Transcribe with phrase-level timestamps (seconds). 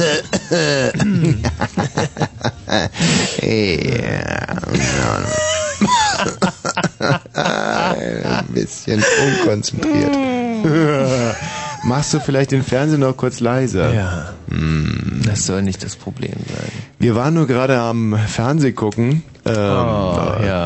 [7.34, 10.16] Ein bisschen unkonzentriert.
[11.84, 13.94] Machst du vielleicht den Fernseher noch kurz leiser?
[13.94, 14.34] Ja.
[15.26, 16.70] Das soll nicht das Problem sein.
[16.98, 19.22] Wir waren nur gerade am Fernseh gucken.
[19.46, 20.09] Ähm, Oh,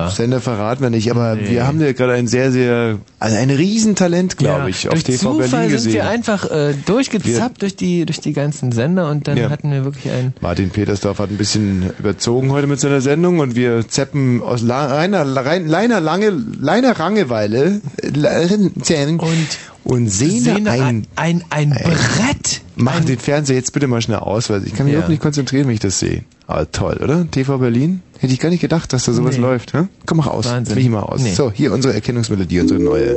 [0.04, 0.10] ja.
[0.10, 1.50] Sender verraten wir nicht, aber Nee.
[1.50, 5.04] wir haben ja gerade ein sehr, sehr, also ein Riesentalent, glaube Ja, ich, auf durch
[5.04, 5.92] TV Zufall Berlin sind gesehen.
[5.94, 9.50] wir einfach äh, durchgezappt durch die durch die ganzen Sender und dann Ja.
[9.50, 13.56] hatten wir wirklich ein Martin Petersdorf hat ein bisschen überzogen heute mit seiner Sendung und
[13.56, 16.30] wir zappen aus la- reiner, rein, leiner, lange,
[16.60, 22.62] leiner Rangeweile und, und sehen, sehen ein, ein, ein, ein Brett.
[22.76, 24.98] Mach den Fernseher jetzt bitte mal schnell aus, weil ich kann mich Ja.
[24.98, 26.24] überhaupt nicht konzentrieren, wenn ich das sehe.
[26.46, 27.30] Aber toll, oder?
[27.30, 28.02] TV Berlin?
[28.18, 29.42] Hätte ich gar nicht gedacht, dass da sowas Nee.
[29.42, 29.74] läuft.
[29.74, 29.84] Hä?
[30.06, 30.46] Komm, mach aus.
[30.46, 30.74] Wahnsinn.
[30.76, 31.20] Mich mal aus.
[31.20, 31.34] Nee.
[31.34, 33.14] So, hier unsere Erkennungsmelodie, unsere neue.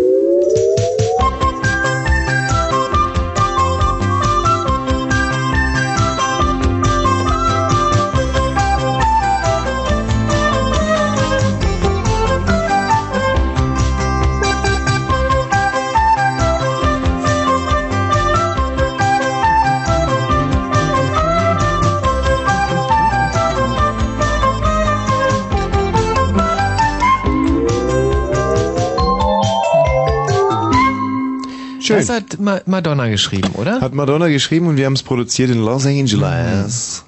[31.87, 31.97] Schön.
[31.97, 33.81] Das hat Ma Madonna geschrieben, oder?
[33.81, 37.03] Hat Madonna geschrieben und wir haben es produziert in Los Angeles.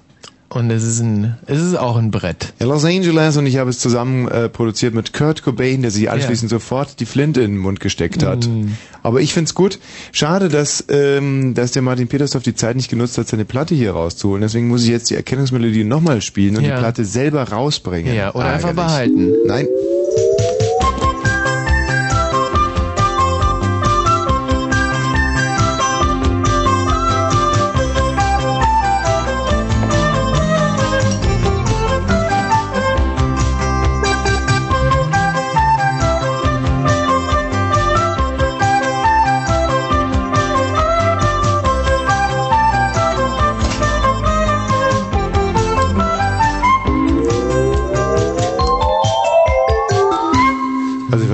[0.51, 2.53] Und es ist ein es ist auch ein Brett.
[2.57, 6.09] In Los Angeles und ich habe es zusammen äh, produziert mit Kurt Cobain, der sich
[6.09, 8.48] anschließend sofort die Flinte in den Mund gesteckt hat.
[8.48, 8.75] Mhm.
[9.03, 9.77] Aber ich find's gut.
[10.12, 13.91] Schade, dass, ähm, dass der Martin Petersdorf die Zeit nicht genutzt hat, seine Platte hier
[13.91, 14.41] rauszuholen.
[14.41, 16.74] Deswegen muss ich jetzt die Erkennungsmelodie nochmal spielen und Ja.
[16.77, 18.15] die Platte selber rausbringen.
[18.15, 18.75] Ja, oder einfach Ärgerlich.
[18.88, 19.33] behalten.
[19.45, 19.67] Nein.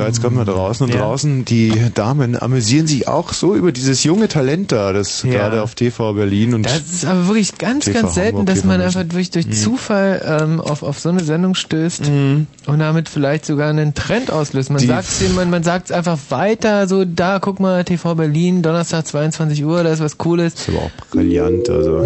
[0.08, 1.02] Jetzt gerade mal draußen und Ja.
[1.02, 5.32] draußen die Damen amüsieren sich auch so über dieses junge Talent da, das Ja.
[5.32, 8.56] gerade auf TV Berlin und Das ist aber wirklich ganz, TV ganz selten, Hamburg, dass
[8.60, 9.00] TV man München.
[9.02, 9.52] einfach durch, durch Mhm.
[9.54, 14.70] Zufall ähm, auf, auf so eine Sendung stößt und damit vielleicht sogar einen Trend auslöst.
[14.70, 18.62] Man sagt es man, man sagt es einfach weiter, so da, guck mal, TV Berlin,
[18.62, 20.54] Donnerstag 22 Uhr, da ist was Cooles.
[20.54, 22.04] ist aber auch brillant, also.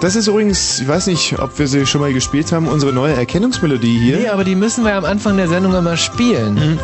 [0.00, 3.14] Das ist übrigens, ich weiß nicht, ob wir sie schon mal gespielt haben, unsere neue
[3.14, 4.18] Erkennungsmelodie hier.
[4.18, 6.54] Nee, aber die müssen wir am Anfang der Sendung immer spielen.
[6.54, 6.78] Mhm.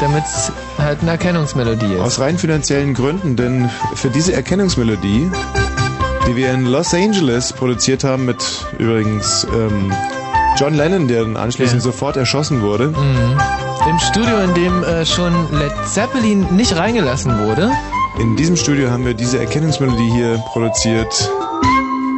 [0.00, 2.00] Damit es halt eine Erkennungsmelodie ist.
[2.00, 5.28] Aus rein finanziellen Gründen, denn für diese Erkennungsmelodie,
[6.28, 8.36] die wir in Los Angeles produziert haben, mit
[8.78, 9.92] übrigens ähm,
[10.56, 11.84] John Lennon, der dann anschließend Ja.
[11.84, 12.88] sofort erschossen wurde.
[12.88, 13.40] Mhm.
[13.90, 17.70] Im Studio, in dem äh, schon Led Zeppelin nicht reingelassen wurde.
[18.20, 21.30] In diesem Studio haben wir diese Erkennungsmelodie hier produziert.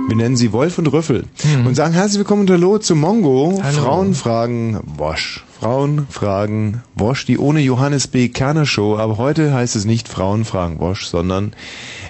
[0.08, 1.26] Wir nennen sie Wolf und Rüffel
[1.66, 3.60] und sagen herzlich willkommen und hallo zu Mongo.
[3.62, 3.82] Hallo.
[3.82, 5.44] Frauen fragen Wosch.
[5.60, 8.30] Frauen fragen Wosch, die ohne Johannes B.
[8.30, 8.96] Kerner Show.
[8.96, 11.52] Aber heute heißt es nicht Frauen fragen Wosch, sondern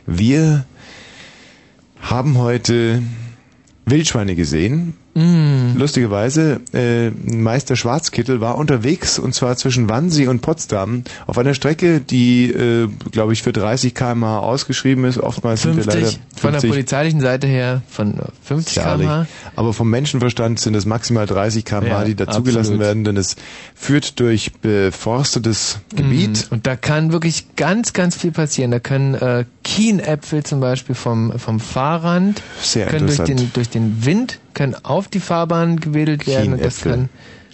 [0.07, 0.65] wir
[2.01, 3.03] haben heute
[3.85, 4.95] Wildschweine gesehen.
[5.19, 5.77] Mm.
[5.77, 12.01] Lustigerweise, äh, Meister Schwarzkittel war unterwegs und zwar zwischen Wannsee und Potsdam auf einer Strecke,
[12.01, 15.19] die, äh, glaube ich, für 30 km/h ausgeschrieben ist.
[15.19, 19.07] Oftmals sind wir leider 50, von der polizeilichen Seite her von 50 Herrlich.
[19.07, 19.27] km/h.
[19.57, 23.35] Aber vom Menschenverstand sind es maximal 30 km/h, Ja, die dazugelassen werden, denn es
[23.75, 26.47] führt durch beforstetes Gebiet.
[26.51, 28.71] Mm, Und da kann wirklich ganz, ganz viel passieren.
[28.71, 34.05] Da können äh, Kienäpfel zum Beispiel vom, vom Fahrrand, Sehr können durch den, durch den
[34.05, 37.11] Wind, können auf die Fahrbahn gewedelt werden und das kann,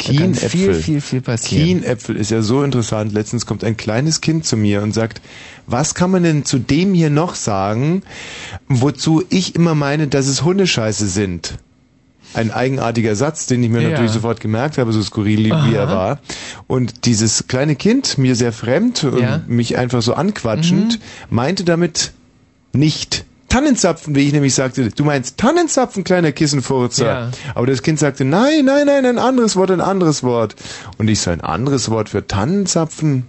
[0.07, 1.83] da kann viel, viel, viel passieren.
[1.83, 3.13] Kienäpfel ist ja so interessant.
[3.13, 5.21] Letztens kommt ein kleines Kind zu mir und sagt,
[5.67, 8.03] was kann man denn zu dem hier noch sagen,
[8.69, 11.59] wozu ich immer meine, dass es Hundescheiße sind?
[12.33, 13.91] Ein eigenartiger Satz, den ich mir Ja.
[13.91, 15.93] natürlich sofort gemerkt habe, so skurril wie er Aha.
[15.95, 16.21] war.
[16.67, 19.43] Und dieses kleine Kind, mir sehr fremd und Ja.
[19.47, 22.13] mich einfach so anquatschend, meinte damit
[22.73, 27.07] nicht Tannenzapfen, wie ich nämlich sagte, du meinst Tannenzapfen, kleiner Kissenfurzer.
[27.07, 27.31] Ja.
[27.55, 30.57] Aber das Kind sagte, nein, nein, nein, ein anderes Wort, ein anderes Wort.
[30.99, 33.27] Und ich so, ein anderes Wort für Tannenzapfen?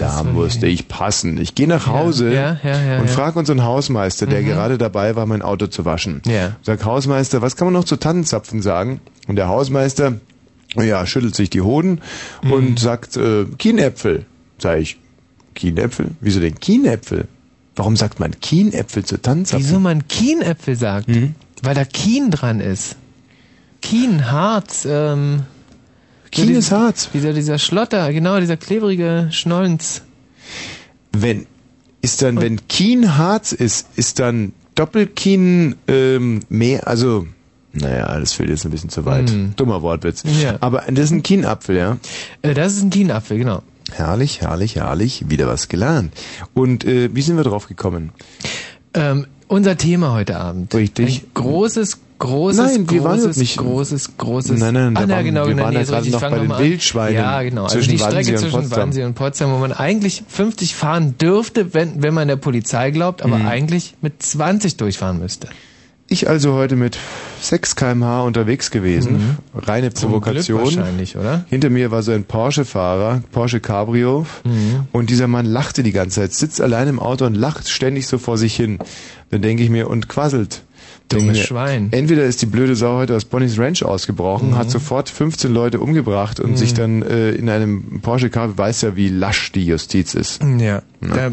[0.00, 1.38] da musste ich passen.
[1.40, 4.46] Ich gehe nach Hause Ja, ja, und frage unseren Hausmeister, der Mhm.
[4.46, 6.20] gerade dabei war, mein Auto zu waschen.
[6.26, 6.56] Ja.
[6.62, 9.00] Sag, Hausmeister, was kann man noch zu Tannenzapfen sagen?
[9.28, 10.14] Und der Hausmeister
[10.76, 12.00] Ja, schüttelt sich die Hoden
[12.42, 12.52] Mhm.
[12.52, 14.26] und sagt, äh, Kienäpfel.
[14.58, 14.98] Sag ich,
[15.54, 16.08] Kienäpfel?
[16.20, 17.28] Wieso denn Kienäpfel?
[17.76, 19.66] Warum sagt man Kienäpfel zu Tanzapfel?
[19.66, 21.08] Wieso man Kienäpfel sagt?
[21.08, 21.34] Mhm.
[21.62, 22.96] Weil da Kien dran ist.
[23.80, 25.42] Kien, Harz, ähm.
[26.30, 27.10] Kien so ist Harz.
[27.12, 30.02] Dieser, dieser Schlotter, genau, dieser klebrige Schnollenz.
[31.12, 31.46] Wenn,
[32.02, 37.26] ist dann, wenn Kien Harz ist, ist dann Doppelkien ähm, mehr, also,
[37.72, 39.30] naja, das fällt jetzt ein bisschen zu weit.
[39.30, 39.54] Mhm.
[39.56, 40.22] Dummer Wortwitz.
[40.42, 40.56] Ja.
[40.60, 41.98] Aber das ist ein Kienapfel, ja?
[42.42, 43.62] Äh, das ist ein Kienapfel, genau.
[43.92, 45.24] Herrlich, herrlich, herrlich.
[45.28, 46.12] Wieder was gelernt.
[46.54, 48.12] Und äh, wie sind wir drauf gekommen?
[48.94, 50.74] Ähm, unser Thema heute Abend.
[50.74, 51.22] Richtig.
[51.22, 54.58] Ein großes, großes, Nein, wir waren großes, nicht- großes, großes.
[54.58, 56.38] Nein, nein, da ah, waren- genau, wir genau, waren nee, ja ist gerade noch bei
[56.38, 56.58] den.
[56.58, 57.64] Wildschweinen Ja, genau.
[57.64, 58.70] Also zwischen die Strecke Wannsee und zwischen.
[58.70, 63.22] Wannsee und Potsdam, wo man eigentlich 50 fahren dürfte, wenn, wenn man der Polizei glaubt,
[63.22, 63.46] aber Mhm.
[63.46, 65.48] eigentlich mit 20 durchfahren müsste.
[66.06, 66.98] Ich also heute mit
[67.40, 69.38] 6 kmh unterwegs gewesen.
[69.54, 69.94] Reine Mhm.
[69.94, 70.60] Zum Glück Provokation.
[70.64, 71.44] wahrscheinlich, oder?
[71.48, 74.26] Hinter mir war so ein Porsche-Fahrer, Porsche Cabrio.
[74.44, 74.86] Mhm.
[74.92, 78.18] Und dieser Mann lachte die ganze Zeit, sitzt allein im Auto und lacht ständig so
[78.18, 78.78] vor sich hin.
[79.30, 80.62] Dann denke ich mir, und quasselt.
[81.08, 81.88] Dummes Schwein.
[81.92, 84.56] Entweder ist die blöde Sau heute aus Bonnie's Ranch ausgebrochen, Mhm.
[84.58, 88.96] hat sofort 15 Leute umgebracht und sich dann äh, in einem Porsche Cabrio, weiß ja,
[88.96, 90.42] wie lasch die Justiz ist.
[90.58, 90.82] Ja.
[91.02, 91.30] Da,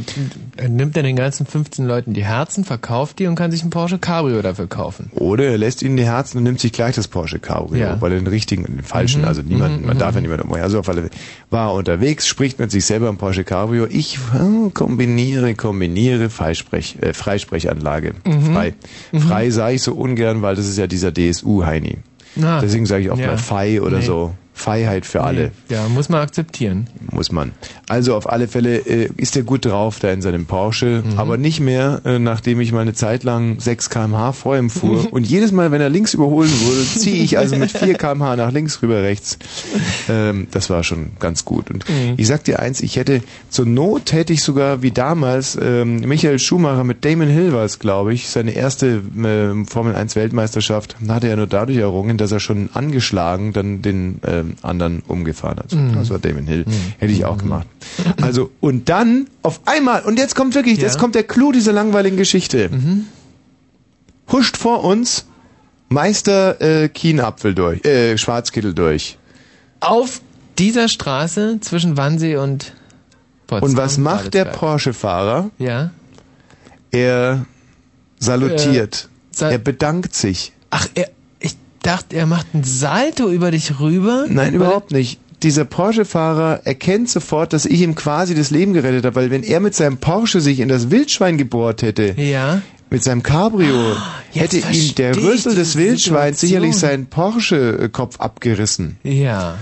[0.58, 3.70] da nimmt er den ganzen 15 Leuten die Herzen, verkauft die und kann sich ein
[3.70, 5.10] Porsche Cabrio dafür kaufen.
[5.16, 8.02] Oder er lässt ihnen die Herzen und nimmt sich gleich das Porsche Cabrio, Ja.
[8.02, 10.00] weil er den richtigen und den falschen, Mhm, also niemand, mhm, man mhm.
[10.02, 10.66] darf ja niemanden umbringen.
[10.66, 11.12] Also auf alle Fälle
[11.50, 13.88] war er unterwegs, spricht mit sich selber im Porsche Cabrio.
[13.90, 18.16] Ich äh, kombiniere, kombiniere Freisprech, äh, Freisprechanlage.
[18.26, 18.54] Mhm.
[18.54, 18.74] Frei.
[19.18, 22.00] Frei sage ich so ungern, weil das ist ja dieser DSU-Heini.
[22.42, 23.28] Ah, Deswegen sage ich auch ja.
[23.28, 24.06] mal Fei oder Nee.
[24.06, 24.34] so.
[24.62, 25.52] Freiheit für alle.
[25.70, 26.88] Ja, muss man akzeptieren.
[27.12, 27.52] Muss man.
[27.90, 31.18] Also auf alle Fälle äh, ist er gut drauf da in seinem Porsche, Mhm.
[31.20, 35.08] aber nicht mehr, äh, nachdem ich mal eine Zeit lang 6 kmh vor ihm fuhr.
[35.12, 38.52] Und jedes Mal, wenn er links überholen würde, ziehe ich also mit 4 kmh nach
[38.52, 39.38] links rüber rechts.
[40.10, 41.70] Ähm, das war schon ganz gut.
[41.72, 42.14] Und Mhm.
[42.18, 46.40] ich sag dir eins, ich hätte zur Not hätte ich sogar wie damals ähm, Michael
[46.40, 51.28] Schumacher mit Damon Hill war es, glaube ich, seine erste äh, Formel 1 Weltmeisterschaft hatte
[51.28, 55.72] er nur dadurch errungen, dass er schon angeschlagen dann den ähm, anderen umgefahren hat.
[55.74, 55.94] Mhm.
[55.96, 56.66] Das war Damon Hill.
[57.00, 57.68] Hätte ich auch gemacht.
[58.22, 60.84] Also, und dann auf einmal, und jetzt kommt wirklich, Ja.
[60.84, 62.70] jetzt kommt der Clou dieser langweiligen Geschichte.
[62.70, 63.06] Mhm.
[64.32, 65.26] Huscht vor uns
[65.90, 69.18] Meister äh, Kienapfel durch, äh, Schwarzkittel durch.
[69.82, 70.22] Auf
[70.58, 72.74] dieser Straße zwischen Wannsee und
[73.48, 73.70] Potsdam.
[73.72, 74.46] Und was macht der.
[74.46, 75.50] Porsche-Fahrer?
[75.58, 75.92] Ja.
[76.92, 77.46] Er
[78.20, 79.10] salutiert.
[79.10, 80.54] Äh, sal- er bedankt sich.
[80.70, 81.10] Ach, er,
[81.84, 84.26] dachte, er macht ein Salto über dich rüber.
[84.30, 85.20] Nein, überhaupt nicht.
[85.44, 89.60] Dieser Porsche-Fahrer erkennt sofort, dass ich ihm quasi das Leben gerettet habe, weil wenn er
[89.60, 92.62] mit seinem Porsche sich in das Wildschwein gebohrt hätte, Ja.
[92.92, 93.96] mit seinem Cabrio,
[94.34, 98.98] jetzt hätte ihm der Rüssel des Wildschweins sicherlich seinen Porsche-Kopf abgerissen.
[99.04, 99.56] Ja.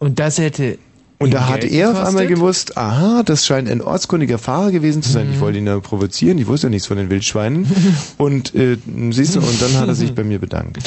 [0.00, 0.78] Und das hätte.
[1.18, 5.12] Und da hat er auf einmal gewusst, aha, das scheint ein ortskundiger Fahrer gewesen zu
[5.12, 5.28] sein.
[5.28, 5.34] Mhm.
[5.34, 7.64] Ich wollte ihn ja provozieren, ich wusste ja nichts von den Wildschweinen.
[8.18, 8.76] und äh,
[9.10, 10.78] siehst du, und dann hat er sich bei mir bedankt.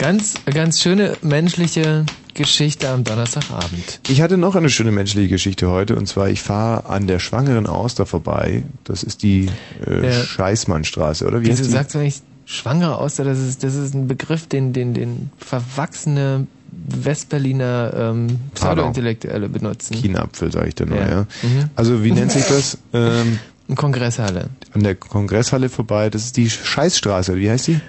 [0.00, 4.00] Ganz, ganz schöne menschliche Geschichte am Donnerstagabend.
[4.08, 7.66] Ich hatte noch eine schöne menschliche Geschichte heute, und zwar, ich fahre an der Schwangeren
[7.66, 8.62] Auster vorbei.
[8.84, 9.50] Das ist die
[9.86, 10.12] äh, Ja.
[10.24, 11.42] Scheißmannstraße, oder?
[11.42, 13.24] Wie Wieso sagst du nicht Schwangere Auster?
[13.24, 16.46] Das ist, das ist ein Begriff, den, den, den verwachsene
[16.88, 19.96] Westberliner ähm, Pseudo-Intellektuelle benutzen.
[20.00, 21.08] Kienapfel, sage ich dann nur, Ja.
[21.10, 21.20] ja.
[21.42, 21.70] Mhm.
[21.76, 22.78] Also, wie nennt sich das?
[22.94, 23.38] Ähm,
[23.68, 24.48] Eine Kongresshalle.
[24.72, 27.80] an der Kongresshalle vorbei, das ist die Scheißstraße, wie heißt die?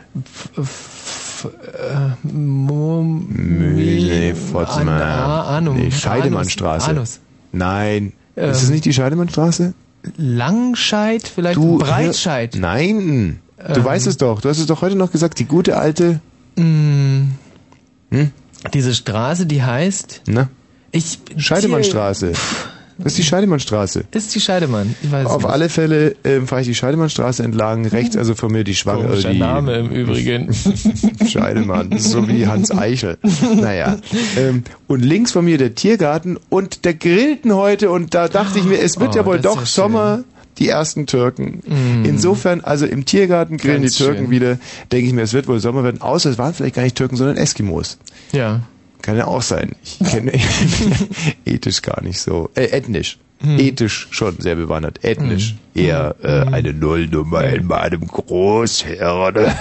[0.57, 0.89] F
[1.50, 2.15] äh,
[4.36, 4.89] Pforzheim.
[4.89, 5.77] An- Anum.
[5.77, 6.89] Nee, Scheidemannstraße.
[6.89, 7.19] Anus.
[7.51, 8.13] Nein.
[8.36, 9.74] Ähm, ist es nicht die Scheidemannstraße?
[10.17, 12.55] Langscheid, vielleicht Du, Breitscheid.
[12.57, 13.39] Nein.
[13.57, 13.85] Du Ähm.
[13.85, 14.42] weißt es doch.
[14.42, 16.20] Du hast es doch heute noch gesagt, die gute alte.
[16.55, 17.31] Mm,
[18.11, 18.31] Hm?
[18.74, 20.24] Diese Straße, die heißt.
[20.27, 20.50] Na?
[20.92, 22.33] Ich, Scheidemannstraße.
[23.03, 24.03] Das ist die Scheidemannstraße.
[24.11, 24.96] Ist die Scheidemann.
[25.01, 25.51] Ich weiß Auf nicht.
[25.51, 29.07] alle Fälle ähm, fahre ich die Scheidemannstraße entlang, rechts also von mir die Schwangere.
[29.09, 30.50] Komischer die Name im Übrigen.
[31.27, 33.18] Scheidemann, so wie Hans Eichel.
[33.59, 33.98] Naja.
[34.37, 38.66] Ähm, und links von mir der Tiergarten und der grillten heute und da dachte ich
[38.66, 40.24] mir, es wird Oh, ja wohl doch ja Sommer.
[40.57, 41.61] Die ersten Türken.
[41.66, 42.05] Mm.
[42.05, 44.31] Insofern, also im Tiergarten grillen Ganz die Türken schön.
[44.31, 44.57] wieder,
[44.92, 47.16] denke ich mir, es wird wohl Sommer werden, außer es waren vielleicht gar nicht Türken,
[47.16, 47.98] sondern Eskimos.
[48.31, 48.59] Ja.
[49.01, 49.75] Kann ja auch sein.
[49.83, 50.31] Ich kenne
[51.46, 52.50] ethisch gar nicht so.
[52.55, 53.18] Äh, ethnisch.
[53.42, 53.57] Hm.
[53.59, 55.03] Ethisch schon sehr bewandert.
[55.03, 59.35] Ethnisch eher äh, eine Nullnummer in meinem Großherrn.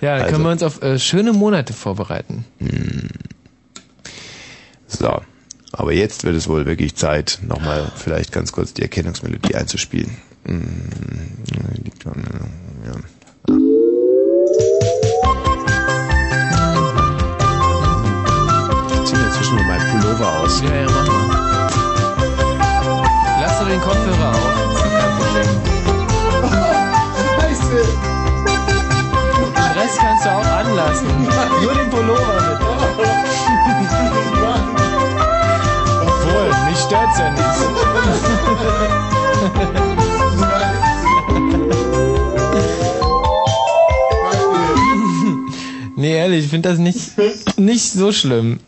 [0.00, 0.32] Ja, da Also.
[0.32, 2.44] können wir uns auf äh, schöne Monate vorbereiten.
[4.86, 5.20] So.
[5.72, 10.16] Aber jetzt wird es wohl wirklich Zeit, nochmal vielleicht ganz kurz die Erkennungsmelodie einzuspielen.
[10.46, 10.62] An,
[12.86, 12.92] Ja.
[20.54, 20.62] Aus.
[20.62, 21.30] Ja, ja, mach mal.
[23.40, 24.36] Lass doch den Kopfhörer auf.
[24.74, 25.50] Ist doch kein Problem.
[27.40, 27.80] Scheiße!
[29.54, 31.08] Den Rest kannst du auch anlassen.
[31.62, 32.66] Nur den Pullover bitte.
[36.02, 37.44] Obwohl, mich stört's ja nicht.
[45.96, 47.12] Nee, ehrlich, ich finde das nicht,
[47.56, 48.58] nicht so schlimm.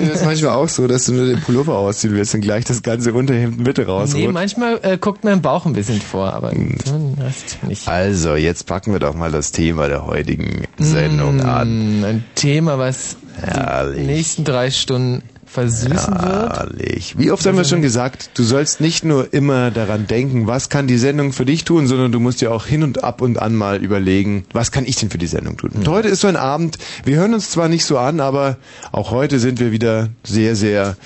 [0.00, 2.82] Ist das manchmal auch so, dass du nur den Pullover ausziehen willst und gleich das
[2.82, 4.14] ganze Unterhemd Mitte rausrutscht.
[4.26, 6.76] Nee, manchmal äh, guckt mein Bauch ein bisschen vor, aber den
[7.20, 7.86] Rest nicht.
[7.88, 12.00] Also, jetzt packen wir doch mal das Thema der heutigen Sendung an.
[12.00, 14.00] Mm, Ein Thema, was Herrlich.
[14.00, 16.56] die nächsten drei Stunden versüßen wird.
[16.56, 17.14] Herrlich.
[17.18, 20.86] Wie oft haben wir schon gesagt, du sollst nicht nur immer daran denken, was kann
[20.86, 23.54] die Sendung für dich tun, sondern du musst dir auch hin und ab und an
[23.54, 25.70] mal überlegen, was kann ich denn für die Sendung tun.
[25.74, 28.56] Und heute ist so ein Abend, wir hören uns zwar nicht so an, aber
[28.92, 30.96] auch heute sind wir wieder sehr, sehr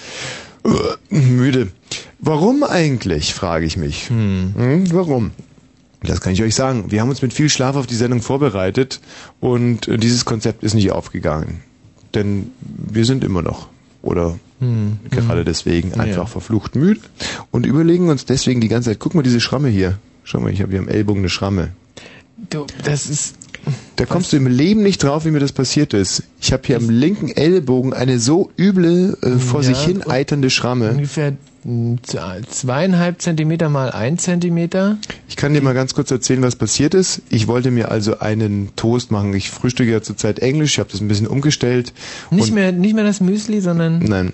[0.64, 1.68] äh, müde.
[2.20, 4.08] Warum eigentlich, frage ich mich.
[4.08, 5.32] Hm, warum?
[6.02, 6.84] Das kann ich euch sagen.
[6.92, 9.00] Wir haben uns mit viel Schlaf auf die Sendung vorbereitet
[9.40, 11.62] und äh, dieses Konzept ist nicht aufgegangen.
[12.14, 13.68] Denn wir sind immer noch
[14.06, 14.98] oder Hm.
[15.10, 16.26] gerade deswegen einfach Ja.
[16.26, 17.00] verflucht müde
[17.50, 19.98] und überlegen uns deswegen die ganze Zeit, guck mal diese Schramme hier.
[20.24, 21.68] Schau mal, ich habe hier am Ellbogen eine Schramme.
[22.50, 23.36] Du, das ist
[23.96, 26.22] Da kommst du im Leben nicht drauf, wie mir das passiert ist.
[26.40, 30.50] Ich habe hier am linken Ellbogen eine so üble, äh, vor Ja, sich hin eiternde
[30.50, 30.90] Schramme.
[30.92, 31.32] ungefähr
[32.50, 34.98] zweieinhalb Zentimeter mal ein Zentimeter.
[35.28, 37.22] Ich kann dir mal ganz kurz erzählen, was passiert ist.
[37.28, 39.34] Ich wollte mir also einen Toast machen.
[39.34, 41.92] Ich frühstücke ja zurzeit Englisch, ich habe das ein bisschen umgestellt.
[42.30, 44.32] Nicht mehr, nicht mehr das Müsli, sondern Nein,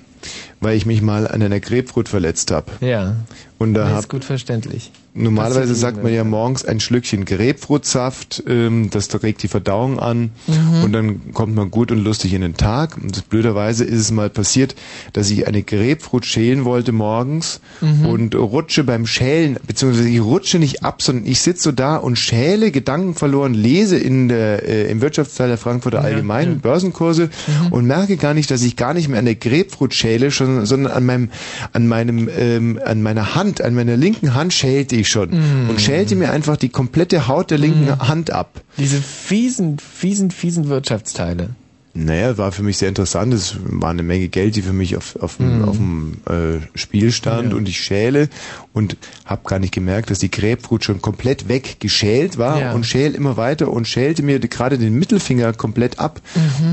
[0.60, 2.72] weil ich mich mal an einer Grapefruit verletzt habe.
[2.80, 3.16] ja,
[3.58, 4.90] Und da hab, ist gut verständlich.
[5.14, 10.30] Normalerweise sagt man ja jedem, morgens ein Schlückchen Grapefruitsaft, ähm, das regt die Verdauung an
[10.46, 10.84] Mhm.
[10.84, 12.96] und dann kommt man gut und lustig in den Tag.
[12.96, 14.74] Und blöderweise ist es mal passiert,
[15.12, 18.06] dass ich eine Grapefruit schälen wollte morgens Mhm.
[18.06, 22.16] und rutsche beim Schälen, beziehungsweise ich rutsche nicht ab, sondern ich sitze so da und
[22.16, 27.28] schäle, Gedanken verloren, lese in der, äh, im Wirtschaftsteil der Frankfurter Allgemeinen Börsenkurse
[27.66, 27.72] Mhm.
[27.72, 30.92] und merke gar nicht, dass ich gar nicht mehr an der Grapefruit schäle, schon, sondern
[30.92, 31.28] an meinem,
[31.74, 35.68] an meinem, ähm, an meiner Hand, an meiner linken Hand schälte ich schon Mhm.
[35.70, 38.60] und schälte mir einfach die komplette Haut der linken Hand ab.
[38.78, 41.50] Diese fiesen, fiesen, fiesen Wirtschaftsteile.
[41.94, 43.34] Naja, war für mich sehr interessant.
[43.34, 47.12] Es war eine Menge Geld, die für mich auf, auf, dem, auf dem äh, Spiel
[47.12, 47.56] stand Ja.
[47.58, 48.30] und ich schäle
[48.72, 52.72] und habe gar nicht gemerkt, dass die Grapefruit schon komplett weggeschält war Ja.
[52.72, 56.22] und schäl immer weiter und schälte mir gerade den Mittelfinger komplett ab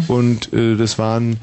[0.08, 1.36] und äh, das waren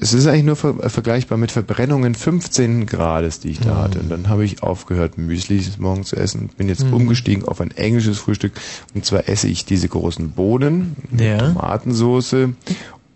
[0.00, 3.98] es ist eigentlich nur ver vergleichbar mit Verbrennungen 15 Grades, die ich da hatte.
[4.00, 6.50] Und dann habe ich aufgehört, Müsli morgen zu essen.
[6.56, 8.52] Bin jetzt umgestiegen auf ein englisches Frühstück.
[8.94, 11.38] Und zwar esse ich diese großen Bohnen mit Ja.
[11.38, 12.52] Tomatensoße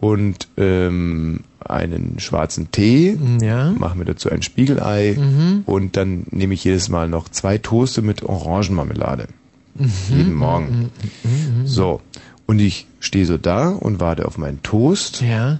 [0.01, 3.19] und ähm, einen schwarzen Tee.
[3.43, 3.71] Ja.
[3.73, 5.19] Mache mir dazu ein Spiegelei
[5.67, 9.29] und dann nehme ich jedes Mal noch zwei Toaste mit Orangenmarmelade.
[10.09, 10.91] Jeden Morgen.
[11.65, 12.01] So.
[12.47, 15.59] Und ich stehe so da und warte auf meinen Toast Ja,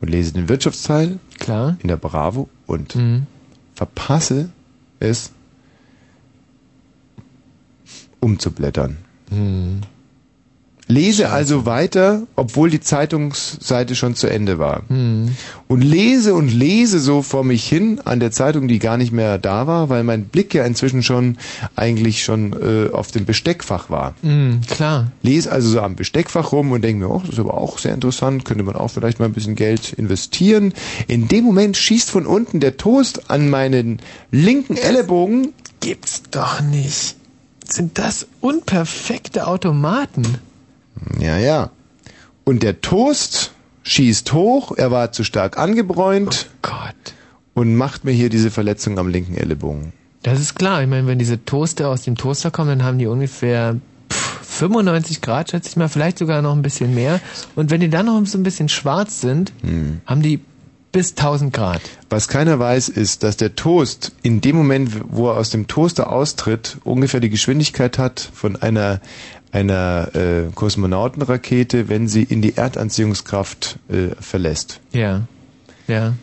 [0.00, 1.76] und lese den Wirtschaftsteil klar.
[1.82, 3.26] in der Bravo und Mhm.
[3.74, 4.50] verpasse
[5.00, 5.32] es,
[8.20, 8.98] umzublättern.
[9.30, 9.80] Mhm.
[10.88, 14.82] Lese also weiter, obwohl die Zeitungsseite schon zu Ende war.
[14.88, 15.36] Mhm.
[15.66, 19.38] Und lese und lese so vor mich hin an der Zeitung, die gar nicht mehr
[19.38, 21.38] da war, weil mein Blick ja inzwischen schon
[21.74, 24.14] eigentlich schon äh, auf dem Besteckfach war.
[24.22, 25.10] Mhm, klar.
[25.22, 27.94] Lese also so am Besteckfach rum und denke mir, oh, das ist aber auch sehr
[27.94, 30.72] interessant, könnte man auch vielleicht mal ein bisschen Geld investieren.
[31.08, 33.98] In dem Moment schießt von unten der Toast an meinen
[34.30, 35.52] linken Ellenbogen.
[35.80, 37.16] Gibt's doch nicht.
[37.68, 40.38] Sind das unperfekte Automaten?
[41.18, 41.70] Ja, ja.
[42.44, 47.14] Und der Toast schießt hoch, er war zu stark angebräunt Gott.
[47.54, 49.92] und macht mir hier diese Verletzung am linken Ellenbogen.
[50.22, 50.82] Das ist klar.
[50.82, 53.76] Ich meine, wenn diese Toaster aus dem Toaster kommen, dann haben die ungefähr
[54.12, 57.20] pff, 95 Grad, schätze ich mal, vielleicht sogar noch ein bisschen mehr.
[57.54, 59.52] Und wenn die dann noch so ein bisschen schwarz sind,
[60.06, 60.40] haben die
[60.96, 61.82] bis 1000 Grad.
[62.08, 66.10] Was keiner weiß, ist, dass der Toast in dem Moment, wo er aus dem Toaster
[66.10, 69.00] austritt, ungefähr die Geschwindigkeit hat von einer
[69.52, 74.80] einer äh, Kosmonautenrakete, wenn sie in die Erdanziehungskraft äh, verlässt.
[74.92, 75.22] Ja.
[75.88, 76.14] Ja.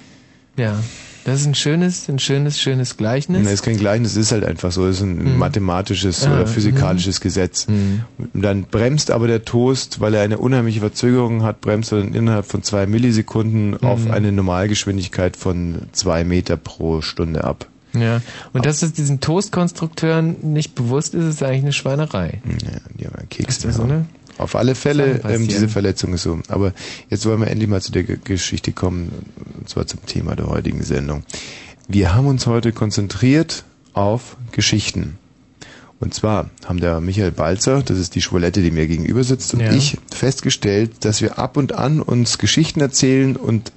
[0.58, 0.78] Ja.
[1.26, 3.44] Das ist ein schönes, ein schönes, schönes Gleichnis.
[3.44, 6.48] Das ist kein Gleichnis, es ist halt einfach so, es ist ein mathematisches Ah, oder
[6.48, 7.66] physikalisches Gesetz.
[7.70, 12.14] Und Dann bremst aber der Toast, weil er eine unheimliche Verzögerung hat, bremst er dann
[12.14, 17.68] innerhalb von zwei Millisekunden auf eine Normalgeschwindigkeit von zwei Meter pro Stunde ab.
[17.96, 18.22] Ja.
[18.54, 22.42] Und dass es diesen Toastkonstrukteuren nicht bewusst ist, ist eigentlich eine Schweinerei.
[22.46, 24.06] Ja, die haben einen Keks Ist das so, ne?
[24.40, 26.40] Auf alle Fälle, ähm, diese Verletzung ist so.
[26.48, 26.74] Aber
[27.10, 29.12] jetzt wollen wir endlich mal zu der Ge- Geschichte kommen,
[29.60, 31.24] und zwar zum Thema der heutigen Sendung.
[31.88, 35.20] Wir haben uns heute konzentriert auf Geschichten.
[36.00, 39.60] Und zwar haben der Michael Balzer, das ist die Schwolette, die mir gegenüber sitzt, und
[39.62, 39.72] Ja.
[39.72, 43.72] ich festgestellt, dass wir ab und an uns Geschichten erzählen und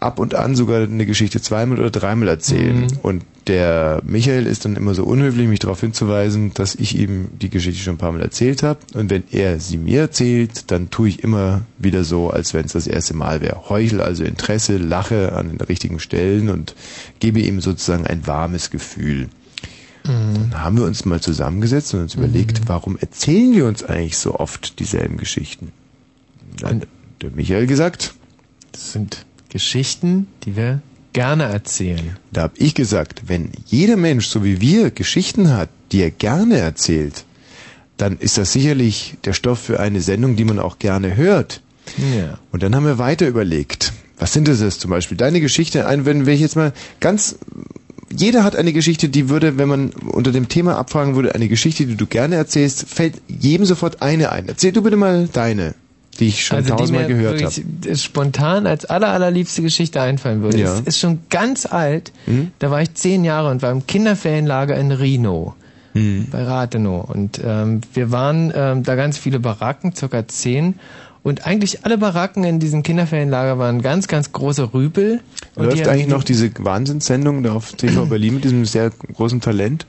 [0.00, 2.80] ab und an sogar eine Geschichte zweimal oder dreimal erzählen.
[2.80, 2.98] Mhm.
[3.02, 7.48] Und der Michael ist dann immer so unhöflich, mich darauf hinzuweisen, dass ich ihm die
[7.48, 8.80] Geschichte schon ein paar Mal erzählt habe.
[8.94, 12.72] Und wenn er sie mir erzählt, dann tue ich immer wieder so, als wenn es
[12.72, 13.68] das erste Mal wäre.
[13.68, 16.74] Heuchel also Interesse, lache an den richtigen Stellen und
[17.20, 19.28] gebe ihm sozusagen ein warmes Gefühl.
[20.04, 20.34] Mhm.
[20.50, 24.34] Dann haben wir uns mal zusammengesetzt und uns überlegt, warum erzählen wir uns eigentlich so
[24.34, 25.72] oft dieselben Geschichten?
[26.60, 26.88] Dann hat
[27.22, 28.14] der Michael gesagt,
[28.72, 30.80] Das sind Geschichten, die wir
[31.12, 32.16] gerne erzählen.
[32.32, 36.58] Da habe ich gesagt, wenn jeder Mensch, so wie wir, Geschichten hat, die er gerne
[36.58, 37.24] erzählt,
[37.96, 41.62] dann ist das sicherlich der Stoff für eine Sendung, die man auch gerne hört.
[41.96, 42.38] Ja.
[42.52, 43.92] Und dann haben wir weiter überlegt.
[44.18, 45.16] Was sind das jetzt zum Beispiel?
[45.16, 47.36] Deine Geschichte, ein, wenn, wenn ich jetzt mal ganz,
[48.14, 51.86] jeder hat eine Geschichte, die würde, wenn man unter dem Thema abfragen würde, eine Geschichte,
[51.86, 54.48] die du gerne erzählst, fällt jedem sofort eine ein.
[54.48, 55.74] Erzähl du bitte mal deine,
[56.16, 57.96] die ich schon Also tausendmal gehört habe.
[57.96, 60.58] spontan als aller, allerliebste Geschichte einfallen würde.
[60.58, 60.74] Ja.
[60.74, 62.12] Es ist schon ganz alt.
[62.26, 62.52] Mhm.
[62.58, 65.54] Da war ich zehn Jahre und war im Kinderferienlager in Rino.
[65.94, 66.28] Mhm.
[66.30, 67.08] Bei Rathenow.
[67.08, 70.74] Und ähm, wir waren ähm, da ganz viele Baracken, circa zehn.
[71.22, 75.20] Und eigentlich alle Baracken in diesem Kinderferienlager waren ganz, ganz große Rüpel.
[75.56, 79.86] Und Läuft eigentlich noch diese Wahnsinnssendung da auf TV Berlin mit diesem sehr großen Talent?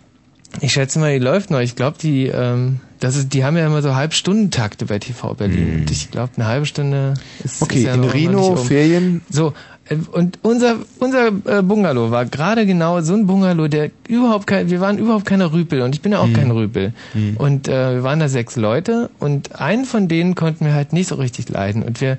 [0.61, 1.59] Ich schätze mal, die läuft noch.
[1.59, 5.81] Ich glaube, die, ähm, das ist, die haben ja immer so Halbstundentakte bei TV Berlin.
[5.81, 8.57] Und ich glaube, eine halbe Stunde ist Okay, ist ja in Reno, um.
[8.57, 9.21] Ferien.
[9.29, 9.53] So,
[9.89, 14.69] äh, und unser, unser äh, Bungalow war gerade genau so ein Bungalow, der überhaupt kein,
[14.69, 16.93] wir waren überhaupt keine Rüpel und ich bin ja auch kein Rüpel.
[17.37, 21.09] Und äh, wir waren da sechs Leute und einen von denen konnten wir halt nicht
[21.09, 21.83] so richtig leiden.
[21.83, 22.17] Und wir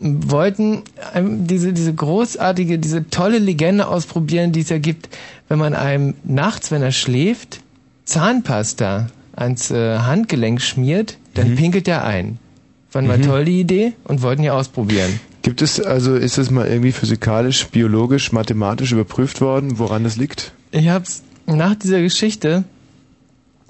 [0.00, 0.82] wollten
[1.14, 5.10] ähm, diese, diese großartige, diese tolle Legende ausprobieren, die es ja gibt,
[5.48, 7.60] wenn man einem nachts, wenn er schläft,
[8.04, 12.38] Zahnpasta ans äh, Handgelenk schmiert, dann pinkelt er ein.
[12.88, 15.20] Fanden wir toll die Idee und wollten ja ausprobieren.
[15.42, 20.52] Gibt es, also ist es mal irgendwie physikalisch, biologisch, mathematisch überprüft worden, woran das liegt?
[20.72, 22.64] Ich hab's nach dieser Geschichte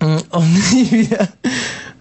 [0.00, 1.28] äh, auch nie wieder,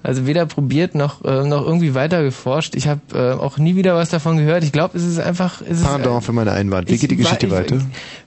[0.04, 2.76] also weder probiert noch äh, noch irgendwie weiter geforscht.
[2.76, 4.64] Ich habe äh, auch nie wieder was davon gehört.
[4.64, 6.90] Ich glaube, es ist einfach, es ist, Pardon für meine Einwand.
[6.90, 7.78] Wie geht die Geschichte ich- weiter?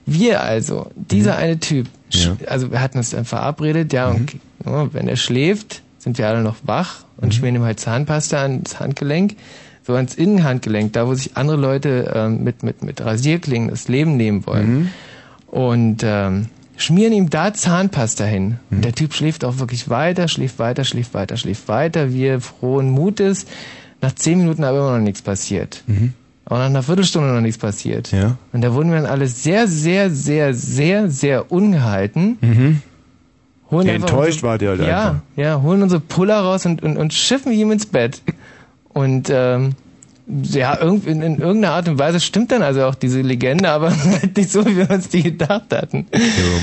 [0.05, 2.35] Wir also, dieser eine Typ, Ja.
[2.47, 4.33] also wir hatten uns dann verabredet, ja, und
[4.65, 8.79] ja, wenn er schläft, sind wir alle noch wach und schmieren ihm halt Zahnpasta ans
[8.79, 9.35] Handgelenk,
[9.87, 14.15] so ans Innenhandgelenk, da wo sich andere Leute ähm, mit, mit, mit Rasierklingen das Leben
[14.17, 14.91] nehmen wollen.
[15.47, 16.47] Und ähm,
[16.83, 18.57] schmieren ihm da Zahnpasta hin.
[18.71, 22.11] Und der Typ schläft auch wirklich weiter, schläft weiter, schläft weiter, schläft weiter.
[22.13, 23.45] Wir frohen Mutes.
[24.01, 25.83] Nach zehn Minuten aber immer noch nichts passiert.
[26.45, 28.11] Aber nach einer Viertelstunde noch nichts passiert.
[28.11, 28.37] Ja.
[28.51, 32.81] Und da wurden wir dann alle sehr, sehr, sehr, sehr, sehr ungehalten.
[33.71, 35.21] Holen Ja, enttäuscht unsere- wart ihr halt ja, einfach.
[35.37, 38.21] Ja, holen unsere Puller raus und, und, und schiffen ihm ins Bett.
[38.89, 39.71] Und ähm,
[40.25, 44.37] ja, in, in irgendeiner Art und Weise stimmt dann also auch diese Legende, aber halt
[44.37, 46.05] nicht so, wie wir uns die gedacht hatten.
[46.13, 46.19] Ja,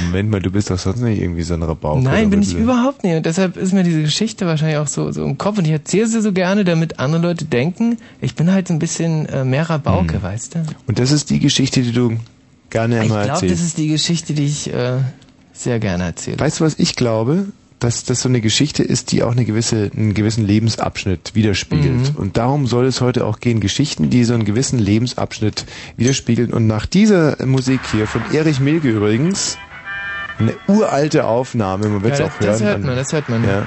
[0.06, 2.02] Moment mal, du bist doch sonst nicht irgendwie so ein Rabauke.
[2.02, 3.16] Nein, bin ich überhaupt nicht.
[3.16, 5.58] Und deshalb ist mir diese Geschichte wahrscheinlich auch so, so im Kopf.
[5.58, 8.78] Und ich erzähle sie so gerne, damit andere Leute denken, ich bin halt so ein
[8.78, 10.22] bisschen äh, mehr Rabauke, Hm.
[10.22, 10.62] weißt du?
[10.86, 12.16] Und das ist die Geschichte, die du
[12.70, 13.62] gerne Ich immer glaube, das erzählst.
[13.64, 14.98] ist die Geschichte, die ich äh,
[15.52, 16.38] sehr gerne erzähle.
[16.40, 17.46] Weißt du, was ich glaube?
[17.80, 22.12] Dass das so eine Geschichte ist, die auch eine gewisse, einen gewissen Lebensabschnitt widerspiegelt.
[22.12, 22.16] Mhm.
[22.16, 23.58] Und darum soll es heute auch gehen.
[23.60, 25.64] Geschichten, die so einen gewissen Lebensabschnitt
[25.96, 26.52] widerspiegeln.
[26.52, 29.56] Und nach dieser Musik hier von Erich Milke übrigens,
[30.38, 32.50] eine uralte Aufnahme, man wird Ja, es das, auch hören.
[32.50, 33.44] das hört man, das hört man.
[33.44, 33.66] ja,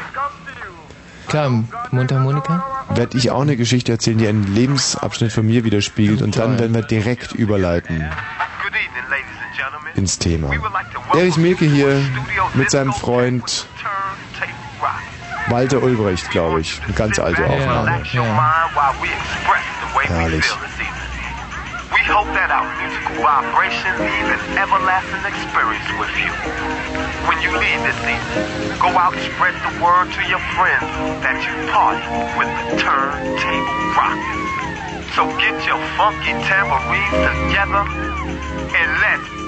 [1.27, 2.63] Klar, Mundharmonika.
[2.93, 6.21] werde ich auch eine Geschichte erzählen, die einen Lebensabschnitt von mir widerspiegelt.
[6.21, 8.03] Und dann werden wir direkt überleiten
[9.95, 10.51] ins Thema.
[11.15, 11.99] Erich Milke hier
[12.53, 13.67] mit seinem Freund.
[15.49, 16.81] Walter Ulbricht, glaube ich.
[16.83, 18.03] Eine ganz alte Sit back and Aufnahme.
[18.11, 18.21] Ja.
[18.23, 20.45] mind while we express the way we Herrlich.
[20.45, 20.93] feel this evening.
[21.91, 26.31] We hope that our musical vibration leave an everlasting experience with you.
[27.29, 30.89] When you leave this evening, go out and spread the word to your friends
[31.23, 32.03] that you party
[32.35, 34.19] with the turntable rock.
[35.15, 39.42] So get your funky tambourines together and let's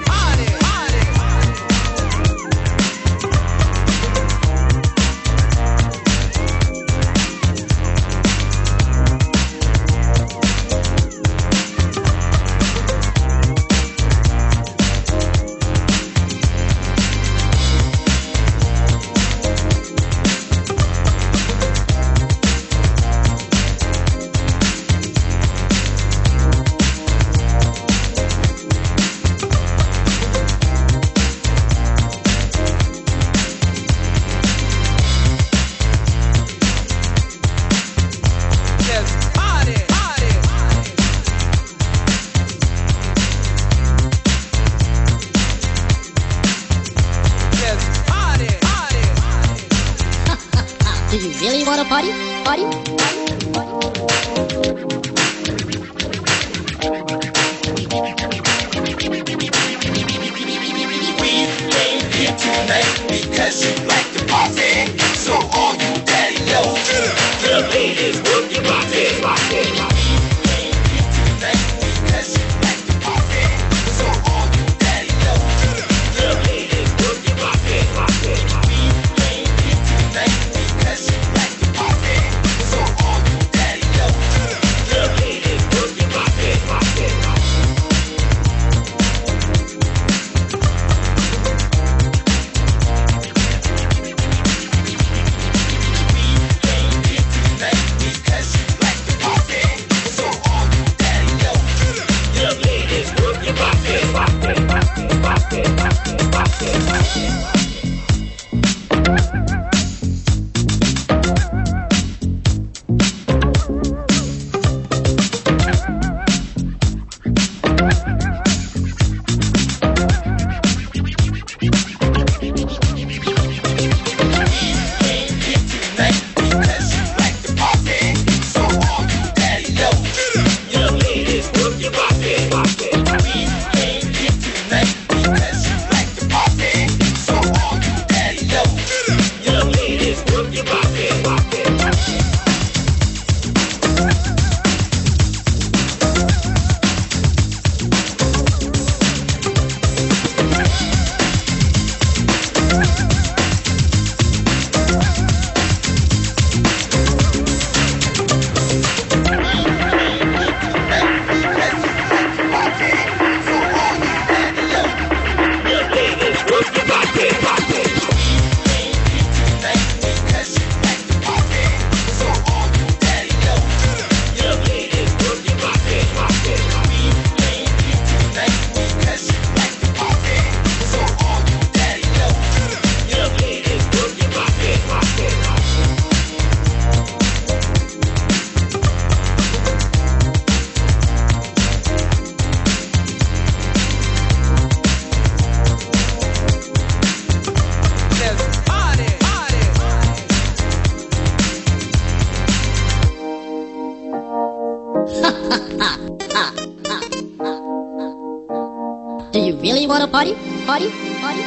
[209.98, 210.34] want to party?
[210.66, 210.90] Party?
[211.20, 211.42] Party?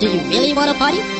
[0.00, 1.17] Do you really want to party?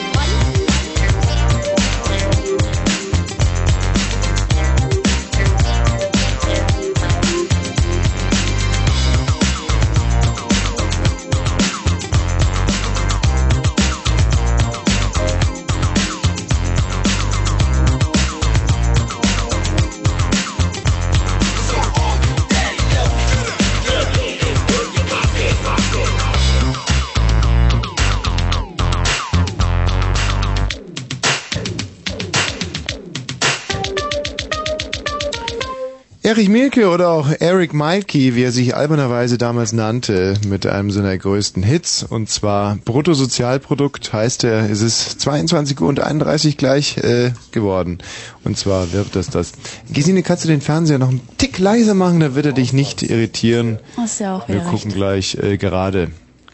[36.29, 41.17] Erich Mielke oder auch Eric Milkey, wie er sich albernerweise damals nannte, mit einem seiner
[41.17, 42.03] größten Hits.
[42.03, 47.97] Und zwar Bruttosozialprodukt heißt er, es ist 22 Uhr und 31 gleich äh, geworden.
[48.45, 49.53] Und zwar wird das das.
[49.91, 53.03] Gesine, kannst du den Fernseher noch einen Tick leiser machen, da wird er dich nicht
[53.03, 53.79] irritieren.
[53.97, 54.97] Hast ja auch Wir gucken recht.
[54.97, 56.11] gleich äh, gerade,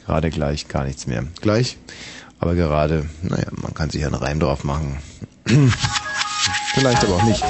[0.06, 1.24] gerade gleich gar nichts mehr.
[1.40, 1.78] Gleich,
[2.38, 4.98] aber gerade, naja, man kann sich einen Reim drauf machen.
[6.74, 7.42] Vielleicht aber auch nicht.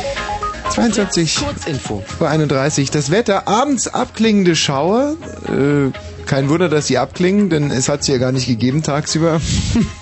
[0.75, 2.03] 22 Kurzinfo.
[2.19, 2.91] Uhr 31.
[2.91, 5.15] Das Wetter, abends abklingende Schauer.
[5.47, 5.93] Äh,
[6.27, 9.41] kein Wunder, dass sie abklingen, denn es hat sie ja gar nicht gegeben tagsüber.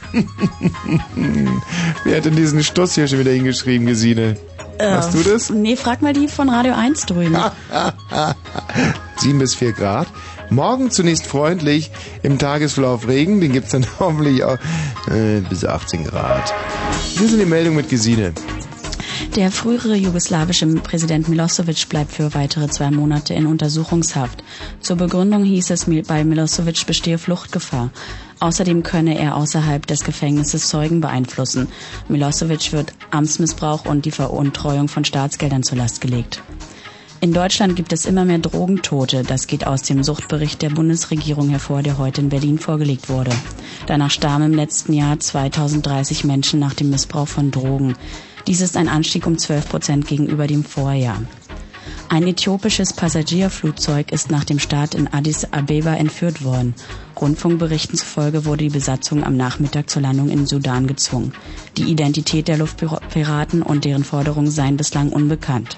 [2.04, 4.36] Wer hat denn diesen Stuss hier schon wieder hingeschrieben, Gesine?
[4.78, 5.50] Machst du das?
[5.50, 7.36] Nee, frag mal die von Radio 1 drüben.
[9.16, 10.06] 7 bis 4 Grad.
[10.50, 11.90] Morgen zunächst freundlich,
[12.22, 14.56] im Tagesverlauf Regen, den gibt's dann hoffentlich auch
[15.10, 16.54] äh, bis 18 Grad.
[17.18, 18.32] Hier sind die Meldung mit Gesine.
[19.36, 24.42] Der frühere jugoslawische Präsident Milosevic bleibt für weitere zwei Monate in Untersuchungshaft.
[24.80, 27.90] Zur Begründung hieß es, bei Milosevic bestehe Fluchtgefahr.
[28.40, 31.68] Außerdem könne er außerhalb des Gefängnisses Zeugen beeinflussen.
[32.08, 36.42] Milosevic wird Amtsmissbrauch und die Veruntreuung von Staatsgeldern zur Last gelegt.
[37.20, 39.24] In Deutschland gibt es immer mehr Drogentote.
[39.24, 43.32] Das geht aus dem Suchtbericht der Bundesregierung hervor, der heute in Berlin vorgelegt wurde.
[43.86, 47.96] Danach starben im letzten Jahr 2030 Menschen nach dem Missbrauch von Drogen.
[48.48, 51.20] Dies ist ein Anstieg um 12 Prozent gegenüber dem Vorjahr.
[52.08, 56.74] Ein äthiopisches Passagierflugzeug ist nach dem Start in Addis Abeba entführt worden.
[57.20, 61.34] Rundfunkberichten zufolge wurde die Besatzung am Nachmittag zur Landung in Sudan gezwungen.
[61.76, 65.76] Die Identität der Luftpiraten und deren Forderungen seien bislang unbekannt.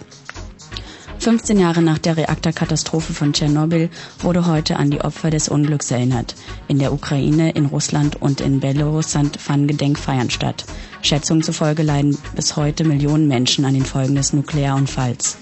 [1.18, 6.36] 15 Jahre nach der Reaktorkatastrophe von Tschernobyl wurde heute an die Opfer des Unglücks erinnert.
[6.68, 10.64] In der Ukraine, in Russland und in Belarus fanden Gedenkfeiern statt.
[11.02, 15.36] Schätzungen zufolge leiden bis heute Millionen Menschen an den Folgen des Nuklearunfalls.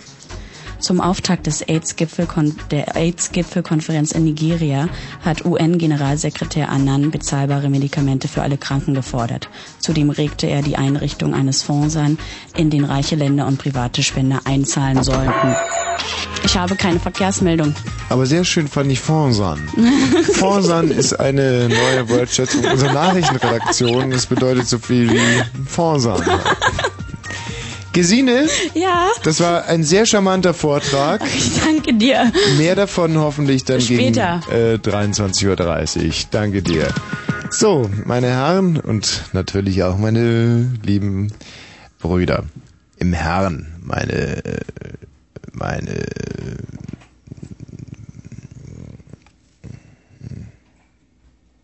[0.78, 2.26] Zum Auftakt des AIDS-Gipfel
[2.70, 4.88] der AIDS-Gipfelkonferenz in Nigeria
[5.24, 9.48] hat UN-Generalsekretär Annan bezahlbare Medikamente für alle Kranken gefordert.
[9.80, 12.18] Zudem regte er die Einrichtung eines Fonds an,
[12.56, 15.56] in den reiche Länder und private Spender einzahlen sollten.
[16.44, 17.74] Ich habe keine Verkehrsmeldung.
[18.08, 19.58] Aber sehr schön fand ich Fonsan.
[20.34, 24.10] Fonsan ist eine neue Wortschätzung unserer Nachrichtenredaktion.
[24.10, 26.22] Das bedeutet so viel wie Fonsan.
[27.92, 28.48] Gesine?
[28.74, 29.08] Ja.
[29.22, 31.22] Das war ein sehr charmanter Vortrag.
[31.24, 32.30] Ich danke dir.
[32.56, 34.40] Mehr davon hoffentlich dann Später.
[34.48, 36.12] gegen äh, 23.30 Uhr.
[36.30, 36.88] Danke dir.
[37.50, 41.32] So, meine Herren und natürlich auch meine lieben
[41.98, 42.44] Brüder
[42.98, 44.42] im Herrn, meine,
[45.52, 46.04] meine,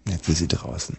[0.08, 0.96] jetzt ist sie draußen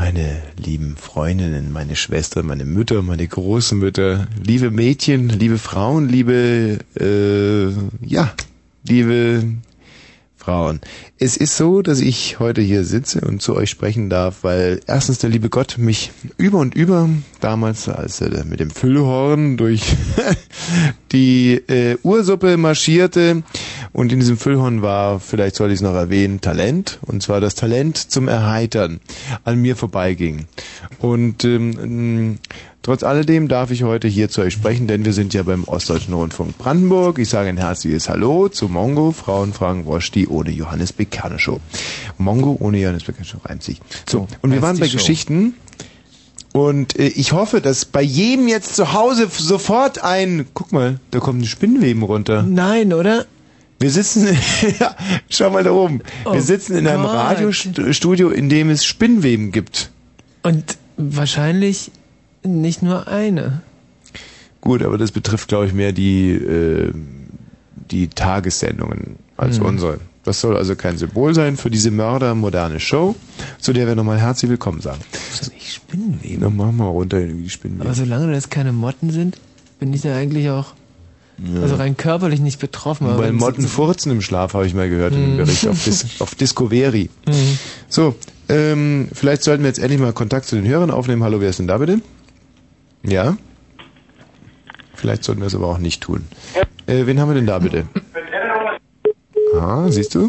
[0.00, 8.06] meine lieben Freundinnen, meine Schwestern, meine Mütter, meine Großmütter, liebe Mädchen, liebe Frauen, liebe, äh,
[8.06, 8.32] ja,
[8.88, 9.44] liebe
[10.40, 10.80] Frauen.
[11.18, 15.18] Es ist so, dass ich heute hier sitze und zu euch sprechen darf, weil erstens
[15.18, 17.10] der liebe Gott mich über und über
[17.40, 19.82] damals, als er mit dem Füllhorn durch
[21.12, 23.42] die äh, Ursuppe marschierte
[23.92, 27.54] und in diesem Füllhorn war, vielleicht soll ich es noch erwähnen, Talent und zwar das
[27.54, 29.00] Talent zum Erheitern
[29.44, 30.46] an mir vorbeiging.
[31.00, 32.38] Und ähm,
[32.82, 36.14] Trotz alledem darf ich heute hier zu euch sprechen, denn wir sind ja beim Ostdeutschen
[36.14, 37.18] Rundfunk Brandenburg.
[37.18, 41.60] Ich sage ein herzliches Hallo zu Mongo, Frauenfragen Woschti ohne Johannes Bekerneschow.
[42.16, 43.82] Mongo ohne Johannes Bekerneschow reimt sich.
[44.08, 45.54] So, und wir waren bei Geschichten.
[46.52, 51.20] Und äh, ich hoffe, dass bei jedem jetzt zu Hause sofort ein, guck mal, da
[51.20, 52.42] kommt ein Spinnweben runter.
[52.42, 53.26] Nein, oder?
[53.78, 54.26] Wir sitzen,
[55.28, 56.00] schau mal da oben.
[56.24, 57.04] Oh wir sitzen in einem.
[57.04, 59.90] Radiostudio, in dem es Spinnweben gibt.
[60.42, 61.92] Und wahrscheinlich
[62.42, 63.62] nicht nur eine.
[64.60, 66.92] Gut, aber das betrifft, glaube ich, mehr die, äh,
[67.90, 69.66] die Tagessendungen als Hm.
[69.66, 70.00] unsere.
[70.22, 73.16] Das soll also kein Symbol sein für diese mördermoderne Show,
[73.58, 75.00] zu der wir nochmal herzlich willkommen sagen.
[75.58, 76.38] Ich Spinnenweben.
[76.40, 77.86] Na, mach mal runter in die Spinnweben.
[77.86, 79.38] Aber solange das keine Motten sind,
[79.78, 80.74] bin ich da eigentlich auch
[81.62, 83.06] also rein körperlich nicht betroffen.
[83.06, 85.36] aber Weil Motten furzen im Schlaf, habe ich mal gehört in dem Hm.
[85.38, 87.08] Bericht auf, Dis auf Discovery.
[87.26, 87.58] Mhm.
[87.88, 88.14] So,
[88.50, 91.22] ähm, vielleicht sollten wir jetzt endlich mal Kontakt zu den Hörern aufnehmen.
[91.24, 92.02] Hallo, wer ist denn da bitte?
[93.02, 93.36] Ja?
[94.94, 96.26] Vielleicht sollten wir es aber auch nicht tun.
[96.86, 97.86] Äh, wen haben wir denn da bitte?
[99.52, 100.28] Ah, siehst du?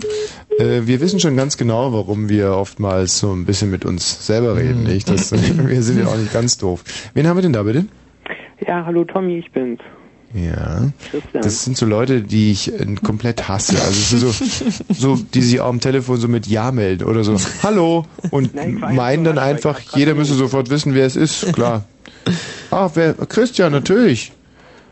[0.57, 4.55] Äh, wir wissen schon ganz genau, warum wir oftmals so ein bisschen mit uns selber
[4.55, 5.09] reden, nicht?
[5.09, 5.31] Das,
[5.67, 6.83] wir sind ja auch nicht ganz doof.
[7.13, 7.85] Wen haben wir denn da bitte?
[8.65, 9.79] Ja, hallo Tommy, ich bin's.
[10.33, 10.91] Ja.
[11.11, 11.43] Christian.
[11.43, 13.75] Das sind so Leute, die ich äh, komplett hasse.
[13.81, 14.83] Also es sind so,
[15.17, 18.75] so, die sich auch am Telefon so mit Ja melden oder so Hallo und Nein,
[18.75, 21.53] ich meinen dann einfach, jeder müsse sofort wissen, wer es ist.
[21.53, 21.85] Klar.
[22.69, 23.13] Ah, wer?
[23.13, 24.31] Christian, natürlich.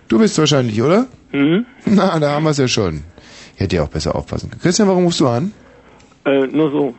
[0.08, 1.08] Du bist wahrscheinlich, oder?
[1.32, 1.66] Mhm.
[1.86, 3.04] Na, da haben wir es ja schon.
[3.56, 4.62] Hätte ja auch besser aufpassen können.
[4.62, 5.54] Christian, warum rufst du an?
[6.26, 6.96] Äh, nur so.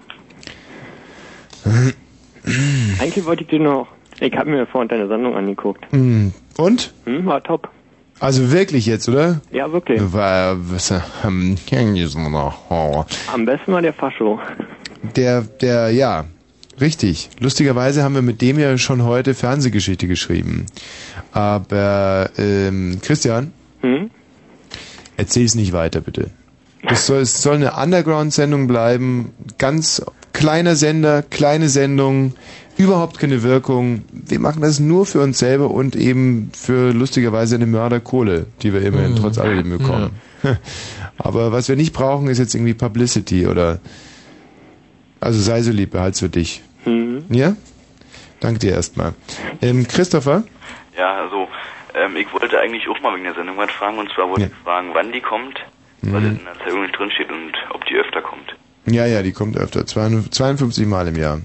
[3.01, 3.89] Eigentlich wollte ich dir noch.
[4.21, 5.85] Ich habe mir vorhin deine Sendung angeguckt.
[5.91, 6.93] Hm, Und?
[7.05, 7.69] Hm, war top.
[8.21, 9.41] Also wirklich jetzt, oder?
[9.51, 10.01] Ja, wirklich.
[10.13, 10.93] War, was,
[11.25, 11.57] ähm,
[13.33, 14.39] Am besten war der Fascho.
[15.17, 16.27] Der, der, ja,
[16.81, 17.31] richtig.
[17.41, 20.67] Lustigerweise haben wir mit dem ja schon heute Fernsehgeschichte geschrieben.
[21.33, 24.11] Aber, ähm, Christian, Hm?
[25.17, 26.31] erzähl's nicht weiter, bitte.
[26.83, 30.03] Es soll, es soll eine Underground-Sendung bleiben, ganz
[30.33, 32.35] kleiner Sender, kleine Sendung,
[32.81, 34.03] überhaupt keine Wirkung.
[34.13, 38.83] Wir machen das nur für uns selber und eben für lustigerweise eine Mörderkohle, die wir
[38.83, 39.17] immerhin Mhm.
[39.17, 40.11] trotz alledem bekommen.
[41.19, 43.79] Aber was wir nicht brauchen, ist jetzt irgendwie Publicity oder
[45.21, 46.63] also sei so lieb, behalt's für dich.
[46.87, 47.25] Mhm.
[47.29, 47.55] Ja?
[48.41, 49.13] Danke dir erstmal.
[49.61, 50.45] Ähm, Christopher?
[50.97, 51.49] Ja, also
[51.95, 54.47] ähm, ich wollte eigentlich auch mal wegen der Sendung was fragen und zwar wollte Ja.
[54.49, 55.59] ich fragen, wann die kommt,
[56.03, 56.27] weil Mhm.
[56.27, 58.57] es in der Zeitung nicht drin steht und ob die öfter kommt.
[58.87, 59.85] Ja, ja, die kommt öfter.
[59.87, 61.41] 52 Mal im Jahr.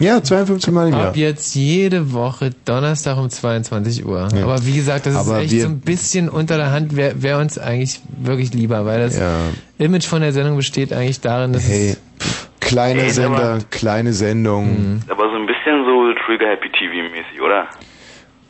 [0.00, 1.08] Ja, 52 Mal im Jahr.
[1.08, 4.28] Ab jetzt jede Woche Donnerstag um 22 Uhr.
[4.34, 4.42] Ja.
[4.42, 7.38] Aber wie gesagt, das Aber ist echt so ein bisschen unter der Hand, wäre wär
[7.38, 9.30] uns eigentlich wirklich lieber, weil das Ja.
[9.78, 13.58] Image von der Sendung besteht eigentlich darin, dass Hey, es pff, kleiner Ey, Sender, aber-
[13.70, 15.02] kleine Sendung.
[15.08, 17.68] Aber so ein bisschen so Trigger Happy TV mäßig, oder?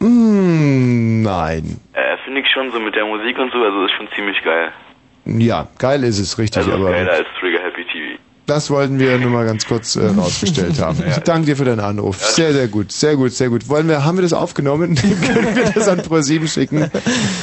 [0.00, 1.78] Mm, nein.
[1.92, 4.70] Äh, finde ich schon so mit der Musik und so, also ist schon ziemlich geil.
[5.26, 7.53] Ja, geil ist es, richtig, Also aber geiler als Trigger.
[8.46, 11.02] Das wollten wir nur mal ganz kurz äh, rausgestellt haben.
[11.08, 12.16] Ich danke dir für deinen Anruf.
[12.22, 13.68] Sehr, sehr gut, sehr gut, sehr gut.
[13.68, 14.94] Wollen wir, haben wir das aufgenommen?
[14.96, 16.90] Können wir das an Pro7 schicken?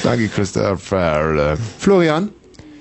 [0.03, 1.57] Danke, Christopher.
[1.79, 2.29] Florian?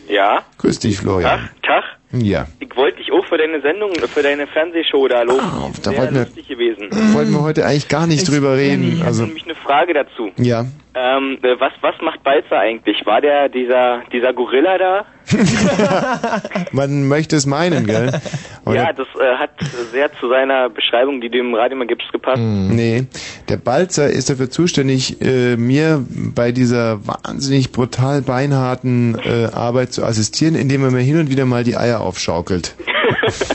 [0.08, 0.42] Ja?
[0.58, 1.48] Grüß dich, Florian.
[1.62, 1.84] Tag?
[2.12, 2.46] Ja.
[2.58, 5.40] Ich wollte dich auch für deine Sendung, für deine Fernsehshow da loben.
[5.72, 6.88] Ist da sehr wollten wir- lustig gewesen.
[7.14, 8.94] Wollten wir heute eigentlich gar nicht drüber reden.
[8.96, 10.30] Ich Also, habe nämlich eine Frage dazu.
[10.36, 10.66] ja.
[10.92, 13.06] Ähm, äh, was, was macht Balzer eigentlich?
[13.06, 15.04] War der dieser, dieser Gorilla da?
[16.72, 18.20] Man möchte es meinen, gell?
[18.64, 19.50] Aber ja, das äh, hat
[19.92, 22.40] sehr zu seiner Beschreibung, die du im Radio mal gibst, gepasst.
[22.40, 23.04] nee,
[23.48, 30.04] der Balzer ist dafür zuständig, äh, mir bei dieser wahnsinnig brutal beinharten äh, Arbeit zu
[30.04, 32.74] assistieren, indem er mir hin und wieder mal die Eier aufschaukelt.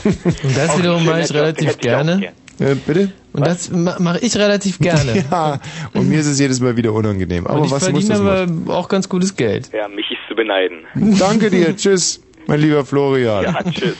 [0.04, 2.32] Und das Auch wiederum mache ich relativ gerne.
[2.58, 3.12] Äh, bitte?
[3.32, 5.24] Und das ma- mache ich relativ gerne.
[5.30, 5.60] Ja,
[5.92, 7.46] und mir ist es jedes Mal wieder unangenehm.
[7.46, 9.70] Aber Und ich was muss verdiene das aber auch ganz gutes Geld.
[9.74, 10.78] Ja, mich ist zu beneiden.
[10.94, 11.16] machen?
[11.18, 13.44] Danke dir, tschüss, mein lieber Florian.
[13.44, 13.94] Ja, tschüss.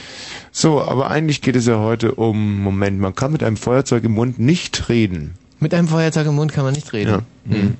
[0.51, 4.13] So, aber eigentlich geht es ja heute um, Moment, man kann mit einem Feuerzeug im
[4.13, 5.35] Mund nicht reden.
[5.59, 7.23] Mit einem Feuerzeug im Mund kann man nicht reden.
[7.49, 7.55] Ja.
[7.55, 7.77] Hm.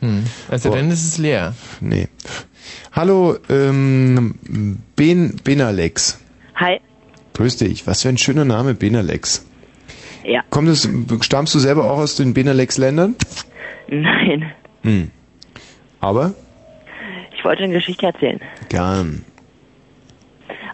[0.00, 0.24] Hm.
[0.48, 0.76] Also Boah.
[0.76, 1.54] dann ist es leer.
[1.80, 2.08] Nee.
[2.92, 4.34] Hallo, ähm,
[4.96, 6.18] ben, Benalex.
[6.56, 6.80] Hi.
[7.34, 7.86] Grüß dich.
[7.86, 9.46] Was für ein schöner Name, Benalex.
[10.24, 10.42] Ja.
[10.50, 10.88] Kommt es,
[11.22, 13.16] stammst du selber auch aus den Benalex-Ländern?
[13.88, 14.52] Nein.
[14.82, 15.10] Hm.
[16.00, 16.34] Aber?
[17.36, 18.40] Ich wollte eine Geschichte erzählen.
[18.68, 19.24] Gern.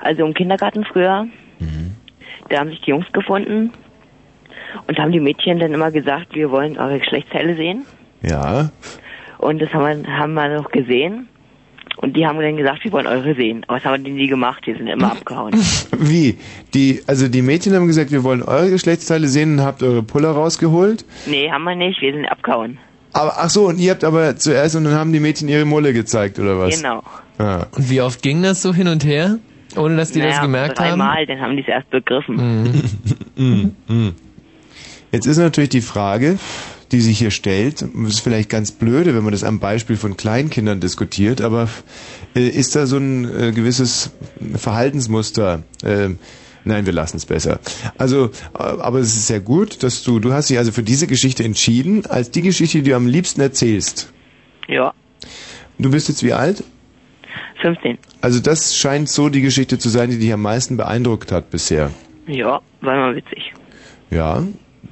[0.00, 1.26] Also im Kindergarten früher,
[2.48, 3.72] da haben sich die Jungs gefunden
[4.86, 7.84] und haben die Mädchen dann immer gesagt, wir wollen eure Geschlechtsteile sehen.
[8.22, 8.70] Ja.
[9.38, 11.28] Und das haben wir, haben wir noch gesehen.
[11.96, 13.64] Und die haben dann gesagt, wir wollen eure sehen.
[13.68, 15.54] Aber das haben die nie gemacht, die sind immer abgehauen.
[15.98, 16.36] Wie?
[16.74, 20.30] Die, also die Mädchen haben gesagt, wir wollen eure Geschlechtsteile sehen und habt eure Puller
[20.30, 21.04] rausgeholt.
[21.26, 22.78] Nee, haben wir nicht, wir sind abgehauen.
[23.12, 25.94] Aber, ach so, und ihr habt aber zuerst und dann haben die Mädchen ihre Mulle
[25.94, 26.76] gezeigt, oder was?
[26.76, 27.02] Genau.
[27.38, 27.64] Ah.
[27.74, 29.38] Und wie oft ging das so hin und her?
[29.74, 30.98] Ohne dass die das Naja, gemerkt haben?
[30.98, 32.36] dreimal, dann haben die es erst begriffen.
[33.36, 34.14] Mm, mm.
[35.12, 36.38] Jetzt ist natürlich die Frage,
[36.92, 40.16] die sich hier stellt, das ist vielleicht ganz blöde, wenn man das am Beispiel von
[40.16, 41.68] Kleinkindern diskutiert, aber
[42.34, 44.12] äh, ist da so ein äh, gewisses
[44.54, 45.62] Verhaltensmuster?
[45.82, 46.10] Äh,
[46.64, 47.58] nein, wir lassen es besser.
[47.98, 51.06] Also, äh, aber es ist sehr gut, dass du, du hast dich also für diese
[51.06, 54.12] Geschichte entschieden, als die Geschichte, die du am liebsten erzählst.
[54.68, 54.92] Ja,
[55.78, 56.64] Du bist jetzt wie alt?
[57.60, 57.98] 15.
[58.20, 61.90] Also das scheint so die Geschichte zu sein, die dich am meisten beeindruckt hat bisher.
[62.26, 63.52] Ja, war mal witzig.
[64.10, 64.42] Ja,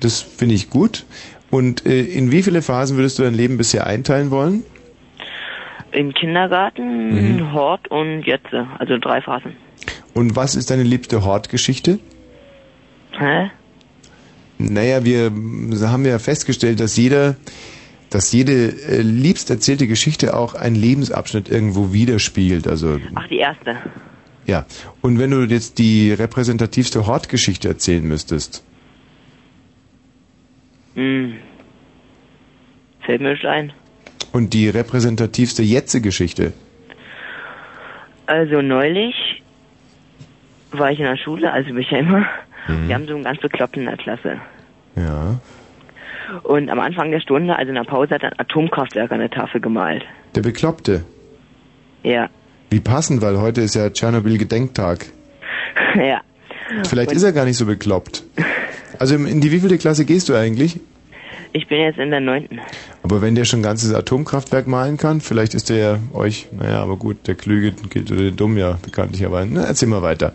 [0.01, 1.05] das finde ich gut.
[1.55, 4.65] Und äh, in wie viele Phasen würdest du dein Leben bisher einteilen wollen?
[5.93, 7.53] Im Kindergarten, Mhm.
[7.53, 9.53] Hort und jetzt, also drei Phasen.
[10.15, 12.01] Und was ist deine liebste Hortgeschichte?
[13.13, 13.53] Hä?
[14.59, 15.27] Naja, wir
[15.89, 17.37] haben ja festgestellt, dass jeder,
[18.11, 22.67] dass jede äh, liebst erzählte Geschichte auch einen Lebensabschnitt irgendwo widerspiegelt.
[22.67, 23.77] Also Ach, die erste.
[24.47, 24.67] ja.
[25.03, 28.65] Und wenn du jetzt die repräsentativste Hortgeschichte erzählen müsstest,
[30.95, 31.35] Hm.
[33.05, 33.73] Fällt mir nicht ein.
[34.33, 36.53] und die repräsentativste Jetze-Geschichte,
[38.27, 39.43] Also neulich
[40.73, 42.27] war ich in der Schule, also bin ich ja immer.
[42.67, 42.89] Mhm.
[42.89, 44.41] Wir haben so einen ganz Bekloppten in der Klasse.
[44.97, 45.39] ja,
[46.43, 49.31] Und am Anfang der Stunde, also in der Pause, hat er ein Atomkraftwerk an der
[49.31, 50.05] Tafel gemalt.
[50.35, 51.05] der Bekloppte.
[52.03, 52.29] Ja.
[52.71, 55.07] Wie passend, weil heute ist ja Tschernobyl-Gedenktag.
[55.97, 56.21] ja.
[56.89, 58.25] Vielleicht Und ist er gar nicht so bekloppt.
[58.99, 60.81] Also in die wievielte Klasse gehst du eigentlich?
[61.53, 62.61] Ich bin jetzt in der neunten.
[63.03, 66.83] Aber wenn der schon ein ganzes Atomkraftwerk malen kann, vielleicht ist der ja euch, naja,
[66.83, 69.49] aber gut, der Klüge gilt oder der Dumm ja bekanntlicherweise.
[69.53, 70.33] Na, erzähl mal weiter.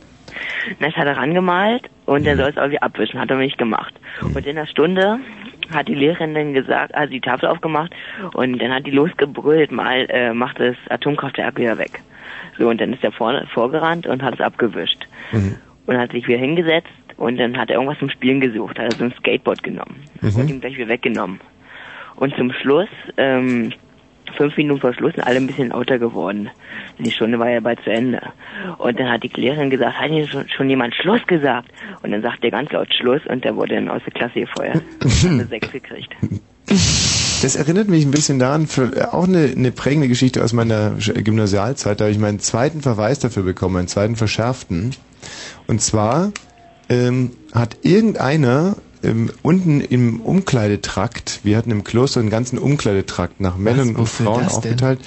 [0.80, 2.28] Das hat er rangemalt und Mhm.
[2.28, 3.94] er soll es irgendwie abwischen, hat er nicht gemacht.
[4.22, 5.20] Und in der Stunde
[5.74, 7.92] hat die Lehrerin dann gesagt, also die Tafel aufgemacht
[8.34, 12.00] und dann hat die losgebrüllt, mal äh, macht das Atomkraftwerk wieder weg.
[12.58, 15.06] So, und dann ist er vorne vorgerannt und hat es abgewischt.
[15.32, 16.88] Und hat sich wieder hingesetzt
[17.20, 20.36] und dann hat er irgendwas zum Spielen gesucht, hat er so ein Skateboard genommen Mhm.
[20.36, 21.40] und ihm gleich wieder weggenommen.
[22.16, 23.72] Und zum Schluss, ähm,
[24.36, 26.50] fünf Minuten vor Schluss sind alle ein bisschen lauter geworden.
[26.98, 28.22] Die Stunde war ja bald zu Ende.
[28.78, 31.70] Und dann hat die Lehrerin gesagt, hat hier schon, schon jemand Schluss gesagt?
[32.04, 34.76] Und dann sagt er ganz laut Schluss und der wurde dann aus der Klasse gefeuert.
[35.04, 36.14] Hat eine Sechs gekriegt.
[37.42, 42.00] Das erinnert mich ein bisschen daran, für, auch eine, eine prägende Geschichte aus meiner Gymnasialzeit.
[42.00, 44.92] Da habe ich meinen zweiten Verweis dafür bekommen, meinen zweiten verschärften.
[45.68, 46.32] Und zwar
[46.90, 53.58] ähm, hat irgendeiner ähm, unten im Umkleidetrakt, wir hatten im Kloster einen ganzen Umkleidetrakt nach
[53.58, 55.00] Männern und Frauen aufgeteilt.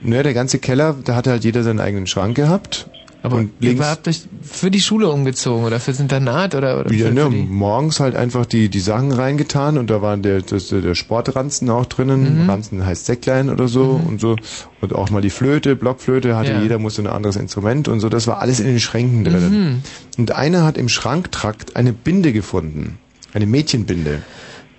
[0.00, 2.88] Naja, der ganze Keller, da hatte halt jeder seinen eigenen Schrank gehabt.
[3.22, 6.92] Aber und ihr links, habt euch für die Schule umgezogen oder fürs Internat oder, oder
[6.92, 10.68] ja, für, ne, morgens halt einfach die, die Sachen reingetan und da waren der, das,
[10.68, 12.42] der Sportranzen auch drinnen.
[12.42, 12.50] Mhm.
[12.50, 14.36] Ranzen heißt Säcklein oder so und so.
[14.80, 16.62] Und auch mal die Flöte, Blockflöte hatte Ja.
[16.62, 18.08] jeder, musste ein anderes Instrument und so.
[18.08, 19.52] Das war alles in den Schränken drinnen.
[19.52, 19.82] Mhm.
[20.18, 22.98] Und einer hat im Schranktrakt eine Binde gefunden.
[23.32, 24.22] Eine Mädchenbinde.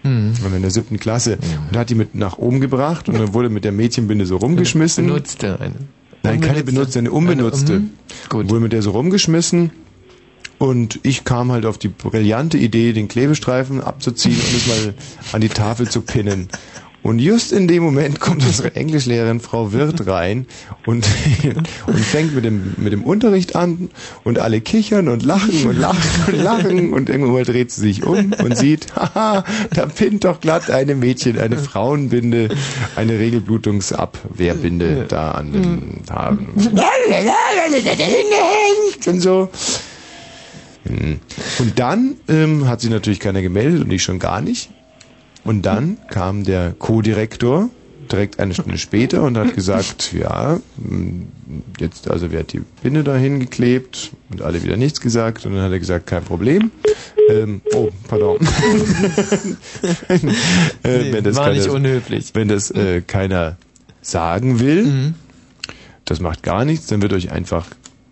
[0.04, 0.34] Hm.
[0.46, 1.38] Und in der siebten Klasse.
[1.72, 5.08] Und hat die mit nach oben gebracht und dann wurde mit der Mädchenbinde so rumgeschmissen.
[5.08, 5.76] benutzte eine.
[6.24, 7.74] Nein, keine benutzte, eine unbenutzte.
[7.74, 7.90] Eine, mhm.
[8.30, 8.50] Gut.
[8.50, 9.72] Wurde mit der so rumgeschmissen.
[10.58, 14.94] Und ich kam halt auf die brillante Idee, den Klebestreifen abzuziehen und es mal
[15.34, 16.48] an die Tafel zu pinnen.
[17.04, 20.48] Und just in dem Moment kommt unsere Englischlehrerin Frau Wirth rein
[20.86, 21.06] und,
[21.86, 23.90] und fängt mit dem, mit dem Unterricht an
[24.24, 28.06] und alle kichern und lachen und lachen und lachen und irgendwann mal dreht sie sich
[28.06, 29.44] um und sieht, haha,
[29.74, 32.50] da pinnt doch glatt eine Mädchen, eine Frauenbinde,
[32.96, 36.48] eine Regelblutungsabwehrbinde da an den Haaren.
[39.08, 39.50] Und so.
[40.86, 41.20] Hm.
[41.60, 44.70] Und dann ähm, hat sich natürlich keiner gemeldet und ich schon gar nicht.
[45.44, 47.70] Und dann kam der Co-Direktor
[48.12, 51.28] direkt eine Stunde später und hat gesagt, ja, hm,
[51.80, 55.72] jetzt also wird die Binde dahin geklebt und alle wieder nichts gesagt und dann hat
[55.72, 56.72] er gesagt, kein Problem.
[57.30, 58.38] Ähm, oh, pardon.
[60.10, 60.18] äh,
[60.84, 62.32] Nee, wenn das war nicht keiner- unhöflich.
[62.34, 63.56] Wenn das äh, keiner
[64.02, 65.14] sagen will,
[66.06, 67.68] das macht gar nichts, dann wird euch einfach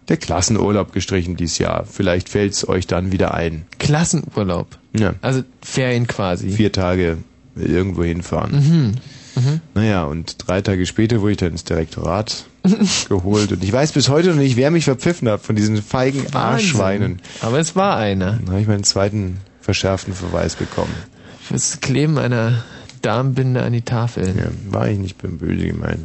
[0.07, 1.85] der Klassenurlaub gestrichen dieses Jahr.
[1.85, 3.65] Vielleicht fällt es euch dann wieder ein.
[3.79, 4.67] Klassenurlaub.
[4.93, 5.13] Ja.
[5.21, 6.49] Also Ferien quasi.
[6.49, 7.17] Vier Tage
[7.55, 8.51] irgendwo hinfahren.
[8.51, 8.93] Mhm.
[9.35, 9.61] Mhm.
[9.73, 12.45] Naja, und drei Tage später wurde ich dann ins Direktorat
[13.09, 13.51] geholt.
[13.51, 17.21] Und ich weiß bis heute noch nicht, wer mich verpfiffen hat von diesen feigen Arschschweinen.
[17.39, 18.33] Aber es war einer.
[18.33, 20.93] Dann habe ich meinen zweiten verschärften Verweis bekommen.
[21.41, 22.63] Fürs Kleben einer
[23.01, 24.27] Darmbinde an die Tafel.
[24.27, 25.99] Ja, war ich nicht böse gemeint.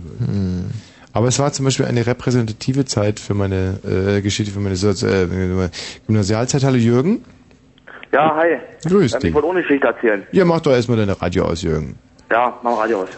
[1.12, 5.06] Aber es war zum Beispiel eine repräsentative Zeit für meine äh, Geschichte, für meine Sozi
[5.06, 5.68] äh,
[6.06, 6.62] Gymnasialzeit.
[6.64, 7.20] Hallo Jürgen.
[8.12, 8.56] Ja, hi.
[8.88, 9.28] Grüß Ähm, dich.
[9.30, 10.26] Ich wollte ohne Geschichte erzählen.
[10.32, 11.98] Ja, mach doch erstmal deine Radio aus, Jürgen.
[12.30, 13.08] Ja, mach Radio aus.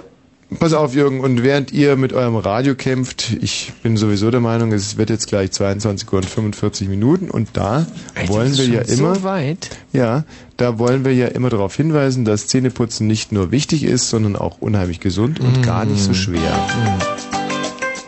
[0.59, 4.73] Pass auf, Jürgen, und während ihr mit eurem Radio kämpft, ich bin sowieso der Meinung,
[4.73, 7.85] es wird jetzt gleich 22 Uhr und 45 Minuten und da
[8.15, 9.17] Echt, wollen wir ja immer.
[9.17, 9.69] So weit?
[9.93, 10.25] Ja,
[10.57, 14.57] da wollen wir ja immer darauf hinweisen, dass Zähneputzen nicht nur wichtig ist, sondern auch
[14.61, 16.41] unheimlich gesund und gar nicht so schwer.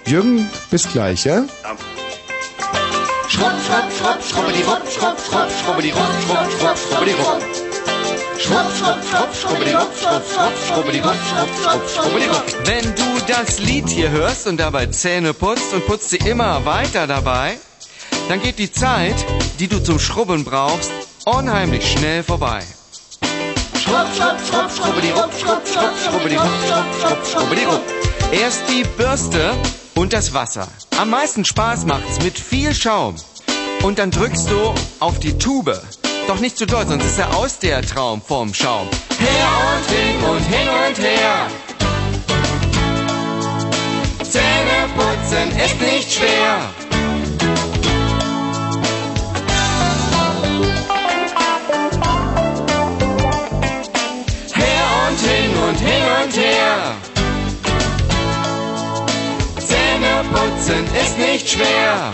[0.06, 1.44] Jürgen, bis gleich, ja?
[3.28, 3.89] Schrupp, schrupp,
[4.50, 7.70] schrupp, schrubbidi-rupp, schrupp, schrupp, schrubbidi-rupp, schrupp, schrupp.
[8.40, 12.66] Schrupp, schrupp, schrupp, schrubbidi-rupp, schrupp, schrupp, schrubbidi-rupp, schrupp, schrupp, schrubbidi-rupp.
[12.66, 17.06] Wenn du das Lied hier hörst und dabei Zähne putzt und putzt sie immer weiter
[17.06, 17.58] dabei,
[18.28, 19.14] dann geht die Zeit,
[19.58, 20.90] die du zum Schrubben brauchst,
[21.26, 22.62] unheimlich schnell vorbei.
[23.82, 27.82] Schrupp, schrupp, schrupp, schrubbidi-rupp, schrupp, schrupp, schrubbidi-rupp, schrupp, schrupp, schrubbidi-rupp.
[28.32, 29.52] Erst die Bürste
[29.94, 30.66] und das Wasser.
[30.98, 33.16] Am meisten Spaß macht's mit viel Schaum.
[33.82, 35.80] Und dann drückst du auf die Tube.
[36.26, 38.86] Doch nicht zu doll, sonst ist er aus der Traum vom Schaum.
[39.18, 41.46] Her und hin und hin und her.
[44.22, 46.70] Zähne putzen ist nicht schwer.
[54.54, 56.94] Her und hin und hin und her.
[59.58, 62.12] Zähne putzen ist nicht schwer.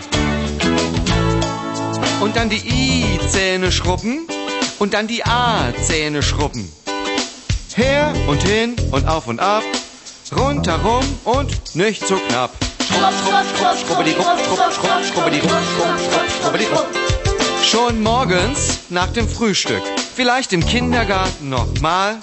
[2.21, 4.27] Und dann die I-Zähne schrubben
[4.79, 6.71] und dann die A-Zähne schrubben.
[7.75, 9.63] Her und hin und auf und ab,
[10.35, 12.53] rundherum und nicht so knapp.
[12.89, 16.87] Schrupp, schrupp, schrupp, schrubbidi-rupp, schrupp, schrupp, schrubbidi-rupp, schrupp, schrupp, schrubbidi-rupp.
[17.63, 19.83] Schon morgens nach dem Frühstück,
[20.15, 22.17] vielleicht im Kindergarten nochmal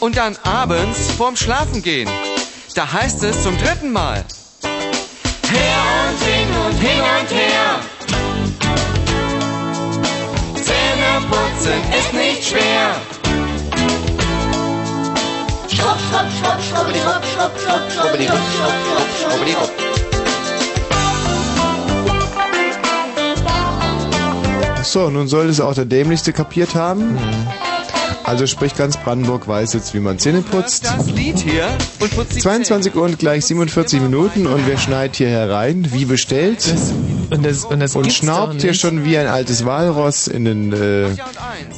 [0.00, 2.08] und dann abends vorm Schlafengehen.
[2.74, 4.24] Da heißt es zum dritten Mal.
[4.62, 7.80] Her und hin und hin und her.
[11.20, 12.94] Putzen ist nicht schwer.
[15.68, 19.72] Schrupp, schrupp, schrupp, schrubbidi-rupp, schrupp, schrupp, schrubbidi-rupp, schrupp, schrupp, schrubbidi-rupp.
[24.82, 27.18] So, nun soll es auch der Dämlichste kapiert haben.
[28.24, 30.84] Also sprich ganz Brandenburg weiß jetzt, wie man Zähne putzt.
[30.84, 31.68] Das Lied hier
[32.00, 35.86] und putzt die 22 Uhr und gleich 47 Minuten und wer schneit hier herein?
[35.92, 36.74] Wie bestellt?
[37.30, 41.14] Und das, und das Und schnaubt hier schon wie ein altes Walross in den äh,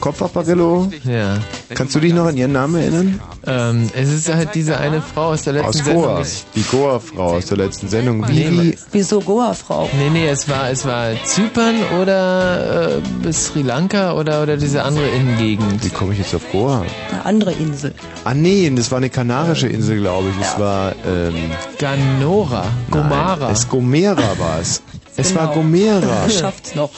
[0.01, 0.91] Kopfapparillo.
[1.05, 1.39] Ja.
[1.75, 3.21] Kannst du dich noch an ihren Namen erinnern?
[3.47, 6.03] Ähm, es ist halt diese eine Frau aus der letzten Aus Sendung.
[6.03, 6.23] Goa.
[6.57, 8.27] Die Goa-Frau aus der letzten Sendung.
[8.29, 9.89] Wie, Nee, wie, Wieso Goa-Frau?
[9.99, 15.07] Nee, nee, es war, es war Zypern oder äh, Sri Lanka oder, oder diese andere
[15.09, 15.85] Innengegend.
[15.85, 16.85] wie komme ich jetzt auf Goa?
[17.13, 17.95] Eine andere Insel.
[18.25, 20.45] Ah nee, das war eine kanarische Insel, glaube ich.
[20.45, 21.35] Es war ähm,
[21.79, 23.37] Ganora, Gomara.
[23.47, 24.83] Nein, es Gomera war es.
[25.17, 25.55] Es war Genau.
[25.63, 26.25] Gomera.
[26.25, 26.91] Er schafft's noch.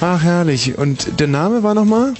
[0.00, 0.78] Ach herrlich.
[0.78, 2.14] Und der Name war nochmal?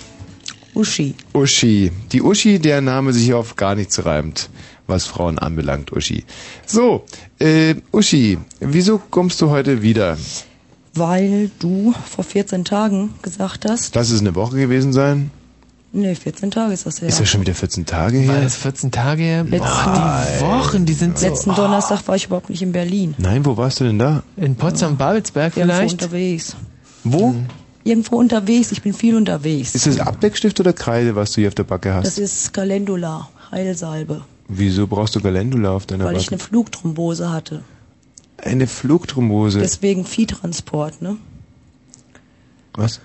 [0.74, 1.14] Uschi.
[1.32, 1.90] Uschi.
[2.12, 4.50] Die Uschi, der Name sich auf gar nichts reimt,
[4.86, 6.24] was Frauen anbelangt, Uschi.
[6.66, 7.04] So,
[7.38, 10.16] äh, Uschi, wieso kommst du heute wieder?
[10.94, 15.30] Weil du vor 14 Tagen gesagt hast, Lass es eine Woche gewesen sein.
[15.92, 17.08] nee, 14 Tage ist das her.
[17.08, 18.42] Ist das schon wieder 14 Tage War her?
[18.44, 19.44] das 14 Tage her?
[19.44, 21.26] Letzten- die Wochen, die sind so...
[21.26, 23.14] Letzten Donnerstag war ich überhaupt nicht in Berlin.
[23.18, 24.22] Nein, wo warst du denn da?
[24.36, 26.02] In Potsdam-Babelsberg Irgendwo vielleicht?
[26.02, 26.56] unterwegs.
[27.04, 27.34] Wo?
[27.84, 28.72] Irgendwo unterwegs.
[28.72, 29.74] Ich bin viel unterwegs.
[29.74, 32.06] Ist das Abdeckstift oder Kreide, was du hier auf der Backe hast?
[32.06, 36.34] Das ist Calendula, Heilsalbe, Wieso brauchst du Galendula auf deiner weil ich Backe?
[36.36, 37.62] eine Flugthrombose hatte.
[38.38, 39.60] Eine Flugthrombose.
[39.60, 41.16] Deswegen Viehtransport, ne?
[42.74, 43.00] Was?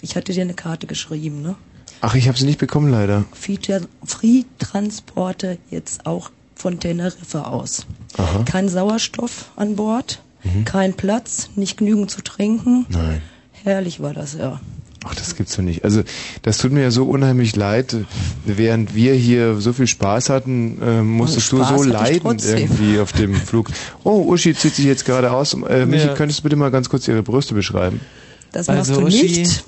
[0.00, 1.54] Ich hatte dir eine Karte geschrieben, ne?
[2.00, 3.24] Ach, ich habe sie nicht bekommen leider.
[3.34, 7.86] Viehtra- Free-Transporte jetzt auch von Teneriffa aus.
[8.18, 8.42] Aha.
[8.44, 10.20] Kein Sauerstoff an Bord,
[10.64, 12.86] kein Platz, nicht genügend zu trinken.
[12.88, 13.22] Nein.
[13.64, 14.60] Herrlich war das, ja.
[15.04, 15.84] Ach, das gibt's doch nicht.
[15.84, 16.02] Also,
[16.42, 17.96] das tut mir ja so unheimlich leid.
[18.44, 23.00] Während wir hier so viel Spaß hatten, äh, musstest Oh, du Spaß so leiden irgendwie
[23.00, 23.70] auf dem Flug.
[24.04, 25.54] Oh, Uschi zieht sich jetzt gerade aus.
[25.68, 26.14] Äh, Michi, Ja.
[26.14, 28.00] könntest du bitte mal ganz kurz ihre Brüste beschreiben?
[28.52, 29.64] Das Also, machst du Uschi nicht.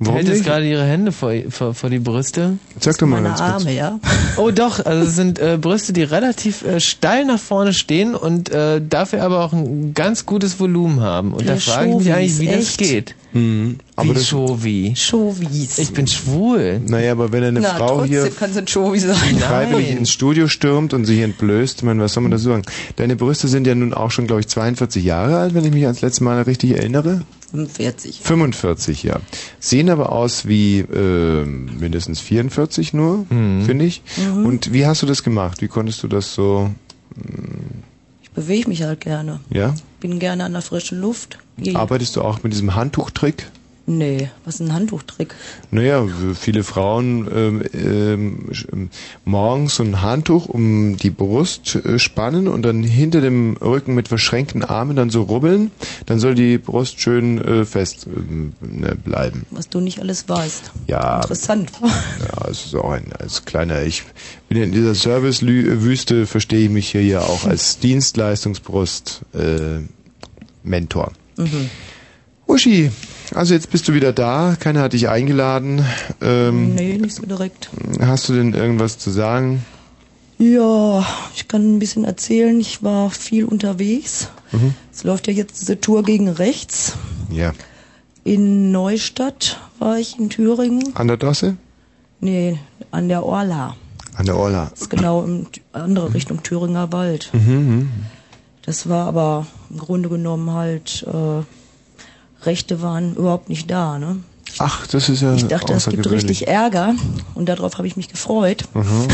[0.00, 2.58] Warum hält jetzt gerade ihre Hände vor, vor, vor die Brüste.
[2.80, 3.52] Sag doch mal Meine ganz kurz.
[3.62, 4.00] Arme, ja.
[4.36, 8.50] Oh doch, also es sind äh, Brüste, die relativ äh, steil nach vorne stehen und
[8.50, 11.32] äh, dafür aber auch ein ganz gutes Volumen haben.
[11.32, 12.78] Und da Ja, frage ich mich eigentlich, wie das echt?
[12.78, 13.14] geht.
[13.34, 13.78] Mhm.
[13.96, 14.94] Aber wie das, Chauvi?
[14.96, 15.78] Chauvis.
[15.78, 16.80] Ich bin schwul.
[16.86, 19.14] naja, aber wenn eine Na, Frau trotzdem hier kann es ein Chauvi sein.
[19.38, 19.98] freiwillig Nein.
[19.98, 22.62] ins Studio stürmt und sich entblößt, ich meine, was soll man dazu sagen?
[22.96, 25.84] Deine Brüste sind ja nun auch schon, glaube ich, 42 Jahre alt, wenn ich mich
[25.84, 27.22] ans letzte Mal richtig erinnere.
[27.50, 28.20] 45.
[28.22, 29.20] 45, ja.
[29.60, 34.02] Sehen aber aus wie äh, mindestens 44 nur, finde ich.
[34.16, 34.44] Mhm.
[34.46, 35.60] Und wie hast du das gemacht?
[35.62, 36.70] Wie konntest du das so,
[37.16, 37.22] Ich
[38.34, 39.40] bewege mich halt gerne.
[39.50, 39.74] ja?
[40.00, 41.38] Bin gerne an der frischen Luft.
[41.74, 43.46] Arbeitest du auch mit diesem Handtuchtrick?
[43.86, 45.34] Nee, was ist ein Handtuchtrick?
[45.70, 48.90] Naja, viele Frauen ähm, ähm, ähm,
[49.26, 54.08] morgens so ein Handtuch um die Brust äh, spannen und dann hinter dem Rücken mit
[54.08, 55.70] verschränkten Armen dann so rubbeln.
[56.06, 59.44] Dann soll die Brust schön äh, fest ähm, ne, bleiben.
[59.50, 60.70] Was du nicht alles weißt.
[60.86, 61.70] Ja, Interessant.
[61.82, 64.02] Ja, es ist auch ein als kleiner, ich
[64.48, 69.80] bin in dieser Servicewüste, verstehe ich mich hier ja auch als Dienstleistungsbrust äh,
[70.62, 71.12] Mentor.
[71.36, 71.68] Mhm.
[72.46, 72.90] Uschi,
[73.34, 75.84] also jetzt bist du wieder da, keiner hat dich eingeladen.
[76.20, 77.70] Ähm, Nee, nicht so direkt.
[78.00, 79.64] Hast du denn irgendwas zu sagen?
[80.38, 82.58] Ja, ich kann ein bisschen erzählen.
[82.60, 84.28] Ich war viel unterwegs.
[84.52, 84.74] Mhm.
[84.92, 86.94] Es läuft ja jetzt diese Tour gegen rechts.
[87.30, 87.52] Ja.
[88.24, 90.94] In Neustadt war ich in Thüringen.
[90.96, 91.56] An der Dosse?
[92.20, 92.58] Nee,
[92.90, 93.76] an der Orla.
[94.16, 94.68] An der Orla.
[94.70, 97.30] Das ist genau in andere Richtung Thüringer Wald.
[97.32, 97.88] Mhm, mhm.
[98.62, 101.42] Das war aber im Grunde genommen halt, äh,
[102.46, 104.16] Rechte waren überhaupt nicht da, ne?
[104.58, 106.94] Ach, das ist ja Ich dachte, es gibt richtig Ärger
[107.34, 108.64] und darauf habe ich mich gefreut.
[108.74, 109.08] Mhm.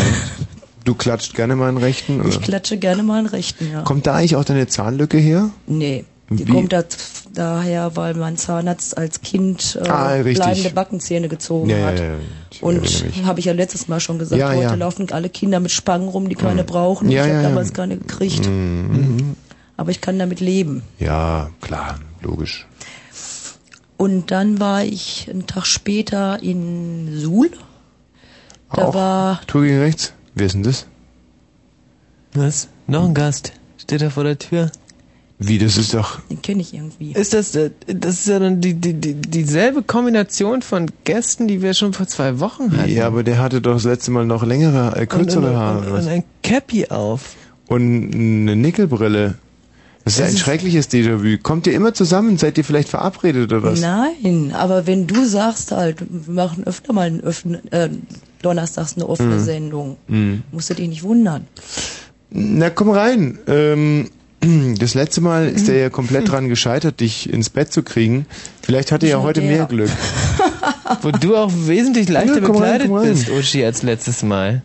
[0.85, 2.20] Du klatscht gerne mal einen rechten?
[2.20, 2.28] Oder?
[2.31, 3.83] Ich klatsche gerne mal einen Rechten, ja.
[3.83, 5.51] Kommt da eigentlich auch deine Zahnlücke her?
[5.66, 6.53] Nee, die Wie?
[6.53, 6.83] kommt da,
[7.35, 11.99] daher, weil mein Zahnarzt als Kind äh, Ah, bleibende Backenzähne gezogen Ja, ja, hat.
[11.99, 12.05] ja,
[12.51, 14.74] ich Und habe ich ja letztes Mal schon gesagt, Ja, heute ja.
[14.74, 17.11] laufen alle Kinder mit Spangen rum, die keine brauchen.
[17.11, 17.49] Ja, ich ja, habe ja.
[17.51, 18.47] damals keine gekriegt.
[18.47, 19.37] Mhm.
[19.76, 20.83] Aber ich kann damit leben.
[20.99, 22.66] Ja, klar, logisch.
[24.01, 27.51] Und dann war ich einen Tag später in Suhl.
[28.72, 30.14] Da Auch war Tour gegen rechts?
[30.34, 30.86] Wer ist denn das?
[32.32, 32.68] Was?
[32.86, 33.53] Noch ein Gast.
[33.76, 34.72] Steht da vor der Tür.
[35.38, 36.18] Wie, das ist doch...
[36.30, 37.12] Den kenne ich irgendwie.
[37.12, 41.61] Ist das, äh, das ist ja dann die, die, die, dieselbe Kombination von Gästen, die
[41.61, 42.90] wir schon vor zwei Wochen hatten.
[42.90, 45.78] Ja, aber der hatte doch das letzte Mal noch längere, äh, kürzere und, Haare.
[45.78, 46.07] und, oder und was?
[46.07, 47.36] ein Cappy auf.
[47.68, 49.34] Und eine Nickelbrille.
[50.05, 51.38] Das ist ja Das ein ist- schreckliches Déjà-vu.
[51.42, 52.38] Kommt ihr immer zusammen?
[52.38, 53.80] Seid ihr vielleicht verabredet oder was?
[53.80, 57.90] Nein, aber wenn du sagst halt, wir machen öfter mal ein öffne, äh,
[58.42, 59.44] donnerstags eine offene Mhm.
[59.44, 60.42] Sendung, Mhm.
[60.53, 61.46] musst du dich nicht wundern.
[62.30, 63.38] Na, komm rein.
[63.46, 64.09] Ähm,
[64.78, 68.24] das letzte Mal ist er ja komplett dran gescheitert, dich ins Bett zu kriegen.
[68.62, 69.51] Vielleicht hat er ja heute der.
[69.51, 69.90] mehr Glück.
[71.03, 73.09] Wo du auch wesentlich leichter Ja, rein, bekleidet komm rein.
[73.12, 74.62] bist, Uschi, als letztes Mal.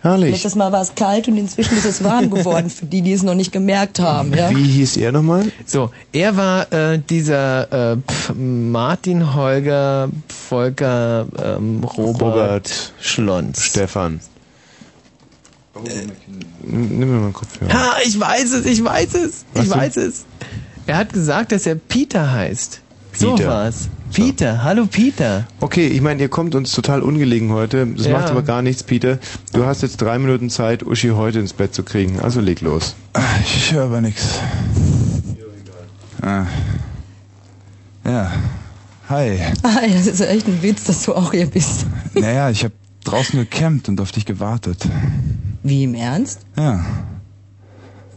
[0.00, 0.30] Herrlich.
[0.30, 3.24] Letztes Mal war es kalt und inzwischen ist es warm geworden, für die, die es
[3.24, 4.32] noch nicht gemerkt haben.
[4.32, 4.50] Ja?
[4.50, 5.50] Wie hieß er nochmal?
[5.66, 13.64] So, er war äh, dieser äh, pf, Martin Holger Volker ähm, Robert, Robert Schlons.
[13.64, 14.20] Stefan.
[16.62, 17.72] Nimm mir mal einen Kopfhörer.
[17.72, 20.24] Ha, ich weiß es, ich weiß es, Was ich weiß es.
[20.86, 22.80] Er hat gesagt, dass er Peter heißt.
[23.18, 23.48] So Peter.
[23.48, 23.88] war's.
[24.12, 25.46] Peter, hallo Peter.
[25.60, 27.86] Okay, ich meine, ihr kommt uns total ungelegen heute.
[27.86, 28.12] Das Ja.
[28.12, 29.18] macht aber gar nichts, Peter.
[29.52, 32.20] Du hast jetzt drei Minuten Zeit, Uschi heute ins Bett zu kriegen.
[32.20, 32.94] Also leg los.
[33.44, 34.38] Ich höre aber nichts.
[36.22, 36.46] Ah.
[38.04, 38.32] Ja.
[39.08, 39.38] Hi.
[39.62, 41.86] Ah, das ist echt ein Witz, dass du auch hier bist.
[42.14, 44.86] Naja, ich habe draußen gecampt und auf dich gewartet.
[45.62, 46.40] Wie im Ernst?
[46.56, 46.84] Ja.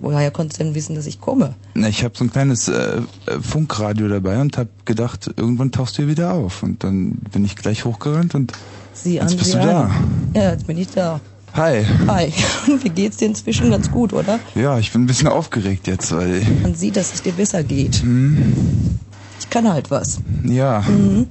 [0.01, 1.53] Woher konntest du denn wissen, dass ich komme?
[1.75, 3.01] Na, ich habe so ein kleines äh,
[3.41, 6.63] Funkradio dabei und habe gedacht, irgendwann tauchst du hier wieder auf.
[6.63, 8.51] Und dann bin ich gleich hochgerannt und
[8.93, 9.81] Sieh an, jetzt bist sieh du da.
[9.83, 9.91] an.
[10.33, 11.19] Ja, jetzt bin ich da.
[11.53, 11.85] Hi.
[12.07, 12.31] Hi.
[12.71, 13.69] Und wie geht's dir inzwischen?
[13.71, 14.39] Ganz gut, oder?
[14.55, 16.41] Ja, ich bin ein bisschen aufgeregt jetzt, weil...
[16.63, 17.95] Man sieht, dass es dir besser geht.
[18.01, 18.97] Hm,
[19.37, 20.19] Ich kann halt was.
[20.45, 21.27] ja, Mhm.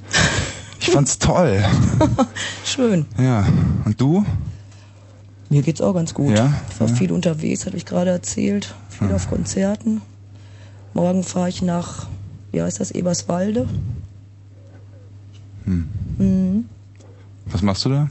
[0.78, 1.64] ich fand's toll.
[2.64, 3.06] Schön.
[3.18, 3.46] Ja.
[3.86, 4.24] Und du?
[5.51, 6.30] Mir geht's auch ganz gut.
[6.36, 6.53] Ja?
[6.72, 6.94] Ich war Ja.
[6.94, 8.74] viel unterwegs, hatte ich gerade erzählt.
[8.88, 9.16] Viel Ja.
[9.16, 10.01] auf Konzerten.
[10.94, 12.07] Morgen fahre ich nach,
[12.53, 13.68] wie heißt das, Eberswalde.
[15.64, 15.88] Hm.
[16.18, 16.64] Mhm.
[17.46, 18.09] Was machst du da?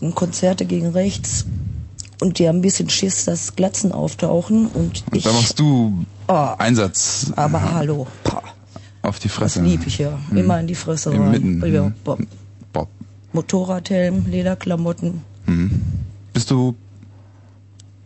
[0.00, 1.46] Und Konzerte gegen rechts.
[2.20, 4.66] Und die haben ein bisschen Schiss, dass Glatzen auftauchen.
[4.66, 5.24] Und Und ich.
[5.24, 6.32] da machst du Oh.
[6.58, 8.06] Einsatz Aber hallo.
[8.24, 8.42] Pah,
[9.02, 9.62] auf die das Fresse.
[9.62, 10.18] lieb ich ja.
[10.30, 10.36] Hm.
[10.38, 11.30] Immer in die Fresse Im rein.
[11.58, 11.72] Mitten.
[11.72, 11.92] Ja.
[12.04, 12.18] Bob.
[12.72, 12.88] Bob.
[13.32, 15.22] Motorradhelm, Lederklamotten.
[15.44, 15.70] Hm.
[16.36, 16.74] Bist du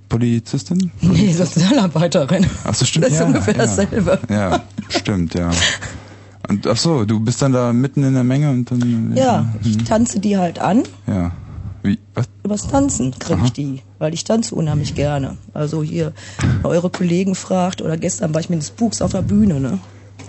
[0.08, 0.92] Polizistin?
[1.00, 2.46] Nee, Sozialarbeiterin.
[2.62, 3.06] Ach so, stimmt.
[3.06, 3.60] Das ist ja, ungefähr ja.
[3.62, 4.20] dasselbe.
[4.28, 5.50] Ja, stimmt, ja.
[6.48, 9.16] Und ach so, du bist dann da mitten in der Menge und dann.
[9.16, 9.84] Ja, ich hm.
[9.84, 10.84] tanze die halt an.
[11.08, 11.32] Ja.
[11.82, 11.98] Wie?
[12.14, 12.28] Was?
[12.44, 15.36] Übers Tanzen kriege ich die, weil ich tanze unheimlich gerne.
[15.52, 16.12] Also hier
[16.62, 19.80] eure Kollegen fragt, oder gestern war ich mit den Spooks auf der Bühne, ne?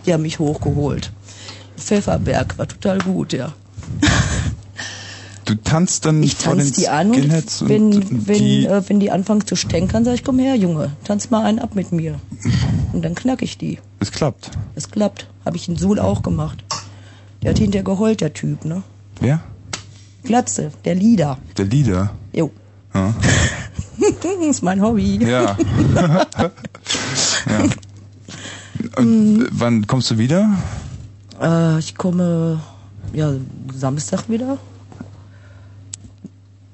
[0.08, 1.12] Die haben mich hochgeholt.
[1.78, 3.54] Pfefferberg war total gut, ja.
[5.52, 8.66] Du tanzt dann Ich vor den die an Skinheads und wenn, und wenn, die.
[8.66, 11.76] äh, wenn die anfangen zu stänkern, sag ich, komm her, Junge, tanz mal einen ab
[11.76, 12.22] mit mir.
[12.94, 13.80] Und dann knack ich die.
[14.00, 14.52] Es klappt.
[14.76, 15.28] Es klappt.
[15.44, 16.64] Habe ich in Suhl auch gemacht.
[17.42, 18.84] Der hat hinterher geheult, der Typ, ne?
[19.20, 19.42] Wer?
[20.24, 21.38] Glatze, der Lieder.
[21.58, 22.12] Der Leader.
[22.32, 22.50] Jo.
[22.94, 23.14] Ja.
[24.50, 25.18] ist mein Hobby.
[25.22, 25.58] Ja.
[25.96, 27.70] ja.
[28.96, 30.50] Und wann kommst du wieder?
[31.42, 32.62] Äh, ich komme
[33.12, 33.34] ja
[33.78, 34.58] Samstag wieder.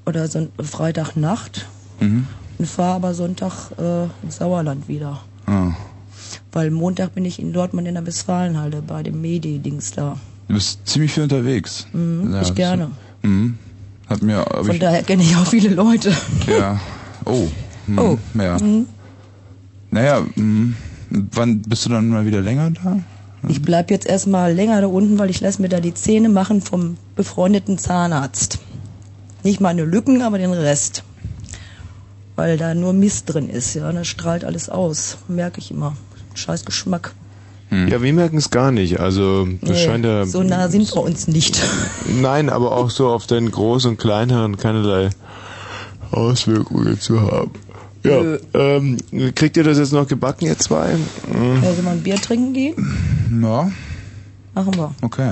[0.08, 1.68] Oder so Freitagnacht.
[1.99, 2.26] Mhm.
[2.58, 5.20] Und fahre aber Sonntag äh, ins Sauerland wieder.
[5.45, 5.72] Ah.
[6.51, 10.18] Weil Montag bin ich in Dortmund in der Westfalenhalle bei dem Medi-Dings da.
[10.47, 11.88] Du bist ziemlich viel unterwegs.
[11.93, 12.91] Mhm, ich so- gerne.
[13.22, 13.58] Mhm.
[14.10, 14.43] Hat mir.
[14.43, 16.14] Von ich, daher kenne ich auch viele Leute.
[16.47, 16.80] Ja.
[17.26, 17.47] Oh.
[17.86, 17.99] Mhm.
[17.99, 18.18] Oh.
[18.36, 18.58] Ja.
[18.58, 18.88] Mhm.
[19.91, 20.76] Naja, mhm.
[21.10, 22.99] wann bist du dann mal wieder länger da?
[23.49, 26.62] Ich bleib jetzt erstmal länger da unten, weil ich lasse mir da die Zähne machen
[26.62, 28.60] vom befreundeten Zahnarzt.
[29.48, 31.04] Nicht meine Lücken, aber den Rest.
[32.36, 33.89] Weil da nur Mist drin ist, ja.
[33.93, 35.20] Das strahlt alles aus.
[35.30, 35.95] Merke ich immer.
[36.34, 37.14] Scheiß Geschmack.
[37.72, 39.00] Ja, wir merken es gar nicht.
[39.00, 40.26] Also das Nee, scheint ja.
[40.26, 41.58] so nah sind wir uns nicht.
[42.22, 45.12] Nein, aber auch so auf deinen Groß- und Kleinhirn keinerlei
[46.12, 47.52] Auswirkungen zu haben.
[48.04, 48.39] Ja, Nö.
[48.54, 48.98] ähm,
[49.34, 50.95] kriegt ihr das jetzt noch gebacken, ihr zwei?
[50.95, 51.64] Mhm.
[51.64, 52.76] Also mal ein Bier trinken gehen?
[53.41, 53.72] Ja,
[54.56, 54.93] Machen wir.
[55.02, 55.32] okay.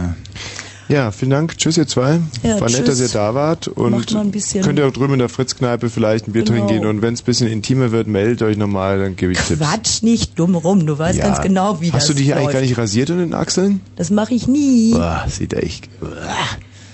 [0.88, 1.58] Ja, vielen Dank.
[1.58, 2.20] Tschüss, ihr zwei.
[2.44, 3.68] Ja, War nett, dass ihr da wart.
[3.68, 6.44] Und Macht mal ein bisschen- könnt ihr auch drüben in der Fritz-Kneipe vielleicht ein Bier
[6.44, 6.58] Genau.
[6.60, 6.86] trinken gehen.
[6.86, 9.60] Und wenn es ein bisschen intimer wird, meldet euch nochmal, dann gebe ich Tipps.
[9.62, 10.86] Quatsch nicht dumm rum.
[10.86, 11.26] Du weißt Ja.
[11.26, 12.54] ganz genau, wie das Hast du dich hier eigentlich läuft.
[12.54, 13.82] gar nicht rasiert in den Achseln?
[13.96, 14.92] Das mache ich nie.
[14.94, 15.90] Boah, sieht echt.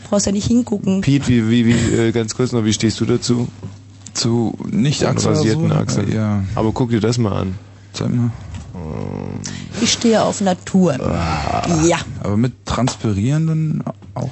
[0.10, 1.02] Brauchst ja nicht hingucken.
[1.02, 3.48] Pete, wie, wie, wie, äh, ganz kurz noch, wie stehst du dazu?
[4.14, 6.12] Zu nicht rasierten so, Achseln.
[6.14, 6.44] Ja.
[6.56, 7.56] Aber guck dir das mal an.
[7.94, 8.32] Zeig mal.
[9.82, 10.96] Ich stehe auf Natur.
[11.02, 11.64] Ah.
[11.86, 14.30] Ja, Aber mit Transpirieren dann auch.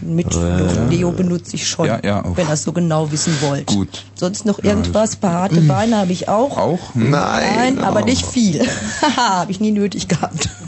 [0.00, 0.58] mit Ja.
[0.90, 3.66] Deo benutze ich schon, Ja, ja, wenn ihr es so genau wissen wollt.
[3.66, 4.04] Gut.
[4.14, 5.16] Sonst noch irgendwas?
[5.16, 6.56] Paar harte Beine habe ich auch.
[6.56, 6.80] Auch?
[6.94, 8.60] Nein, aber nicht viel.
[9.02, 10.48] Haha, habe ich nie nötig gehabt.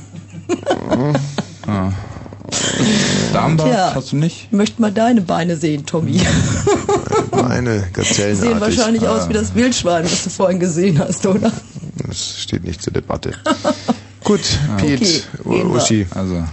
[1.67, 1.93] Ah.
[3.33, 3.93] Darmbad Tja.
[3.95, 4.49] hast du nicht?
[4.51, 6.21] Ich möchte mal deine Beine sehen, Tommy.
[7.31, 8.41] Meine Die Gazellenartig.
[8.41, 11.51] sehen wahrscheinlich Ah, aus wie das Wildschwein, was du vorhin gesehen hast, oder?
[11.97, 13.33] Das steht nicht zur Debatte.
[14.25, 14.41] Gut,
[14.79, 15.77] Pete, Okay, U- gehen wir.
[15.77, 16.07] Uschi.
[16.11, 16.45] Also.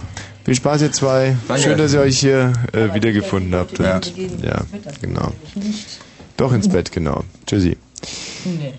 [0.44, 1.36] Viel Spaß ihr zwei.
[1.48, 1.62] Danke.
[1.62, 3.78] Schön, dass ihr euch hier äh, wiedergefunden habt.
[3.78, 3.96] Ja.
[3.96, 4.12] Und,
[4.42, 4.62] ja,
[5.00, 5.32] genau.
[6.36, 7.22] Doch ins Bett, genau.
[7.46, 7.76] Tschüssi.
[8.44, 8.74] Nee.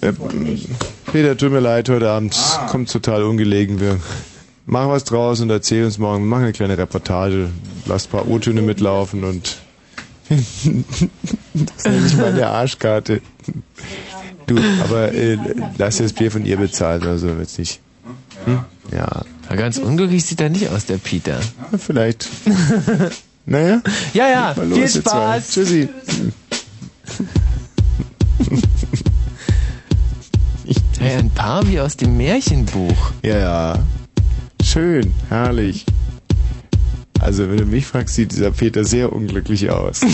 [0.00, 0.12] Äh?
[1.12, 2.36] Peter, tut mir leid, heute Abend
[2.68, 3.80] kommt total ungelegen.
[3.80, 3.98] Wir
[4.66, 6.24] machen was draus und erzählen uns morgen.
[6.24, 7.50] Wir machen eine kleine Reportage,
[7.86, 9.56] lasst ein paar O-Töne mitlaufen und
[10.28, 13.20] das nenne ich meine Arschkarte.
[14.46, 15.38] Du, aber äh,
[15.78, 17.80] lass dir das Bier von ihr bezahlen, also wird's nicht.
[18.44, 18.60] Hm?
[18.92, 19.22] Ja.
[19.46, 21.40] Aber ganz unglücklich sieht er nicht aus, der Peter.
[21.78, 22.28] Vielleicht.
[23.46, 23.82] Naja?
[24.14, 24.54] Ja, ja.
[24.62, 25.02] Los, Viel.
[25.02, 25.50] Spaß.
[25.50, 25.88] Tschüssi.
[30.98, 33.12] Hey, ein Paar wie aus dem Märchenbuch.
[33.22, 33.78] Ja, ja.
[34.62, 35.84] Schön, herrlich.
[37.24, 40.02] Also, wenn du mich fragst, sieht dieser Peter sehr unglücklich aus.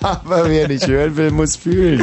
[0.00, 2.02] Aber wer nicht hören will, muss fühlen.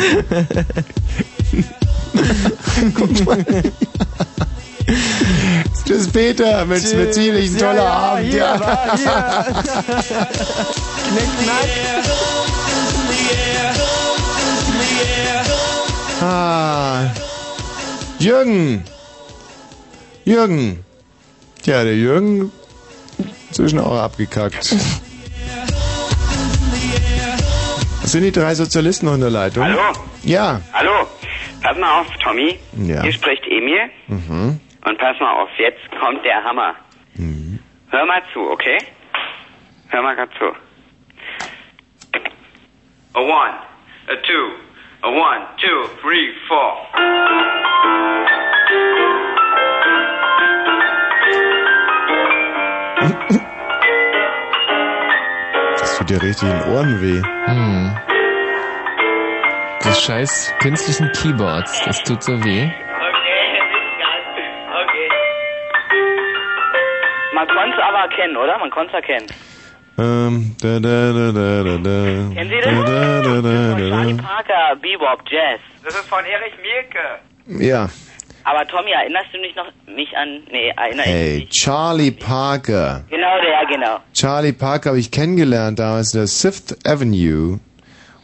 [2.94, 3.44] Guck mal.
[5.84, 6.64] Tschüss, Peter.
[6.66, 6.94] Mensch, Tschüss.
[6.96, 8.28] wird ziemlich ein Ja, toller ja, Abend.
[8.30, 8.60] hier, ja.
[8.60, 9.14] war hier.
[16.22, 17.10] Ah.
[18.20, 18.84] Jürgen.
[20.24, 20.86] Jürgen.
[21.64, 22.52] Tja, der Jürgen
[23.48, 24.72] inzwischen auch abgekackt.
[28.02, 29.64] Das sind die drei Sozialisten noch in der Leitung.
[29.64, 29.80] Hallo?
[30.24, 30.60] Ja.
[30.74, 31.08] Hallo?
[31.62, 32.60] Pass mal auf, Tommy.
[32.74, 33.02] Ja.
[33.02, 33.90] Hier spricht Emil.
[34.08, 34.60] Mhm.
[34.86, 36.76] Und pass mal auf, jetzt kommt der Hammer.
[37.90, 38.80] Hör mal zu, okay?
[39.88, 40.46] Hör mal grad zu.
[43.14, 43.54] A one,
[44.10, 44.52] a two,
[45.04, 46.88] a one, two, three, four.
[55.80, 57.22] Das tut dir richtig in den Ohren weh.
[57.46, 57.98] Hm.
[59.82, 62.64] Das scheiß künstlichen Keyboards, das tut so weh.
[64.72, 65.10] Okay.
[67.34, 68.58] Man konnte es aber erkennen, oder?
[68.58, 69.28] Man konnte es erkennen.
[70.00, 72.34] Ähm, da, da, da, da, da, da.
[72.34, 72.66] Kennen Sie das?
[72.66, 74.24] Da, da, da, da, da, Charlie da.
[74.24, 75.60] Parker, Bebop, Jazz.
[75.84, 77.20] Das ist von Erich Mielke.
[77.64, 77.90] Ja.
[78.46, 80.44] Aber Tommy, erinnerst du dich noch mich an...
[80.52, 83.04] Nee, erinnere ich Hey, Charlie Parker.
[83.10, 84.00] Genau der, genau.
[84.14, 87.60] Charlie Parker habe ich kennengelernt damals in der Fifth Avenue.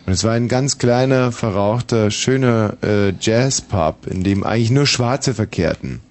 [0.06, 5.34] Und es war ein ganz kleiner, verrauchter, schöner äh, Jazzpub, in dem eigentlich nur Schwarze
[5.34, 6.02] verkehrten.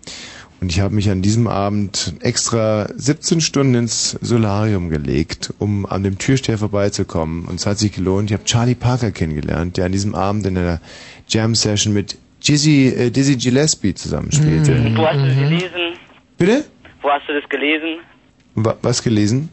[0.61, 6.03] Und ich habe mich an diesem Abend extra 17 Stunden ins Solarium gelegt, um an
[6.03, 7.45] dem Türsteher vorbeizukommen.
[7.45, 8.31] Und es hat sich gelohnt.
[8.31, 10.81] Ich habe Charlie Parker kennengelernt, der an diesem Abend in einer
[11.29, 14.73] Jam-Session mit Dizzy, äh, Dizzy Gillespie zusammenspielte.
[14.73, 15.99] Und wo hast du das gelesen?
[16.39, 16.65] Bitte?
[17.03, 17.99] Wo hast du das gelesen?
[18.55, 19.49] Wa was gelesen?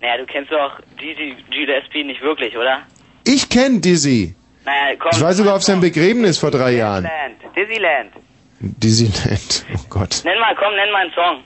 [0.00, 2.82] Naja, du kennst doch Dizzy Gillespie nicht wirklich, oder?
[3.24, 4.34] Ich kenne Dizzy.
[4.64, 5.10] Naja, komm.
[5.14, 7.08] Ich war sogar auf sein Begräbnis vor drei Jahren.
[7.56, 8.12] Disneyland.
[8.60, 9.16] Disneyland.
[9.20, 10.22] Disneyland, oh Gott.
[10.24, 11.42] Nenn mal, komm, nenn mal einen Song.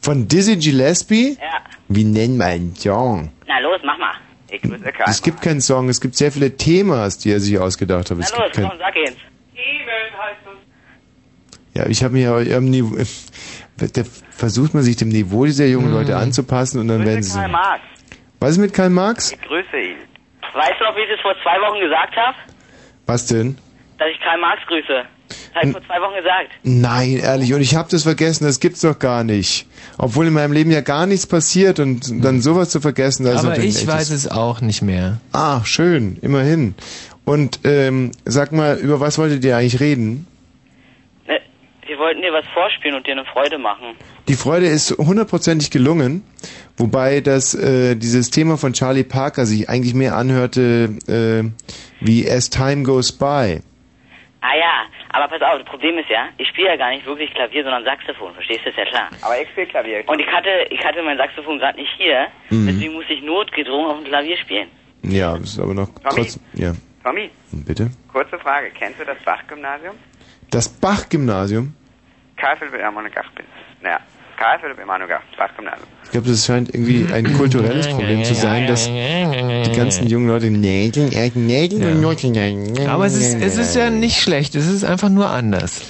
[0.00, 1.36] Von Dizzy Gillespie?
[1.40, 1.60] Ja.
[1.88, 3.30] Wie nennen wir einen Song?
[3.46, 4.14] Na los, mach mal.
[4.50, 5.10] Ich grüße keinen.
[5.10, 8.18] Es gibt keinen Song, es gibt sehr viele Themas, die er sich ausgedacht hat.
[8.18, 9.16] Na Es los, gibt kein, komm, sag ihn.
[10.18, 11.78] Heißt es.
[11.78, 12.96] ja, ich habe mir ja ihrem Niveau,
[13.76, 17.38] da versucht man sich dem Niveau dieser jungen Leute anzupassen und dann werden sie.
[17.38, 17.80] Karl Marx.
[18.40, 19.32] Was ist mit Karl Marx?
[19.32, 19.96] Ich grüße ihn.
[20.54, 22.36] Weißt du noch, wie ich das vor zwei Wochen gesagt habe?
[23.06, 23.56] Was denn?
[23.98, 25.04] Dass ich Karl Marx grüße.
[25.28, 26.50] Das habe ich vor zwei Wochen gesagt.
[26.62, 29.66] Nein, ehrlich, und ich habe das vergessen, das gibt's doch gar nicht.
[29.96, 33.40] Obwohl in meinem Leben ja gar nichts passiert und dann sowas zu vergessen, das ist
[33.40, 35.18] Aber natürlich ich weiß es auch nicht mehr.
[35.32, 36.74] Ah, schön, immerhin.
[37.24, 40.26] Und ähm, sag mal, über was wolltet ihr eigentlich reden?
[41.26, 41.40] Ne,
[41.86, 43.94] wir wollten dir was vorspielen und dir eine Freude machen.
[44.28, 46.24] Die Freude ist hundertprozentig gelungen,
[46.76, 52.50] wobei das äh, dieses Thema von Charlie Parker sich eigentlich mehr anhörte äh, wie As
[52.50, 53.60] Time Goes By.
[54.44, 57.32] Ah ja, aber pass auf, das Problem ist ja, ich spiele ja gar nicht wirklich
[57.32, 59.08] Klavier, sondern Saxophon, verstehst du, ist ja klar.
[59.20, 60.02] Aber ich spiele Klavier.
[60.06, 62.66] Und ich hatte, ich hatte mein Saxophon gerade nicht hier, Mhm.
[62.66, 64.66] deswegen musste ich notgedrungen auf dem Klavier spielen.
[65.04, 66.42] Ja, das ist aber noch trotzdem.
[66.54, 66.72] Ja,
[67.04, 67.90] Tommy, bitte.
[68.12, 68.68] kurze Frage.
[68.78, 69.94] Kennst du das Bach-Gymnasium?
[70.50, 71.74] Das Bach-Gymnasium.
[72.36, 73.44] Karl Philipp Emanuel Gach bin.
[73.82, 73.98] Naja,
[74.38, 75.88] Karl Philipp Emanuel Gach, Bach-Gymnasium.
[76.04, 80.50] Ich glaube, das scheint irgendwie ein kulturelles Problem zu sein, dass die ganzen jungen Leute
[80.50, 85.28] Nägeln, Nägeln und Aber es ist, es ist ja nicht schlecht, es ist einfach nur
[85.30, 85.82] anders.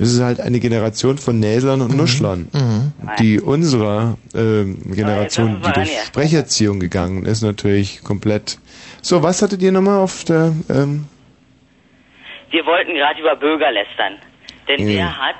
[0.00, 2.92] Es ist halt eine Generation von Näslern und Nuschlern, Mhm.
[3.18, 8.58] die unserer ähm, Generation, die durch Sprecherziehung gegangen ist, natürlich komplett.
[9.02, 10.52] So, was hattet ihr nochmal auf der?
[10.70, 11.06] Ähm,
[12.50, 14.14] Wir wollten gerade über Bürger lästern,
[14.68, 14.92] denn Mhm.
[14.92, 15.36] der hat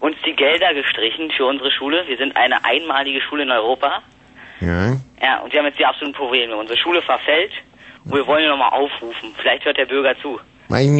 [0.00, 2.04] uns die Gelder gestrichen für unsere Schule.
[2.06, 4.02] Wir sind eine einmalige Schule in Europa.
[4.60, 4.96] ja.
[5.20, 6.56] Ja, und wir haben jetzt die absoluten Probleme.
[6.56, 7.50] Unsere Schule verfällt
[8.04, 9.32] und wir wollen ihn nochmal aufrufen.
[9.36, 10.38] Vielleicht hört der Bürger zu.
[10.68, 10.94] Mein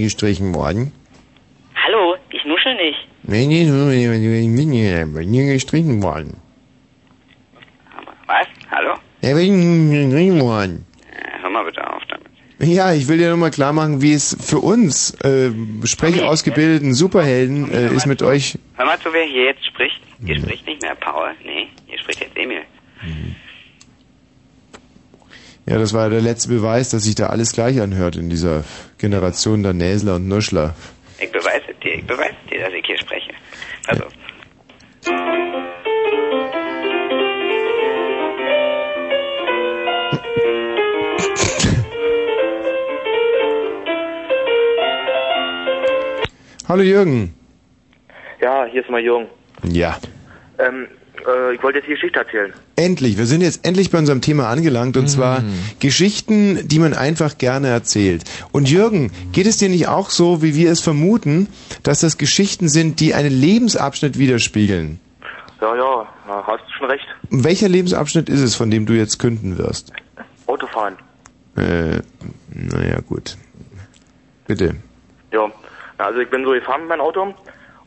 [0.00, 0.92] gestrichen worden.
[1.74, 3.08] Hallo, ich nuschel nicht.
[3.22, 4.06] Nee, nee, nee,
[5.04, 6.36] bin nie gestrichen worden.
[8.26, 8.46] Was?
[8.70, 8.94] Hallo?
[9.22, 10.86] Er bin gestrichen worden.
[11.24, 12.26] Ja, hör mal bitte auf damit.
[12.60, 15.50] Ja, ich will dir nochmal klar machen, wie es für uns äh,
[15.84, 18.58] sprechausgebildeten Superhelden äh, ist mit euch.
[18.76, 20.00] Hör mal zu, wer hier jetzt spricht.
[20.24, 21.30] Hier spricht nicht mehr Paul.
[21.44, 22.62] Nee, hier spricht jetzt Emil.
[25.66, 28.64] Ja, das war der letzte Beweis, dass sich da alles gleich anhört in dieser
[28.98, 30.74] Generation der Näsler und Nuschler.
[31.18, 33.32] Ich beweise dir, ich beweise dir, dass ich hier spreche.
[33.86, 34.04] Also.
[46.66, 47.34] Hallo Jürgen.
[48.40, 49.26] Ja, hier ist mal Jung.
[49.64, 49.98] Ja.
[50.58, 50.86] Ähm,
[51.26, 52.54] äh, ich wollte jetzt die Geschichte erzählen.
[52.76, 55.44] Endlich, wir sind jetzt endlich bei unserem Thema angelangt und zwar
[55.78, 58.24] Geschichten, die man einfach gerne erzählt.
[58.50, 61.48] Und Jürgen, geht es dir nicht auch so, wie wir es vermuten,
[61.82, 65.00] dass das Geschichten sind, die einen Lebensabschnitt widerspiegeln?
[65.60, 67.06] Ja, ja, na, hast schon recht.
[67.28, 69.92] Welcher Lebensabschnitt ist es, von dem du jetzt künden wirst?
[70.46, 70.96] Autofahren.
[71.56, 72.00] Äh,
[72.50, 73.36] naja, gut.
[74.46, 74.76] Bitte.
[75.30, 75.50] Ja.
[75.98, 77.34] Also ich bin so gefahren mit meinem Auto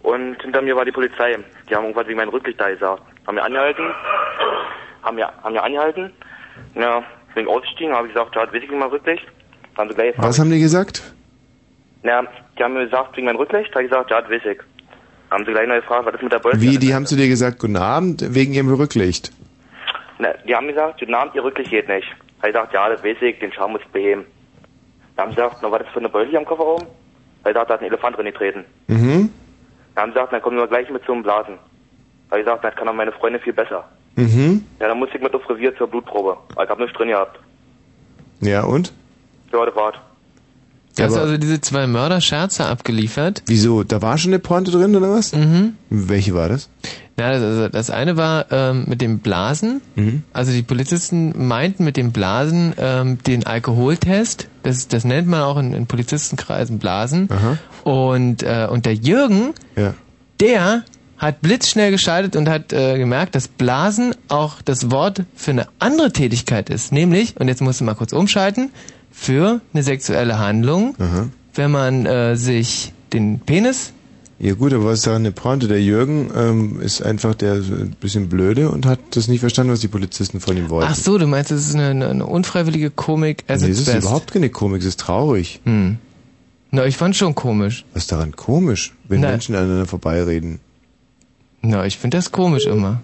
[0.03, 1.37] und hinter mir war die Polizei.
[1.69, 3.03] Die haben irgendwas wegen meinem Rücklicht da gesagt.
[3.25, 3.85] Haben mir angehalten.
[5.03, 6.11] Haben mir, haben mir angehalten.
[6.75, 7.03] Ja,
[7.35, 9.25] bin ausgestiegen, habe ich gesagt, ja, weiß ich wegen meinem Rücklicht.
[9.77, 10.27] Haben sie gleich gefragt.
[10.27, 11.03] Was haben die gesagt?
[12.03, 12.23] Na,
[12.57, 14.59] die haben mir gesagt, wegen meinem Rücklicht, habe ich gesagt, ja, das weiß ich.
[15.29, 16.61] Haben sie gleich noch gefragt, was ist mit der Bolze?
[16.61, 19.31] Wie, die haben zu dir gesagt, guten Abend, wegen ihrem Rücklicht.
[20.19, 22.07] Na, die haben gesagt, guten Abend, ihr Rücklicht geht nicht.
[22.39, 24.25] Habe ich gesagt, ja, das weiß ich, den Charme muss ich beheben.
[25.15, 26.87] Dann haben sie gesagt, na, was ist für eine Beule hier am Kofferraum?
[27.53, 28.65] Gesagt, da hat ein Elefant drin getreten.
[28.87, 29.29] Mhm.
[29.95, 31.55] Dann haben sie gesagt, dann kommen wir gleich mit zum Blasen.
[32.29, 33.85] Habe ich gesagt, das kann doch meine Freundin viel besser.
[34.15, 34.63] Mhm.
[34.79, 36.37] Ja, dann musste ich mit aufs Revier zur Blutprobe.
[36.53, 37.39] Aber Ich habe nichts drin gehabt.
[38.41, 38.93] Ja, und?
[39.51, 39.95] Ja, das war's.
[40.97, 43.43] Du hast also diese zwei Mörderscherze abgeliefert.
[43.45, 43.83] Wieso?
[43.83, 45.31] Da war schon eine Pointe drin, oder was?
[45.33, 45.75] Mhm.
[45.91, 46.69] Welche war das?
[47.19, 49.81] Ja, das, also das eine war ähm, mit dem Blasen.
[49.95, 50.23] Mhm.
[50.33, 54.49] Also die Polizisten meinten mit dem Blasen ähm, den Alkoholtest.
[54.67, 57.29] Das, das nennt man auch in, in Polizistenkreisen Blasen.
[57.85, 59.93] Und, äh, und der Jürgen, Ja.
[60.41, 60.83] der
[61.17, 66.11] hat blitzschnell geschaltet und hat äh, gemerkt, dass Blasen auch das Wort für eine andere
[66.11, 66.91] Tätigkeit ist.
[66.91, 68.71] Nämlich, und jetzt musst du mal kurz umschalten,
[69.09, 71.29] für eine sexuelle Handlung, Aha.
[71.55, 73.93] wenn man äh, sich den Penis
[74.39, 75.67] Ja gut, aber was ist daran eine Pointe?
[75.67, 79.79] Der Jürgen ähm, ist einfach der ein bisschen blöde und hat das nicht verstanden, was
[79.79, 80.89] die Polizisten von ihm wollten.
[80.91, 83.97] Ach so, du meinst, das ist eine, eine, unfreiwillige Komik as nee, das ist best.
[83.99, 85.59] überhaupt keine Komik, das ist traurig.
[85.63, 85.97] Hm.
[86.69, 87.83] Na, ich fand schon komisch.
[87.93, 90.59] Was ist daran komisch, wenn Na- Menschen aneinander vorbeireden?
[91.63, 93.01] Na, ich finde das komisch immer.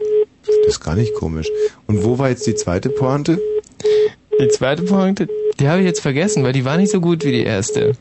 [0.65, 1.47] Das ist gar nicht komisch.
[1.88, 3.39] Und wo war jetzt die zweite Pointe?
[4.39, 5.27] Die zweite Pointe,
[5.59, 7.93] die habe ich jetzt vergessen, weil die war nicht so gut wie die erste.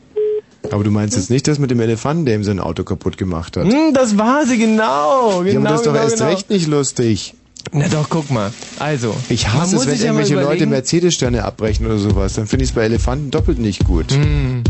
[0.71, 3.57] Aber du meinst jetzt nicht das mit dem Elefanten, der ihm sein Auto kaputt gemacht
[3.57, 3.65] hat?
[3.65, 5.43] Hm, das war sie, genau.
[5.43, 6.29] genau ja, aber das ist doch genau, erst genau.
[6.29, 7.35] recht nicht lustig.
[7.71, 8.51] Na doch, guck mal.
[8.79, 9.15] Also.
[9.29, 12.33] Ich hasse es, wenn sich ja irgendwelche Leute Mercedes-Sterne abbrechen oder sowas.
[12.33, 14.11] Dann finde ich es bei Elefanten doppelt nicht gut.
[14.11, 14.63] Hm.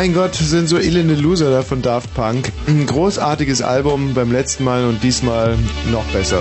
[0.00, 2.52] Mein Gott, sind so elende Loser da von Daft Punk.
[2.68, 5.56] Ein großartiges Album beim letzten Mal und diesmal
[5.90, 6.40] noch besser.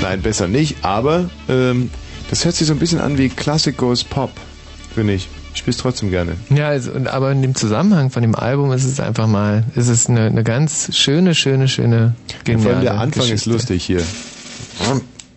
[0.00, 1.90] Nein, besser nicht, aber ähm,
[2.30, 4.30] das hört sich so ein bisschen an wie Classic Goes Pop,
[4.94, 5.28] finde ich.
[5.52, 6.36] Ich spiele es trotzdem gerne.
[6.50, 10.08] Ja, also, aber in dem Zusammenhang von dem Album ist es einfach mal, ist es
[10.08, 12.14] eine, eine ganz schöne, schöne, schöne,
[12.44, 13.34] geniale vor allem der Anfang Geschichte.
[13.34, 14.02] ist lustig hier.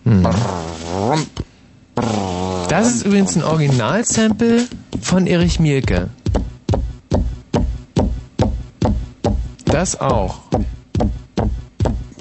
[0.03, 0.27] Hm.
[2.69, 4.67] Das ist übrigens ein Originalsample
[5.01, 6.09] von Erich Mielke.
[9.77, 10.39] Das auch.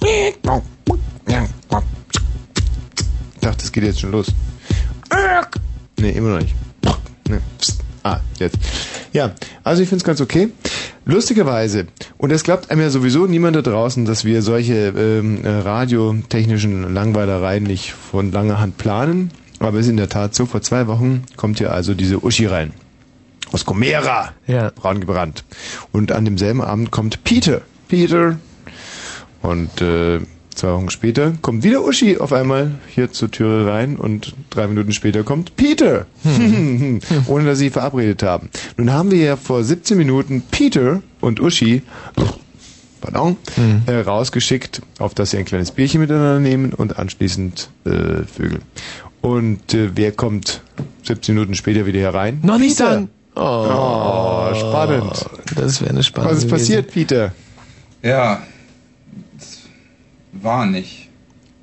[0.03, 0.35] Ich
[3.41, 4.27] dachte, es geht jetzt schon los.
[5.99, 6.55] Nee, immer noch nicht.
[7.27, 7.39] Nee.
[8.03, 8.59] Ah, jetzt.
[9.15, 9.35] Ja,
[9.65, 10.51] also ich finde es ganz okay.
[11.07, 11.87] Lustigerweise,
[12.19, 16.93] und es glaubt einem ja sowieso niemand da draußen, dass wir solche ähm, äh, radiotechnischen
[16.93, 19.31] Langweilereien nicht von langer Hand planen.
[19.61, 22.45] Aber es ist in der Tat so, vor zwei Wochen kommt ja also diese Uschi
[22.45, 22.75] rein.
[23.53, 24.33] Aus Gomera.
[24.47, 24.71] Ja.
[24.75, 25.45] Braun gebrannt.
[25.97, 27.63] Und an demselben Abend kommt Peter.
[27.89, 28.39] Peter.
[29.41, 30.21] Und äh,
[30.55, 34.93] zwei Wochen später kommt wieder Uschi auf einmal hier zur Türe rein und drei Minuten
[34.93, 36.05] später kommt Peter.
[37.29, 38.51] Ohne dass sie verabredet haben.
[38.77, 41.81] Nun haben wir ja vor 17 Minuten Peter und Uschi
[43.01, 43.39] pardon,
[43.87, 48.59] äh, rausgeschickt, auf dass sie ein kleines Bierchen miteinander nehmen und anschließend äh, Vögel.
[49.23, 50.61] Und äh, wer kommt
[51.05, 52.41] 17 Minuten später wieder herein?
[52.43, 52.91] Noch nicht Peter.
[52.91, 53.09] sagen.
[53.37, 55.27] Oh, spannend.
[55.55, 57.33] Das wäre eine spannende Was ist passiert, Peter?
[58.03, 58.43] Ja,
[59.39, 59.61] es
[60.33, 61.09] war nicht.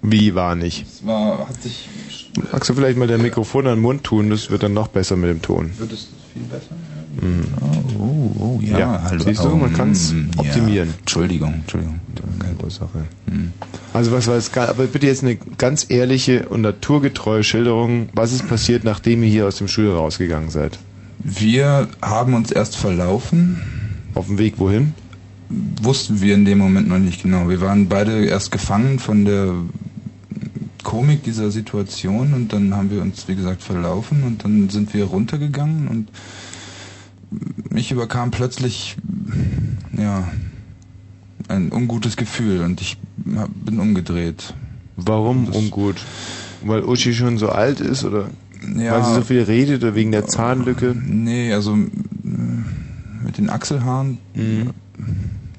[0.03, 0.85] Wie war nicht?
[0.85, 1.89] Es war, hat sich.
[2.51, 4.29] Magst du vielleicht mal dein Mikrofon an den Mund tun?
[4.29, 5.71] Das wird dann noch besser mit dem Ton.
[5.77, 6.75] Wird es viel besser?
[7.21, 7.45] Mhm.
[7.99, 9.23] Oh, oh, ja, Ja, hallo.
[9.23, 10.89] siehst du, oh, man kann's mm, optimieren.
[10.89, 10.95] Ja.
[10.99, 11.99] Entschuldigung, Entschuldigung.
[12.39, 13.05] Keine Ursache.
[13.93, 18.09] Also was war jetzt, aber bitte jetzt eine ganz ehrliche und naturgetreue Schilderung.
[18.13, 20.77] Was ist passiert, nachdem ihr hier aus dem Studio rausgegangen seid?
[21.23, 23.61] Wir haben uns erst verlaufen.
[24.13, 24.93] Auf dem Weg wohin?
[25.81, 27.49] Wussten wir in dem Moment noch nicht genau.
[27.49, 29.53] Wir waren beide erst gefangen von der
[30.83, 35.05] Komik dieser Situation und dann haben wir uns, wie gesagt, verlaufen und dann sind wir
[35.05, 36.09] runtergegangen und
[37.69, 38.97] mich überkam plötzlich,
[39.97, 40.27] ja,
[41.47, 44.53] ein ungutes Gefühl und ich bin umgedreht.
[44.97, 45.97] Warum ungut?
[46.63, 48.29] Weil Uschi schon so alt ist oder
[48.77, 48.93] Ja.
[48.93, 50.95] weil sie so viel redet oder wegen der Zahnlücke?
[51.05, 54.17] Nee, also äh, mit den Achselhaaren.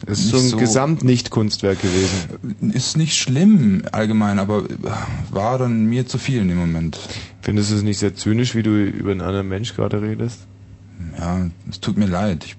[0.07, 2.73] Das ist so ein Gesamt-Nicht-Kunstwerk gewesen.
[2.73, 4.75] Ist nicht schlimm allgemein, aber äh,
[5.31, 6.99] war dann mir zu viel in dem Moment.
[7.43, 10.41] Findest du es nicht sehr zynisch, wie du über einen anderen Mensch gerade redest?
[11.19, 12.45] Ja, es tut mir leid.
[12.45, 12.57] Ich,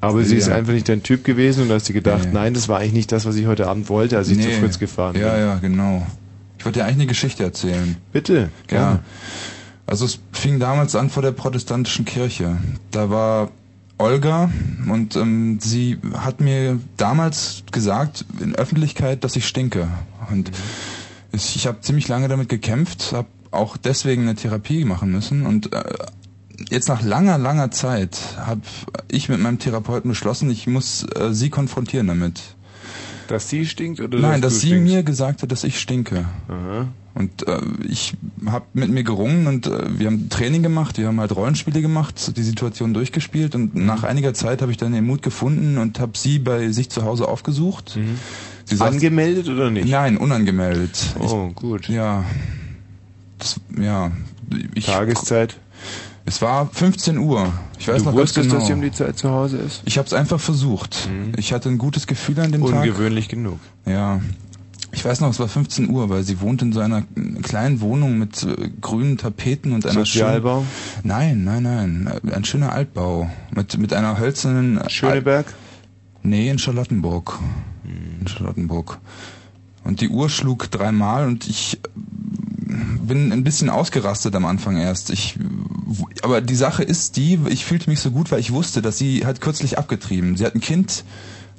[0.00, 0.54] Aber sie ist Ja.
[0.56, 2.30] einfach nicht dein Typ gewesen und du hast dir gedacht, Nee.
[2.32, 4.54] nein, das war eigentlich nicht das, was ich heute Abend wollte, als ich zu Nee.
[4.54, 5.22] Fritz gefahren bin.
[5.22, 6.06] Ja, ja, genau.
[6.58, 7.96] Ich wollte dir eigentlich eine Geschichte erzählen.
[8.12, 8.96] Bitte, gerne.
[8.96, 9.00] Ja.
[9.90, 12.58] Also es fing damals an vor der protestantischen Kirche.
[12.92, 13.50] Da war
[13.98, 14.48] Olga
[14.88, 19.88] und ähm, sie hat mir damals gesagt in Öffentlichkeit, dass ich stinke.
[20.30, 20.52] Und
[21.32, 25.72] ich, ich habe ziemlich lange damit gekämpft, habe auch deswegen eine Therapie machen müssen und
[25.72, 25.82] äh,
[26.70, 28.60] jetzt nach langer, langer Zeit habe
[29.10, 32.54] ich mit meinem Therapeuten beschlossen, ich muss äh, sie konfrontieren damit.
[33.30, 34.92] Dass sie stinkt oder Nein, dass dass sie stinkst?
[34.92, 36.24] mir gesagt hat, dass ich stinke.
[36.48, 36.88] Aha.
[37.14, 38.14] Und äh, ich
[38.46, 42.36] habe mit mir gerungen und äh, wir haben Training gemacht, wir haben halt Rollenspiele gemacht,
[42.36, 43.86] die Situation durchgespielt und Mhm.
[43.86, 47.04] nach einiger Zeit habe ich dann den Mut gefunden und habe sie bei sich zu
[47.04, 47.98] Hause aufgesucht.
[48.64, 48.96] Sie sagt- Mhm.
[48.96, 49.88] Angemeldet oder nicht?
[49.88, 51.14] Nein, unangemeldet.
[51.18, 51.88] Oh, gut.
[51.88, 52.24] Ja.
[53.38, 54.10] Das, ja.
[54.74, 55.56] Ich, Tageszeit?
[56.30, 57.52] Es war 15 Uhr.
[57.80, 58.60] Ich weiß du noch ganz wusstest, genau.
[58.60, 59.82] dass sie um die Zeit zu Hause ist?
[59.84, 61.08] Ich habe es einfach versucht.
[61.36, 62.70] Ich hatte ein gutes Gefühl an dem Tag.
[62.70, 62.76] Mhm.
[62.78, 63.58] Ungewöhnlich genug.
[63.84, 64.20] Ja.
[64.92, 67.02] Ich weiß noch, es war 15 Uhr, weil sie wohnt in so einer
[67.42, 70.60] kleinen Wohnung mit äh, grünen Tapeten und einer Sozialbau?
[70.60, 72.20] schönen- Nein, nein, nein.
[72.32, 73.28] Ein schöner Altbau.
[73.52, 74.80] Mit, mit einer hölzernen...
[74.88, 75.52] Schöneberg?
[76.22, 77.40] Nee, in Charlottenburg.
[78.20, 78.98] In Charlottenburg.
[79.82, 81.80] Und die Uhr schlug dreimal und ich
[83.02, 85.10] bin ein bisschen ausgerastet am Anfang erst.
[85.10, 85.38] Ich,
[86.22, 89.26] aber die Sache ist die, ich fühlte mich so gut, weil ich wusste, dass sie
[89.26, 90.36] hat kürzlich abgetrieben.
[90.36, 91.04] Sie hat ein Kind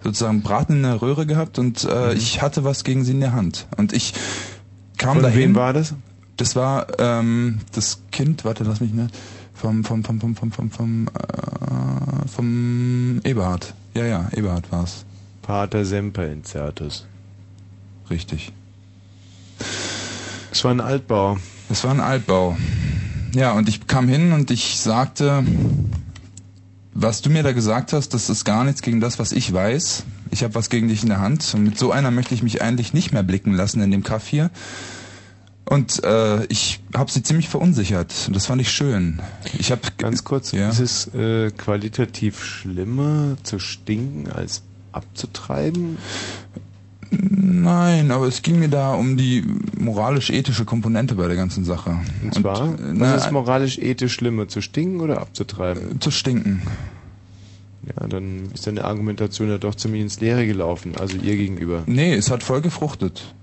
[0.03, 3.33] sozusagen Braten in der Röhre gehabt und äh, ich hatte was gegen sie in der
[3.33, 3.67] Hand.
[3.77, 4.13] Und ich
[4.97, 5.39] kam Von dahin.
[5.39, 5.93] wem war das?
[6.37, 9.07] Das war ähm, das Kind, warte, lass mich ne,
[9.53, 13.73] vom vom vom vom vom vom vom, äh, vom Eberhard.
[13.93, 15.05] Ja, ja, Eberhard war's.
[15.41, 17.05] Pater Semper Incertus.
[18.09, 18.51] Richtig.
[20.51, 21.37] Es war ein Altbau.
[21.69, 22.57] Es war ein Altbau.
[23.33, 25.43] Ja, und ich kam hin und ich sagte,
[26.93, 30.03] was du mir da gesagt hast, das ist gar nichts gegen das, was ich weiß.
[30.31, 32.61] Ich habe was gegen dich in der Hand und mit so einer möchte ich mich
[32.61, 34.51] eigentlich nicht mehr blicken lassen in dem Kaff hier.
[35.65, 38.13] Und äh, ich habe sie ziemlich verunsichert.
[38.33, 39.21] Das fand ich schön.
[39.57, 40.51] Ich habe ganz kurz.
[40.51, 40.69] Ja.
[40.69, 45.97] Ist es äh, qualitativ schlimmer zu stinken als abzutreiben?
[47.11, 49.43] Nein, aber es ging mir da um die
[49.77, 51.97] moralisch-ethische Komponente bei der ganzen Sache.
[52.23, 55.99] Und zwar, äh, was ist moralisch-ethisch schlimmer, zu stinken oder abzutreiben?
[55.99, 56.61] Zu stinken.
[57.87, 61.83] Ja, dann ist deine Argumentation ja doch ziemlich ins Leere gelaufen, also ihr gegenüber.
[61.85, 63.33] Nee, es hat voll gefruchtet.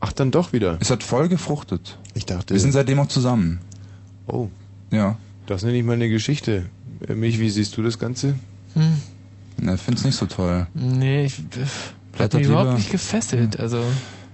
[0.00, 0.78] Ach, dann doch wieder.
[0.80, 1.98] Es hat voll gefruchtet.
[2.14, 2.54] Ich dachte.
[2.54, 3.60] Wir sind seitdem auch zusammen.
[4.26, 4.48] Oh.
[4.90, 5.16] Ja.
[5.46, 6.66] Das nenne ich mal eine Geschichte.
[7.08, 8.34] Äh, Mich, wie siehst du das Ganze?
[8.74, 8.98] Hm.
[9.58, 10.66] Na, find's nicht so toll.
[10.74, 11.40] Nee, ich
[12.12, 13.58] Bleibt hat mich überhaupt nicht gefesselt.
[13.58, 13.82] Also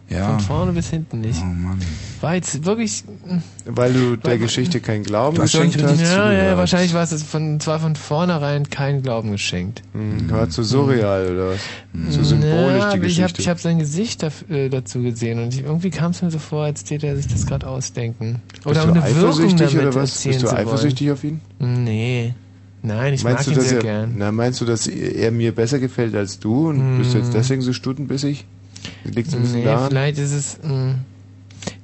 [0.09, 0.31] Ja.
[0.31, 1.41] von vorne bis hinten nicht.
[1.43, 1.79] Oh Mann.
[2.21, 3.05] War jetzt wirklich.
[3.67, 6.01] Weil du der Geschichte keinen Glauben geschenkt ja, hast?
[6.01, 6.57] ja, was?
[6.59, 9.83] wahrscheinlich war es von, zwar von vornherein kein Glauben geschenkt.
[9.93, 12.15] Hm, War zu surreal oder was?
[12.15, 13.23] Zu symbolisch ja, die aber ich Geschichte.
[13.23, 16.39] habe ich hab sein Gesicht äh, dazu gesehen und ich, irgendwie kam es mir so
[16.39, 18.41] vor, als täte er sich das gerade ausdenken.
[18.65, 20.23] Oder Bist du eine Wirkung eifersüchtig damit oder was?
[20.23, 21.41] Bist du eifersüchtig auf ihn?
[21.61, 22.35] Nee.
[22.83, 24.15] Nein, ich meinst mag du, ihn dass sehr er, gern.
[24.17, 27.35] Na, meinst du, dass er mir besser gefällt als du und bist du jetzt Mm.
[27.37, 28.45] deswegen so stutenbissig?
[29.05, 29.89] Liegt es ein bisschen Nee, daran?
[29.91, 30.59] vielleicht ist es.
[30.63, 30.95] Mh.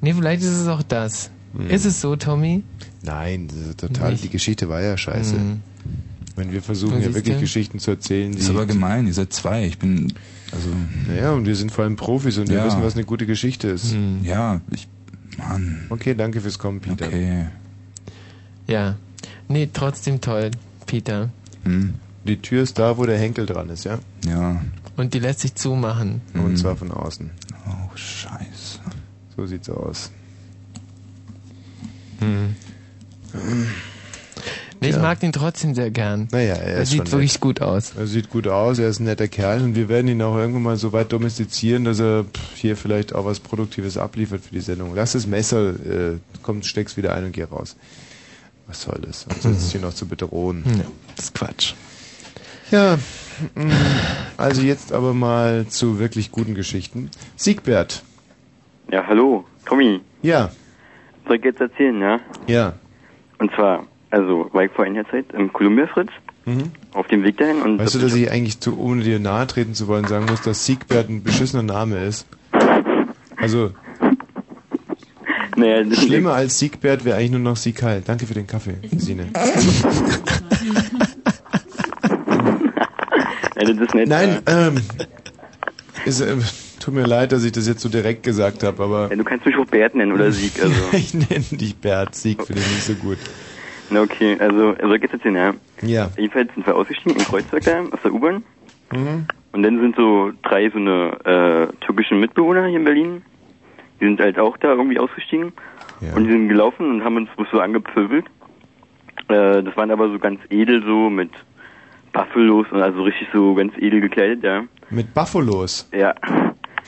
[0.01, 1.31] Nee, vielleicht ist es auch das.
[1.57, 1.69] Hm.
[1.69, 2.63] Ist es so, Tommy?
[3.03, 4.25] Nein, das ist total, Nicht?
[4.25, 5.35] die Geschichte war ja scheiße.
[5.35, 5.61] Hm.
[6.37, 7.39] Wenn wir versuchen ja wirklich.
[7.41, 8.39] Geschichten zu erzählen, die...
[8.39, 9.67] Ist aber gemein, ihr seid zwei.
[9.67, 10.13] Ich bin,
[10.53, 10.69] also.
[11.09, 12.67] Naja, und wir sind vor allem Profis und wir Ja.
[12.67, 13.93] wissen, was eine gute Geschichte ist.
[13.93, 14.21] Hm.
[14.25, 14.89] Ja, ich,
[15.39, 15.87] Mann.
[15.91, 17.07] Okay, danke fürs Kommen, Peter.
[17.07, 17.47] Okay.
[18.67, 18.97] Ja.
[19.49, 20.51] Nee, trotzdem toll,
[20.87, 21.31] Peter.
[21.65, 21.95] Hm.
[22.25, 23.99] Die Tür ist da, wo der Henkel dran ist, ja?
[24.27, 24.63] Ja.
[24.97, 26.21] Und die lässt sich zumachen.
[26.35, 27.31] Und zwar von außen.
[27.69, 28.79] Oh, scheiße.
[29.37, 30.11] So sieht's aus.
[32.21, 32.55] Hm.
[34.81, 35.03] Nee, ich Ja.
[35.03, 36.29] mag den trotzdem sehr gern.
[36.31, 37.41] Naja, er, Er ist sieht wirklich nett.
[37.41, 37.93] gut aus.
[37.97, 40.63] Er sieht gut aus, er ist ein netter Kerl und wir werden ihn auch irgendwann
[40.63, 44.95] mal so weit domestizieren, dass er hier vielleicht auch was Produktives abliefert für die Sendung.
[44.95, 47.77] Lass das Messer, äh, komm, steck's wieder ein und geh raus.
[48.67, 49.25] Was soll das?
[49.27, 50.65] Und sonst hier noch zu bedrohen.
[50.67, 50.85] Ja,
[51.17, 51.75] das ist Quatsch.
[52.71, 52.97] Ja,
[53.55, 53.71] mm,
[54.37, 57.11] also jetzt aber mal zu wirklich guten Geschichten.
[57.37, 58.03] Siegbert.
[58.91, 60.01] Ja, hallo, Tommy.
[60.23, 60.51] Ja.
[61.27, 62.21] Soll ich jetzt erzählen, ja?
[62.47, 62.73] Ja.
[63.39, 66.11] Und zwar, also, war ich vor einiger Zeit im Columbia Fritz,
[66.47, 66.73] Mhm.
[66.93, 67.79] auf dem Weg dahin und...
[67.79, 70.67] Weißt du, dass ich eigentlich, zu, ohne dir nahe treten zu wollen, sagen muss, dass
[70.67, 72.27] Siegbert ein beschissener Name ist?
[73.37, 73.71] Also,
[75.57, 78.03] Naja, schlimmer als Siegbert wäre eigentlich nur noch Siegheil.
[78.05, 79.27] Danke für den Kaffee, Sine.
[84.07, 84.77] Nein, ähm,
[86.05, 86.37] ist, äh,
[86.81, 89.47] tut mir leid, dass ich das jetzt so direkt gesagt habe, aber Ja, du kannst
[89.47, 90.75] mich auch Bert nennen oder Sieg, also.
[90.93, 92.15] ich nenne dich Bert.
[92.15, 93.19] Sieg finde ich nicht so gut.
[93.91, 95.55] Na okay, also, soll ich jetzt erzählen, ja?
[95.83, 96.11] Ja.
[96.17, 98.43] Jedenfalls sind wir ausgestiegen in Kreuzberg da, aus der U-Bahn.
[98.93, 99.27] Mhm.
[99.53, 103.23] Und dann sind so drei so eine äh, türkische Mitbewohner hier in Berlin.
[104.05, 105.55] Die sind halt auch da irgendwie ausgestiegen.
[106.15, 108.27] Und die sind gelaufen und haben uns so angepöbelt.
[109.29, 111.31] Äh, das waren aber so ganz edel so mit
[112.13, 114.65] Buffalos und also richtig so ganz edel gekleidet, ja.
[114.91, 115.89] Mit Buffalos.
[115.97, 116.15] Ja.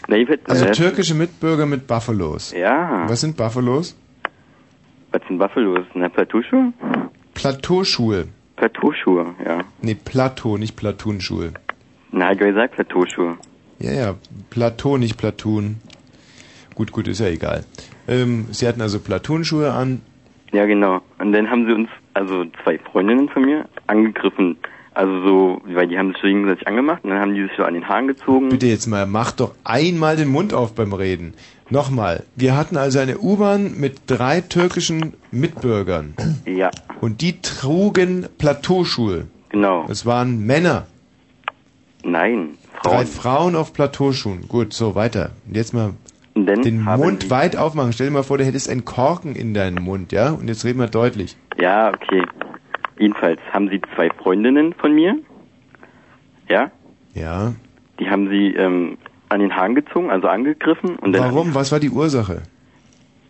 [0.09, 0.16] Na,
[0.47, 2.52] Also äh, türkische Mitbürger mit Buffalos.
[2.52, 3.09] Ja.
[3.09, 3.97] Was sind Buffalos?
[5.12, 5.86] Was sind Buffalos?
[5.94, 6.74] Na, Plateauschuhe?
[7.32, 8.28] Plateauschuhe.
[8.56, 9.60] Plateauschuhe, ja.
[9.80, 11.52] Nee, Plateau, nicht Platoonschuhe.
[12.12, 13.38] Na, ich gesagt Plateauschuhe.
[13.78, 14.14] Ja, ja,
[14.51, 15.76] Plateau, nicht Platoon.
[16.77, 17.65] Gut, gut, ist ja egal.
[18.07, 20.01] Ähm, sie hatten also Platoonschuhe an.
[20.53, 21.01] Ja, genau.
[21.19, 24.57] Und dann haben sie uns, also zwei Freundinnen von mir, angegriffen.
[24.94, 27.65] Also so, weil die haben sich so gegenseitig angemacht und dann haben die sich so
[27.65, 28.48] an den Haaren gezogen.
[28.48, 31.35] Bitte jetzt mal, mach doch einmal den Mund auf beim Reden.
[31.69, 36.15] Nochmal, wir hatten also eine U-Bahn mit drei türkischen Mitbürgern.
[36.47, 36.70] Ja,
[37.01, 39.27] Und die trugen Plateauschuhe.
[39.51, 39.85] genau.
[39.90, 40.86] Es waren Männer.
[42.05, 42.51] Nein,
[42.82, 43.07] Drei Frauen.
[43.07, 44.47] Frauen auf Plateauschuhen.
[44.48, 45.31] Gut, so weiter.
[45.47, 45.94] Und jetzt mal
[46.45, 47.93] Dann den haben Mund weit aufmachen.
[47.95, 50.31] Stell dir mal vor, du hättest einen Korken in deinem Mund, ja?
[50.33, 51.37] Und jetzt reden wir deutlich.
[51.59, 52.23] Ja, okay.
[52.99, 55.17] Jedenfalls haben sie zwei Freundinnen von mir.
[56.49, 56.71] Ja,
[57.15, 57.55] Ja.
[57.99, 58.99] die haben sie ähm,
[59.31, 60.97] an den Haaren gezogen, also angegriffen.
[60.97, 61.55] Und dann Warum?
[61.55, 62.43] Was war die Ursache?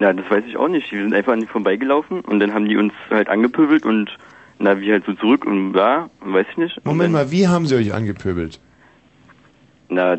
[0.01, 0.91] Ja, das weiß ich auch nicht.
[0.91, 4.11] Die sind einfach an die vorbeigelaufen und dann haben die uns halt angepöbelt und
[4.59, 6.85] na, wie halt so zurück und da, weiß ich nicht.
[6.85, 8.61] Moment mal, wie haben sie euch angepöbelt?
[9.89, 10.16] Na,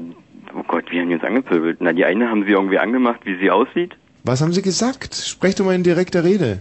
[0.57, 1.77] oh Gott, wie haben die uns angepöbelt?
[1.79, 3.95] Na, die eine haben sie irgendwie angemacht, wie sie aussieht.
[4.23, 5.15] Was haben sie gesagt?
[5.15, 6.59] Sprech doch mal in direkter Rede.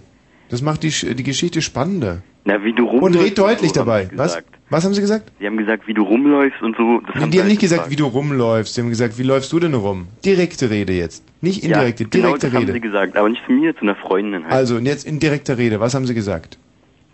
[0.48, 2.22] Das macht die, die Geschichte spannender.
[2.44, 3.24] Na, wie du Und rumläufst.
[3.24, 4.08] red deutlich so, dabei.
[4.14, 4.34] Was?
[4.36, 4.48] gesagt.
[4.68, 5.30] Was haben sie gesagt?
[5.40, 7.00] Sie haben gesagt, wie du rumläufst und so.
[7.06, 8.74] Das Nee, haben die haben nicht halt gesagt, wie du rumläufst.
[8.74, 10.06] Sie haben gesagt, wie läufst du denn rum?
[10.24, 11.24] Direkte Rede jetzt.
[11.40, 12.80] Nicht indirekte, ja, genau direkte das haben sie Rede.
[12.80, 14.52] gesagt, aber nicht zu mir, zu einer Freundin halt.
[14.52, 15.78] Also, und jetzt in direkter Rede.
[15.80, 16.58] Was haben sie gesagt?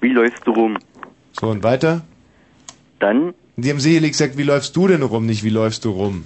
[0.00, 0.78] Wie läufst du rum?
[1.38, 2.02] So, und weiter?
[2.98, 3.34] Dann?
[3.56, 6.24] Die haben sicherlich gesagt, wie läufst du denn rum, nicht wie läufst du rum.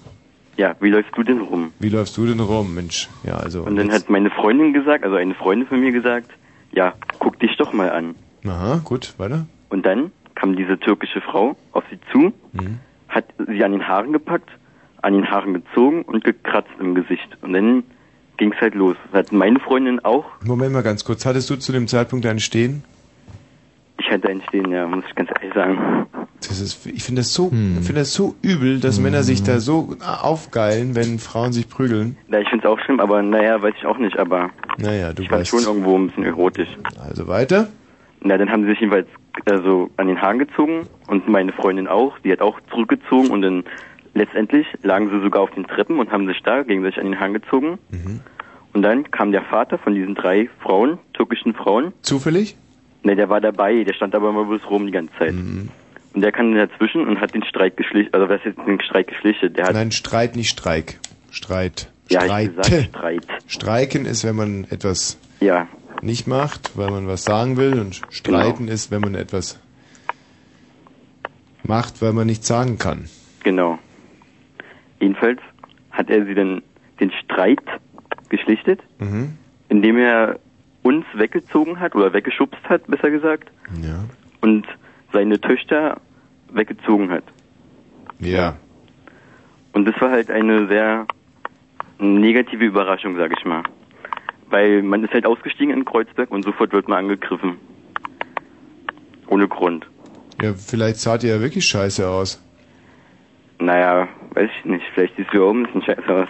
[0.57, 1.73] Ja, wie läufst du denn rum?
[1.79, 3.09] Wie läufst du denn rum, Mensch?
[3.25, 3.63] Ja, also.
[3.63, 6.31] Und dann hat meine Freundin gesagt, also eine Freundin von mir gesagt,
[6.73, 8.15] ja, guck dich doch mal an.
[8.47, 9.47] Aha, gut, weiter.
[9.69, 12.79] Und dann kam diese türkische Frau auf sie zu, Mhm.
[13.09, 14.49] hat sie an den Haaren gepackt,
[15.03, 17.29] an den Haaren gezogen und gekratzt im Gesicht.
[17.43, 17.85] Und dann
[18.39, 18.97] ging's halt los.
[19.13, 20.25] Das hat meine Freundin auch.
[20.45, 21.25] Moment mal ganz kurz.
[21.27, 22.83] Hattest du zu dem Zeitpunkt einen Stehen?
[23.99, 26.07] Ich hatte einen stehen, ja, muss ich ganz ehrlich sagen.
[26.41, 29.59] Das ist, ich finde das so, ich finde das so übel, dass Männer sich da
[29.61, 32.17] so aufgeilen, wenn Frauen sich prügeln.
[32.29, 35.31] Ja, ich find's auch schlimm, aber naja, weiß ich auch nicht, aber Naja, du ich
[35.31, 35.49] weißt.
[35.51, 36.69] schon irgendwo ein bisschen erotisch.
[37.03, 37.69] Also weiter?
[38.23, 39.09] Na, dann haben sie sich jedenfalls
[39.47, 43.65] also an den Haaren gezogen und meine Freundin auch, die hat auch zurückgezogen und dann
[44.15, 47.35] letztendlich lagen sie sogar auf den Treppen und haben sich da gegenseitig an den Haaren
[47.35, 47.79] gezogen.
[48.73, 51.93] Und dann kam der Vater von diesen drei Frauen, türkischen Frauen.
[52.03, 52.57] Zufällig?
[53.03, 55.35] Ne, der war dabei, der stand aber immer bloß rum die ganze Zeit.
[56.17, 59.07] Und der kam dann dazwischen und hat den Streit geschlichtet, also was ist den Streit
[59.09, 59.57] geschlichtet?
[59.59, 60.99] Der hat Nein, Streit, nicht Streik.
[61.31, 61.91] Streit.
[62.09, 62.57] Ja, ich Streit.
[62.57, 63.27] gesagt, Streit.
[63.47, 65.69] Streiken ist, wenn man etwas Ja.
[66.01, 67.79] nicht macht, weil man was sagen will.
[67.79, 69.61] Und streiten ist, wenn man etwas
[71.65, 73.05] macht, weil man nichts sagen kann.
[73.45, 73.79] Genau.
[75.01, 75.41] Jedenfalls
[75.91, 76.63] hat er sie dann
[76.99, 77.61] den Streit
[78.31, 79.37] geschlichtet, Mhm.
[79.69, 80.39] indem er
[80.83, 83.51] uns weggezogen hat oder weggeschubst hat, besser gesagt,
[83.83, 84.05] Ja.
[84.41, 84.67] und
[85.13, 86.01] seine Töchter
[86.53, 87.25] weggezogen hat.
[88.19, 88.57] Ja.
[89.73, 91.07] Und das war halt eine sehr
[91.99, 93.63] negative Überraschung, sag ich mal.
[94.49, 97.59] Weil man ist halt ausgestiegen in Kreuzberg und sofort wird man angegriffen.
[99.29, 99.87] Ohne Grund.
[100.41, 102.43] Ja, vielleicht sah die ja wirklich scheiße aus.
[103.59, 104.85] Naja, weiß ich nicht.
[104.95, 106.29] Vielleicht siehst du auch ein bisschen scheiße aus.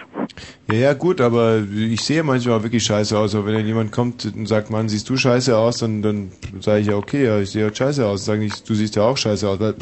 [0.71, 3.35] Ja, ja, gut, aber ich sehe manchmal wirklich scheiße aus.
[3.35, 6.31] Aber wenn dann jemand kommt und sagt, Mann, siehst du scheiße aus, dann, dann
[6.61, 8.25] sage ich ja, okay, ja, ich sehe halt scheiße aus.
[8.25, 9.59] Sag nicht, du siehst ja auch scheiße aus.
[9.59, 9.75] Weil,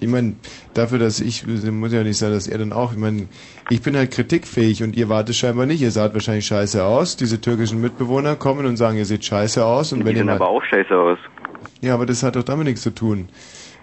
[0.00, 0.36] ich meine,
[0.74, 3.28] dafür, dass ich, muss ja nicht sein, dass er dann auch, ich meine,
[3.70, 5.82] ich bin halt kritikfähig und ihr wart es scheinbar nicht.
[5.82, 7.16] Ihr saht wahrscheinlich scheiße aus.
[7.16, 9.92] Diese türkischen Mitbewohner kommen und sagen, ihr seht scheiße aus.
[9.92, 11.18] Und Die wenn ihr sehen mal, aber auch scheiße aus.
[11.80, 13.28] ja, aber das hat doch damit nichts zu tun.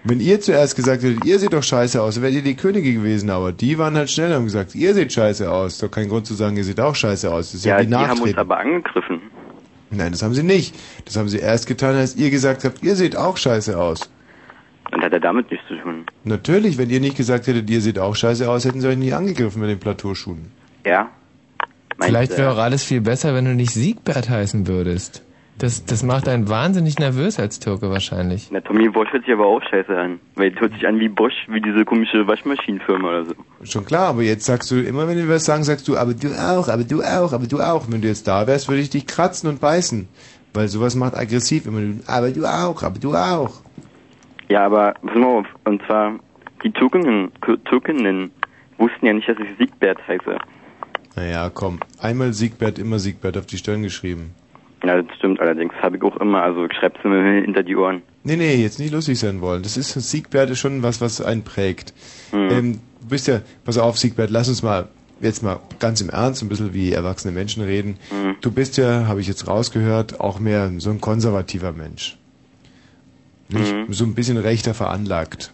[0.08, 2.92] Wenn ihr zuerst gesagt hättet, ihr seht doch scheiße aus, dann wärt ihr die Könige
[2.92, 5.78] gewesen, aber die waren halt schneller und haben gesagt, ihr seht scheiße aus.
[5.78, 7.50] Doch kein Grund zu sagen, ihr seht auch scheiße aus.
[7.50, 9.20] Das ist ja, Ja, wie die haben uns aber angegriffen.
[9.90, 10.76] Nein, das haben sie nicht.
[11.06, 14.08] Das haben sie erst getan, als ihr gesagt habt, ihr seht auch scheiße aus.
[14.92, 16.06] Und hat er damit nichts zu tun.
[16.22, 19.12] Natürlich, wenn ihr nicht gesagt hättet, ihr seht auch scheiße aus, hätten sie euch nie
[19.12, 20.52] angegriffen mit den Plateauschuhen.
[20.84, 21.08] Ja.
[22.00, 25.22] Vielleicht wäre auch alles viel besser, wenn du nicht Siegbert heißen würdest.
[25.58, 28.48] Das, das macht einen wahnsinnig nervös als Türke wahrscheinlich.
[28.50, 30.20] Na, Tommy Bosch hört sich aber auch scheiße an.
[30.34, 33.34] Weil es hört sich an wie Bosch, wie diese komische Waschmaschinenfirma oder so.
[33.64, 36.28] Schon klar, aber jetzt sagst du, immer wenn wir was sagen, sagst du, aber du
[36.28, 37.86] auch, aber du auch, aber du auch.
[37.88, 40.08] Wenn du jetzt da wärst, würde ich dich kratzen und beißen.
[40.52, 41.80] Weil sowas macht aggressiv immer.
[41.80, 43.54] du, Aber du auch, aber du auch.
[44.48, 45.46] Ja, aber pass mal auf.
[45.64, 46.18] Und zwar,
[46.64, 47.32] die Türkinnen,
[47.64, 48.30] Türkinnen
[48.76, 50.36] wussten ja nicht, dass ich Siegbert heiße.
[51.16, 51.80] Naja, komm.
[51.98, 54.34] Einmal Siegbert, immer Siegbert auf die Stirn geschrieben.
[54.84, 55.72] Ja, das stimmt allerdings.
[55.80, 56.42] Habe ich auch immer.
[56.42, 58.02] Also ich schreib's mir hinter die Ohren.
[58.24, 59.62] Nee, nee, jetzt nicht lustig sein wollen.
[59.62, 61.94] Das ist, Siegbert ist schon was, was einen prägt.
[62.32, 64.88] Ähm, du bist ja, pass auf, Siegbert, lass uns mal
[65.20, 67.98] jetzt mal ganz im Ernst ein bisschen wie erwachsene Menschen reden.
[68.42, 72.18] Du bist ja, habe ich jetzt rausgehört, auch mehr so ein konservativer Mensch.
[73.48, 75.52] Nicht so ein bisschen rechter veranlagt.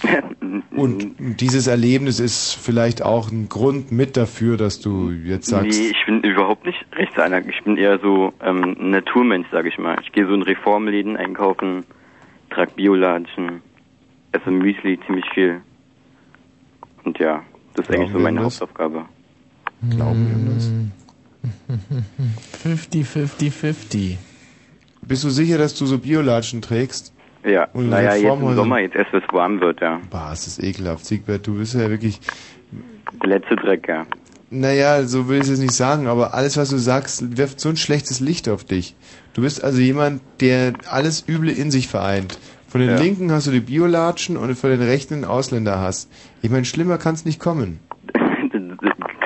[0.70, 5.90] Und dieses Erlebnis ist vielleicht auch ein Grund mit dafür, dass du jetzt sagst, Nee,
[5.90, 7.46] ich bin überhaupt nicht rechtsanlagt.
[7.48, 9.98] Ich bin eher so ähm, ein Naturmensch, sag ich mal.
[10.02, 11.84] Ich gehe so in Reformläden einkaufen,
[12.50, 13.60] trag Biolatschen,
[14.32, 15.60] esse Müsli ziemlich viel.
[17.04, 17.42] Und ja,
[17.74, 18.60] das ist Glauben eigentlich so meine das?
[18.60, 19.04] Hauptaufgabe.
[19.90, 20.72] glauben wir das?
[22.62, 24.18] 50, 50, 50.
[25.02, 27.12] Bist du sicher, dass du so Biolatschen trägst?
[27.44, 30.00] Ja, naja, jetzt im Sommer, jetzt erst, wenn es warm wird, ja.
[30.10, 31.04] Bah, es ist ekelhaft.
[31.04, 32.20] Siegbert, du bist ja wirklich,
[33.22, 34.06] Der letzte Dreck, ja.
[34.50, 37.76] naja, so will ich es nicht sagen, aber alles, was du sagst, wirft so ein
[37.76, 38.94] schlechtes Licht auf dich.
[39.34, 42.38] Du bist also jemand, der alles Üble in sich vereint.
[42.68, 42.96] Von den Ja.
[42.96, 46.08] Linken hast du die Biolatschen und von den Rechten den Ausländerhass.
[46.42, 47.80] Ich meine, schlimmer kann es nicht kommen.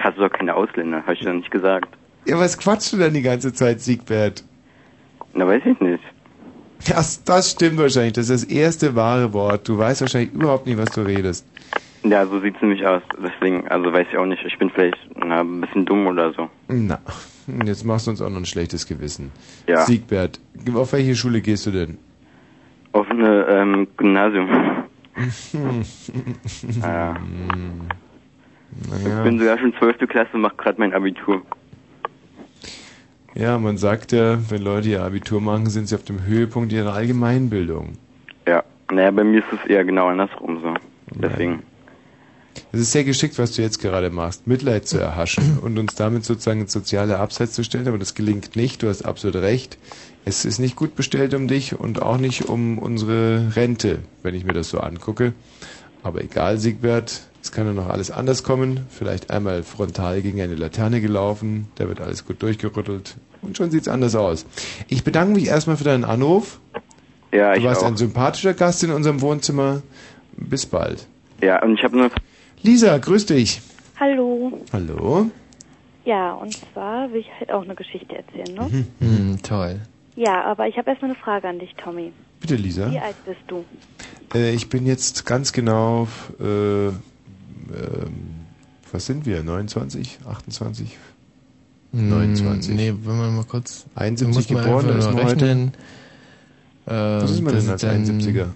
[0.02, 1.88] Hast du doch keine Ausländer, hast du doch nicht gesagt.
[2.26, 4.44] Ja, was quatschst du denn die ganze Zeit, Siegbert?
[5.34, 6.02] Na, weiß ich nicht.
[6.88, 8.14] Das, das stimmt wahrscheinlich.
[8.14, 9.68] Das ist das erste wahre Wort.
[9.68, 11.46] Du weißt wahrscheinlich überhaupt nicht, was du redest.
[12.04, 13.02] Ja, so sieht's nämlich aus.
[13.18, 14.44] Deswegen, also weiß ich auch nicht.
[14.44, 16.48] Ich bin vielleicht na, ein bisschen dumm oder so.
[16.68, 16.98] Na,
[17.64, 19.32] jetzt machst du uns auch noch ein schlechtes Gewissen.
[19.66, 19.80] Ja.
[19.80, 20.38] Siegbert,
[20.74, 21.98] auf welche Schule gehst du denn?
[22.92, 24.48] Auf eine ähm, Gymnasium.
[26.82, 27.16] Ja.
[28.90, 29.18] Naja.
[29.18, 30.06] Ich bin sogar schon 12.
[30.08, 31.40] Klasse und mach gerade mein Abitur.
[33.36, 36.94] Ja, man sagt ja, wenn Leute ihr Abitur machen, sind sie auf dem Höhepunkt ihrer
[36.94, 37.92] Allgemeinbildung.
[38.48, 38.64] Ja.
[38.90, 40.74] Naja, bei mir ist es eher genau andersrum so.
[41.14, 41.62] Deswegen.
[42.72, 46.24] Es ist sehr geschickt, was du jetzt gerade machst, Mitleid zu erhaschen und uns damit
[46.24, 49.76] sozusagen ins soziale Abseits zu stellen, aber das gelingt nicht, du hast absolut recht.
[50.24, 54.44] Es ist nicht gut bestellt um dich und auch nicht um unsere Rente, wenn ich
[54.44, 55.34] mir das so angucke.
[56.02, 58.86] Aber egal, Siegbert, es kann ja noch alles anders kommen.
[58.88, 63.16] Vielleicht einmal frontal gegen eine Laterne gelaufen, da wird alles gut durchgerüttelt
[63.46, 64.44] und schon sieht's anders aus.
[64.88, 66.58] Ich bedanke mich erstmal für deinen Anruf.
[67.32, 67.86] Ja, Du ich warst auch.
[67.88, 69.82] ein sympathischer Gast in unserem Wohnzimmer.
[70.36, 71.06] Bis bald.
[71.40, 72.10] Ja, und ich habe nur
[72.62, 73.60] Lisa, grüß dich.
[73.98, 74.60] Hallo.
[74.72, 75.30] Hallo.
[76.04, 78.84] Ja, und zwar will ich halt auch eine Geschichte erzählen, ne?
[79.00, 79.80] Hm, toll.
[80.14, 82.12] Ja, aber ich habe erstmal eine Frage an dich, Tommy.
[82.40, 82.90] Bitte, Lisa.
[82.90, 83.64] Wie alt bist du?
[84.34, 86.06] Äh, ich bin jetzt ganz genau,
[86.40, 86.94] äh, ähm,
[88.92, 89.42] was sind wir?
[89.42, 90.96] 29, 28, Hm,
[91.92, 92.74] 29.
[92.74, 93.86] Nee, wenn man mal kurz.
[93.94, 95.72] 71 muss man geboren, da ist nur man heute- rechnen.
[96.86, 98.46] Äh, Was ist man das denn als dann 71er?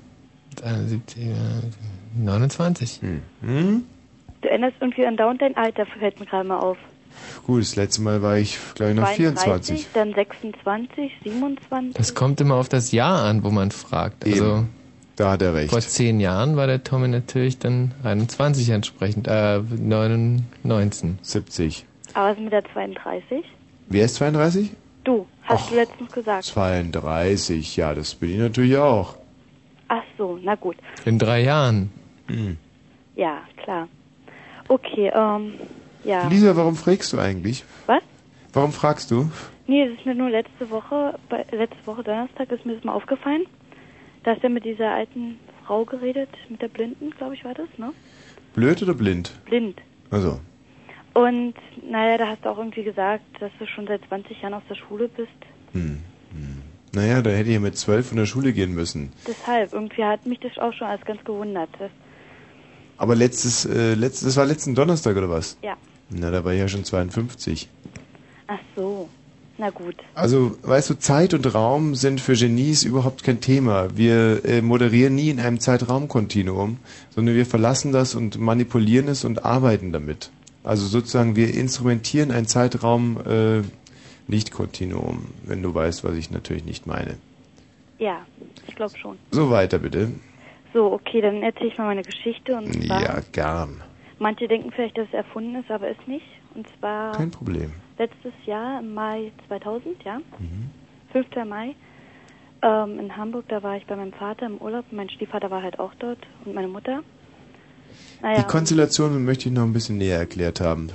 [0.62, 1.34] 71er,
[2.16, 3.00] 29.
[3.42, 3.84] Hm?
[4.42, 6.78] Du änderst irgendwie andauernd dein Alter, fällt mir gerade mal auf.
[7.46, 9.88] Gut, das letzte Mal war ich, glaube ich, noch 24.
[9.94, 11.94] dann 26, 27.
[11.94, 14.24] Das kommt immer auf das Jahr an, wo man fragt.
[14.24, 14.64] Also,
[15.16, 15.70] da hat er recht.
[15.70, 21.18] Vor zehn Jahren war der Tommy natürlich dann 21 entsprechend, äh, 19.
[21.20, 21.84] 70.
[22.14, 23.44] Aber was mit der 32?
[23.88, 24.70] Wer ist 32?
[25.04, 26.44] Du, hast du letztens gesagt.
[26.44, 29.16] 32, ja, das bin ich natürlich auch.
[29.88, 30.76] Ach so, na gut.
[31.04, 31.90] In drei Jahren.
[32.28, 32.56] Hm.
[33.16, 33.88] Ja, klar.
[34.68, 35.54] Okay, ähm,
[36.04, 36.28] ja.
[36.28, 37.64] Lisa, warum fragst du eigentlich?
[37.86, 38.02] Was?
[38.52, 39.30] Warum fragst du?
[39.66, 42.92] Nee, es ist mir nur letzte Woche, bei, letzte Woche Donnerstag ist mir das mal
[42.92, 43.46] aufgefallen.
[44.22, 47.54] Da hast du ja mit dieser alten Frau geredet, mit der Blinden, glaube ich, war
[47.54, 47.92] das, ne?
[48.54, 49.32] Blöd oder blind?
[49.44, 49.80] Blind.
[50.10, 50.40] Also,
[51.14, 51.54] Und,
[51.88, 54.76] naja, da hast du auch irgendwie gesagt, dass du schon seit 20 Jahren aus der
[54.76, 55.28] Schule bist.
[55.72, 55.98] hm,
[56.32, 56.62] hm.
[56.92, 59.12] Naja, da hätte ich ja mit zwölf von der Schule gehen müssen.
[59.26, 61.68] Deshalb, irgendwie hat mich das auch schon alles ganz gewundert.
[61.78, 61.90] Das,
[62.98, 65.56] Aber letztes, äh, letztes, das war letzten Donnerstag oder was?
[65.62, 65.76] ja.
[66.12, 67.68] Na, da war ich ja schon 52.
[68.48, 69.08] Ach so.
[69.58, 69.94] Na gut.
[70.14, 73.96] Also, weißt du, Zeit und Raum sind für Genies überhaupt kein Thema.
[73.96, 76.78] Wir äh, moderieren nie in einem Zeitraumkontinuum,
[77.10, 80.30] sondern wir verlassen das und manipulieren es und arbeiten damit.
[80.62, 83.62] Also sozusagen, wir instrumentieren ein Zeitraum äh,
[84.28, 87.16] nicht Kontinuum, wenn du weißt, was ich natürlich nicht meine.
[87.98, 88.26] Ja,
[88.66, 89.18] ich glaube schon.
[89.30, 90.12] So weiter bitte.
[90.72, 92.54] So, okay, dann erzähle ich mal meine Geschichte.
[92.56, 93.82] Und zwar, Ja, gern.
[94.18, 96.26] manche denken vielleicht, dass es erfunden ist, aber ist nicht.
[96.54, 97.72] Und zwar Kein Problem.
[97.98, 100.20] letztes Jahr im Mai 2000, ja,
[101.12, 101.26] 5.
[101.48, 101.74] Mai,
[102.62, 104.84] ähm, in Hamburg, da war ich bei meinem Vater im Urlaub.
[104.92, 107.02] Mein Stiefvater war halt auch dort und meine Mutter.
[108.22, 110.90] Naja, Die Konstellation möchte ich noch ein bisschen näher erklärt haben.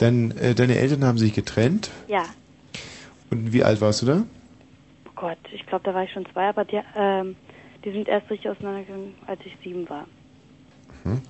[0.00, 1.90] Denn äh, deine Eltern haben sich getrennt.
[2.08, 2.24] ja,
[3.30, 4.24] Und wie alt warst du da?
[5.06, 7.36] oh Gott, ich glaube, da war ich schon zwei, aber die, ähm,
[7.84, 10.06] die sind erst richtig auseinandergegangen, als ich sieben war.
[11.04, 11.20] Hm?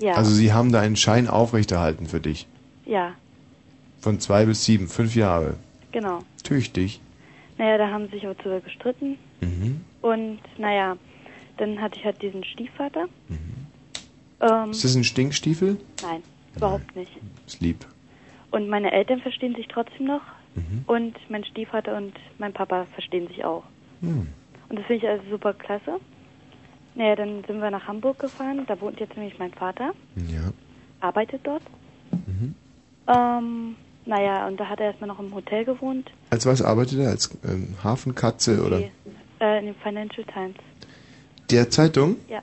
[0.00, 2.46] Ja, Also sie haben da einen Schein aufrechterhalten für dich.
[2.86, 3.14] ja,
[4.00, 5.56] Von zwei bis sieben, fünf Jahre.
[5.92, 6.20] genau.
[6.42, 7.00] Tüchtig.
[7.58, 9.16] Naja, da haben sie sich aber zu gestritten.
[9.40, 9.82] Mhm.
[10.00, 10.96] Und naja,
[11.58, 13.06] dann hatte ich halt diesen Stiefvater.
[14.42, 15.78] Ähm, Ist das ein Stinkstiefel?
[16.02, 16.22] nein,
[16.56, 17.12] überhaupt nicht.
[17.46, 17.86] Ist lieb.
[18.50, 20.20] Und meine Eltern verstehen sich trotzdem noch.
[20.86, 23.62] Und mein Stiefvater und mein Papa verstehen sich auch.
[24.02, 24.26] Hm.
[24.68, 25.98] Und das finde ich also super klasse.
[26.94, 28.64] Naja, dann sind wir nach Hamburg gefahren.
[28.66, 29.92] Da wohnt jetzt nämlich mein Vater,
[30.28, 30.52] Ja.
[31.00, 31.62] arbeitet dort.
[32.26, 32.54] Mhm.
[33.08, 36.10] Ähm, naja, und da hat er erstmal noch im Hotel gewohnt.
[36.28, 37.08] Als was arbeitet er?
[37.08, 38.78] Als ähm, Hafenkatze oder?
[38.80, 38.90] Die,
[39.40, 40.56] äh, in den Financial Times.
[41.50, 42.16] Der Zeitung?
[42.28, 42.42] Ja,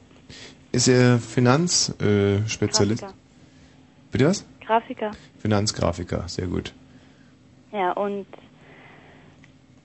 [0.72, 3.04] Ist er Finanzspezialist?
[3.04, 3.08] Äh.
[4.12, 4.46] Bitte was?
[4.66, 5.12] Grafiker.
[5.40, 6.74] Finanzgrafiker, sehr gut.
[7.72, 8.28] Ja, und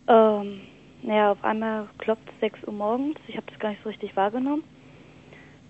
[0.09, 0.61] ähm,
[1.03, 3.19] naja, auf einmal klopft es 6 Uhr morgens.
[3.29, 4.63] Ich habe das gar nicht so richtig wahrgenommen.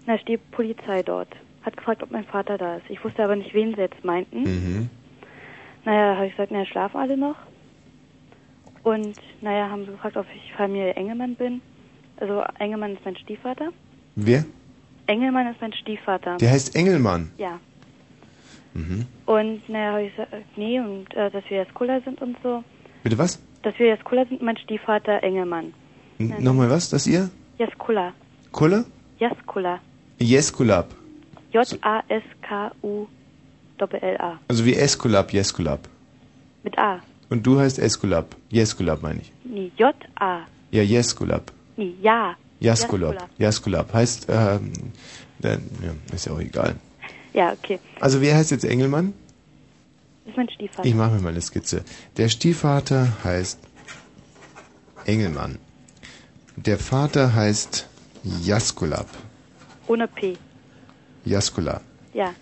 [0.06, 1.28] Da steht Polizei dort.
[1.62, 2.84] Hat gefragt, ob mein Vater da ist.
[2.88, 4.42] Ich wusste aber nicht, wen sie jetzt meinten.
[4.42, 4.90] Mhm.
[5.84, 7.36] Naja, habe ich gesagt, naja, schlafen alle noch?
[8.82, 11.62] Und naja, haben sie gefragt, ob ich Familie Engelmann bin.
[12.18, 13.70] Also Engelmann ist mein Stiefvater.
[14.14, 14.44] Wer?
[15.06, 16.36] Engelmann ist mein Stiefvater.
[16.39, 17.31] Der heißt Engelmann.
[17.39, 17.60] Ja.
[18.74, 19.06] Mhm.
[19.26, 22.64] Und naja, habe ich gesagt, nee, und äh, dass wir jetzt Kuller sind und so.
[23.02, 23.40] Bitte was?
[23.62, 25.72] Dass wir jetzt Kuller sind, mein Stiefvater Engelmann.
[26.18, 26.35] N.
[26.40, 26.90] Nochmal was?
[26.90, 27.31] Das ihr?
[27.59, 28.12] Jaskula.
[28.51, 28.85] Kulle?
[29.18, 29.81] Jaskula.
[30.18, 30.94] Jeskulap.
[31.52, 31.98] J-A-S-K-U-L-L-A.
[34.48, 35.89] Also wie Eskulap, Jeskulap.
[36.62, 37.01] Mit A.
[37.31, 38.36] Und du heißt Eskulap.
[38.51, 39.32] Jeskulap meine ich.
[39.44, 40.47] Nee, J-A.
[40.70, 41.52] Ja, Jeskulap.
[41.76, 42.36] Nee, ja.
[42.60, 43.28] Jaskulap.
[43.39, 43.93] Jaskulap.
[43.93, 44.72] Heißt, ähm,
[45.40, 46.76] dann, ja, ist ja auch egal.
[47.32, 47.78] Ja, okay.
[48.01, 49.12] Also wer heißt jetzt Engelmann?
[50.24, 50.89] Das ist mein Stiefvater.
[50.89, 51.85] Ich mache mir mal eine Skizze.
[52.16, 53.59] Der Stiefvater heißt
[55.05, 55.59] Engelmann.
[56.56, 57.89] Der Vater heißt
[58.43, 59.09] Jaskulap.
[59.86, 60.36] Ohne P.
[61.24, 61.81] Jaskula.
[62.14, 62.32] Ja,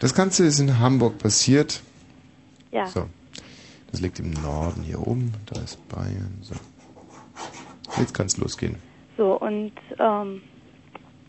[0.00, 1.82] Das Ganze ist in Hamburg passiert.
[2.72, 2.86] ja.
[2.88, 3.08] So.
[3.92, 5.32] Das liegt im Norden hier oben.
[5.46, 6.38] Da ist Bayern.
[6.42, 6.54] So.
[7.98, 8.76] Jetzt kann es losgehen.
[9.16, 10.42] So, und ähm,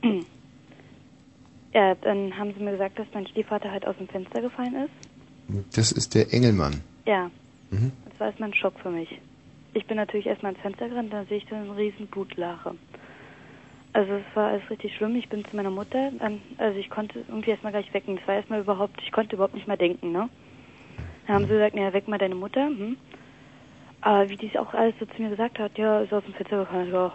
[1.73, 5.75] ja, dann haben sie mir gesagt, dass mein Stiefvater halt aus dem Fenster gefallen ist.
[5.77, 6.81] Das ist der Engelmann.
[7.05, 7.31] Ja,
[7.69, 7.91] Mhm.
[8.05, 9.19] das war erstmal ein Schock für mich.
[9.73, 12.75] Ich bin natürlich erstmal ins Fenster gerannt, dann sehe ich dann einen riesen Blutlache.
[13.93, 15.15] Also es war alles richtig schlimm.
[15.15, 18.15] Ich bin zu meiner Mutter, dann, also ich konnte irgendwie erstmal gleich wecken.
[18.17, 20.29] Das war erstmal überhaupt, ich konnte überhaupt nicht mehr denken, ne?
[21.25, 22.67] Dann haben sie gesagt, naja, weck mal deine Mutter.
[22.67, 22.95] Hm.
[24.01, 26.33] Aber wie die es auch alles so zu mir gesagt hat, ja, ist aus dem
[26.33, 26.91] Fenster gefallen.
[26.91, 27.11] Ja,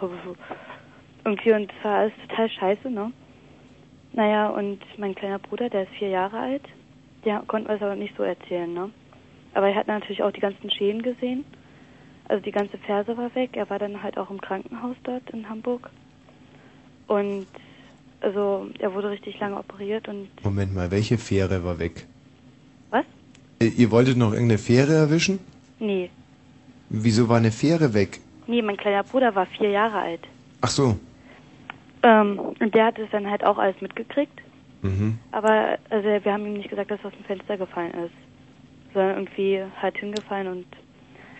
[1.25, 3.11] irgendwie und es war alles total scheiße, ne?
[4.11, 6.63] Naja, und mein kleiner Bruder, der ist vier Jahre alt,
[7.25, 8.89] der konnte mir das aber nicht so erzählen, ne?
[9.53, 11.45] Aber er hat natürlich auch die ganzen Schäden gesehen.
[12.27, 13.51] Also die ganze Ferse war weg.
[13.53, 15.89] Er war dann halt auch im Krankenhaus dort in Hamburg.
[17.07, 17.47] Und
[18.21, 22.07] also er wurde richtig lange operiert und Moment mal, welche Fähre war weg?
[22.89, 23.05] Was?
[23.61, 25.39] Äh, Ihr wolltet noch irgendeine Fähre erwischen?
[25.79, 26.09] nee.
[26.89, 28.19] Wieso war eine Fähre weg?
[28.47, 30.21] Nee, mein kleiner Bruder war vier Jahre alt.
[30.61, 30.97] Ach so.
[32.03, 34.41] Ähm, und der hat es dann halt auch alles mitgekriegt.
[34.81, 35.17] Mhm.
[35.31, 38.13] Aber also wir haben ihm nicht gesagt, dass er aus dem Fenster gefallen ist.
[38.93, 40.65] Sondern irgendwie halt hingefallen und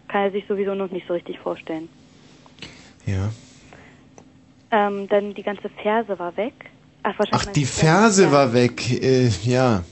[0.07, 1.90] kann er sich sowieso noch nicht so richtig vorstellen.
[3.06, 3.30] Ja.
[4.72, 6.53] Ähm, dann die ganze Ferse war weg.
[7.03, 9.03] Ach, wahrscheinlich Ach, die Ferse war weg.
[9.03, 9.84] Äh, ja.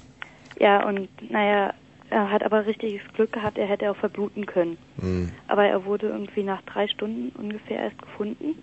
[0.59, 1.73] Ja, und naja,
[2.11, 4.77] er hat aber richtiges Glück gehabt, er hätte auch verbluten können.
[4.99, 5.31] Hm.
[5.47, 8.55] Aber er wurde irgendwie nach drei Stunden ungefähr erst gefunden.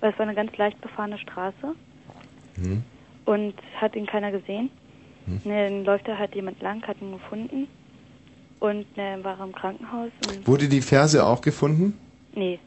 [0.00, 1.74] Weil es war eine ganz leicht befahrene Straße
[2.56, 2.82] Hm.
[3.24, 4.70] und hat ihn keiner gesehen.
[5.26, 5.40] Hm.
[5.44, 7.68] Ne, dann läuft da halt jemand lang, hat ihn gefunden
[8.60, 10.10] und ne, dann war er im Krankenhaus.
[10.20, 11.98] Und, Wurde die Ferse auch gefunden?
[12.34, 12.58] nee,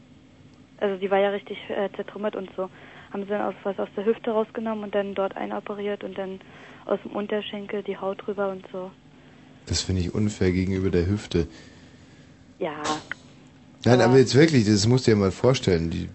[0.78, 2.68] also die war ja richtig äh, zertrümmert und so.
[3.12, 6.40] Haben sie dann aus, was aus der Hüfte rausgenommen und dann dort einoperiert und dann
[6.86, 8.90] aus dem Unterschenkel die Haut drüber und so.
[9.66, 11.46] Das finde ich unfair gegenüber der Hüfte.
[12.58, 12.74] Ja,
[13.84, 15.90] Nein, Aber- aber jetzt wirklich, das musst du dir mal vorstellen.
[15.90, 16.08] Die,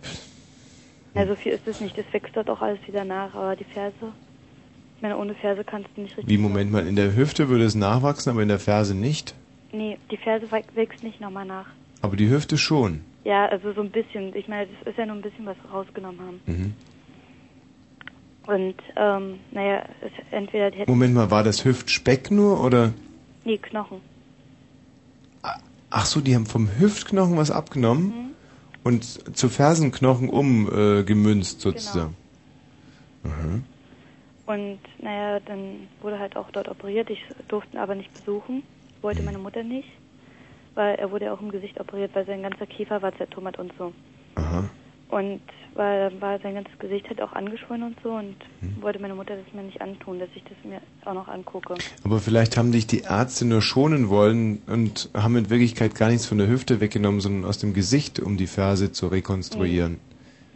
[1.13, 1.97] Ja, so viel ist es nicht.
[1.97, 3.33] Das wächst dort auch alles wieder nach.
[3.33, 3.95] Aber die Ferse,
[4.95, 6.31] ich meine, ohne Ferse kannst du nicht richtig.
[6.33, 9.33] wie, Moment mal, in der Hüfte würde es nachwachsen, aber in der Ferse nicht?
[9.73, 11.65] Nee, die Ferse wä- wächst nicht nochmal nach.
[12.01, 13.01] Aber die Hüfte schon.
[13.25, 14.33] Ja, also so ein bisschen.
[14.33, 16.39] Ich meine, das ist ja nur ein bisschen, was wir rausgenommen haben.
[16.45, 16.73] Mhm.
[18.45, 20.89] Und, ähm, naja, es, entweder die hätten.
[20.91, 22.93] Moment mal, war das Hüftspeck nur oder?
[23.47, 24.01] Nee, Knochen.
[25.89, 28.29] Ach so, die haben vom Hüftknochen was abgenommen Mhm.
[28.83, 32.17] und zu Fersenknochen umgemünzt äh, sozusagen.
[33.23, 33.63] Mhm.
[34.47, 37.09] Und, naja, dann wurde halt auch dort operiert.
[37.09, 38.63] Ich durfte ihn aber nicht besuchen.
[39.01, 39.87] Wollte meine Mutter nicht.
[40.75, 43.71] Weil er wurde ja auch im Gesicht operiert, weil sein ganzer Kiefer war zertrümmert und
[43.77, 43.93] so.
[44.35, 44.69] Aha.
[45.09, 45.41] Und
[45.73, 48.81] weil dann war sein ganzes Gesicht halt auch angeschwollen und so und Hm.
[48.81, 51.75] wollte meine Mutter das mir nicht antun, dass ich das mir auch noch angucke.
[52.03, 56.25] Aber vielleicht haben dich die Ärzte nur schonen wollen und haben in Wirklichkeit gar nichts
[56.25, 59.99] von der Hüfte weggenommen, sondern aus dem Gesicht, um die Ferse zu rekonstruieren.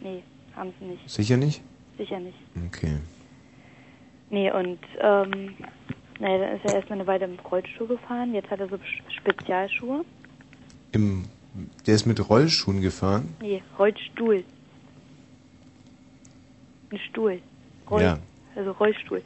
[0.00, 0.22] Nee,
[0.56, 1.08] haben sie nicht.
[1.08, 1.62] Sicher nicht?
[1.96, 2.36] Sicher nicht.
[2.66, 2.98] Okay.
[4.30, 5.54] Nee, und ähm,
[6.18, 8.34] naja, dann ist er erstmal eine Weile im Rollstuhl gefahren.
[8.34, 10.04] Jetzt hat er so Sch- Spezialschuhe.
[10.92, 11.24] Im,
[11.86, 13.34] der ist mit Rollschuhen gefahren?
[13.40, 14.44] Nee, Rollstuhl.
[16.90, 17.40] Ein Stuhl.
[17.90, 18.18] Roll, Ja.
[18.54, 19.22] Also Rollstuhl.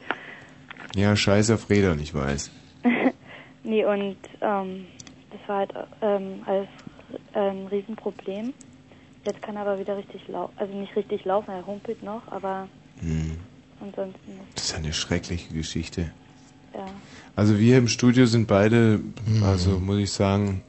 [0.95, 2.49] Ja, scheiß auf Rädern, ich weiß.
[3.63, 4.85] nee, und ähm,
[5.31, 6.67] das war halt ähm, alles
[7.33, 8.53] äh, ein Riesenproblem.
[9.25, 10.53] Jetzt kann er aber wieder richtig laufen.
[10.55, 13.37] Also nicht richtig laufen, er humpelt noch, aber Hm.
[13.81, 14.55] ansonsten nicht.
[14.55, 16.11] Das ist eine schreckliche Geschichte.
[16.73, 16.85] Ja.
[17.35, 19.01] Also wir im Studio sind beide,
[19.43, 20.61] also muss ich sagen,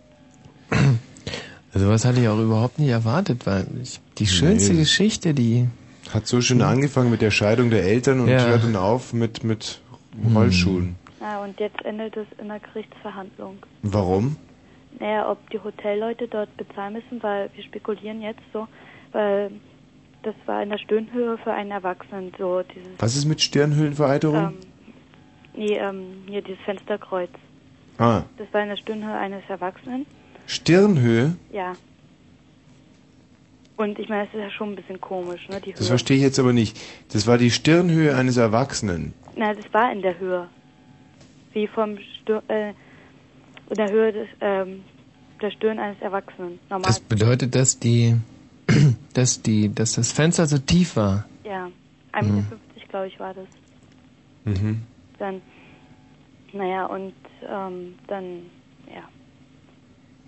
[1.75, 4.81] Also was hatte ich auch überhaupt nicht erwartet, weil ich, die schönste Nee.
[4.81, 5.69] Geschichte, die
[6.13, 8.47] hat so schön angefangen mit der Scheidung der Eltern und Ja.
[8.47, 9.81] hört dann auf mit, mit
[10.35, 10.97] Rollschuhen.
[11.21, 13.59] Ja, und jetzt endet es in einer Gerichtsverhandlung.
[13.83, 14.37] Warum?
[14.99, 18.67] Naja, ob die Hotelleute dort bezahlen müssen, weil wir spekulieren jetzt so,
[19.13, 19.51] weil
[20.23, 24.37] das war in der Stirnhöhe für einen Erwachsenen so dieses, Was ist mit Stirnhöhlenvereiterung?
[24.37, 24.55] ähm,
[25.55, 27.31] nee, ähm, hier dieses Fensterkreuz.
[27.99, 30.07] ah, Das war in der Stirnhöhe eines Erwachsenen.
[30.49, 31.37] Stirnhöhe?
[31.53, 31.75] Ja.
[33.77, 35.87] Und ich meine, es ist ja schon ein bisschen komisch, ne, die Das Höhe.
[35.89, 36.77] verstehe ich jetzt aber nicht.
[37.13, 39.15] Das war die Stirnhöhe eines Erwachsenen.
[39.37, 40.49] Na, das war in der Höhe.
[41.53, 42.71] Wie vom Stir äh,
[43.71, 44.83] in der Höhe des, ähm,
[45.41, 46.59] der Stirn eines Erwachsenen.
[46.71, 46.89] Normal.
[46.89, 48.17] das bedeutet, dass die,
[49.15, 51.27] dass die, dass das Fenster so tief war.
[51.45, 51.71] ja.
[52.15, 52.35] 1,50 Mhm.
[52.37, 52.57] Meter,
[52.89, 53.47] glaube ich, war das.
[54.45, 54.81] Mhm.
[55.19, 55.43] Dann,
[56.55, 57.13] naja, und
[57.47, 58.43] ähm, dann,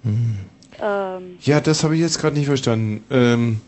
[0.05, 1.17] ja.
[1.19, 3.05] Ähm, Ja, das habe ich jetzt gerade nicht verstanden.
[3.11, 3.61] Ähm,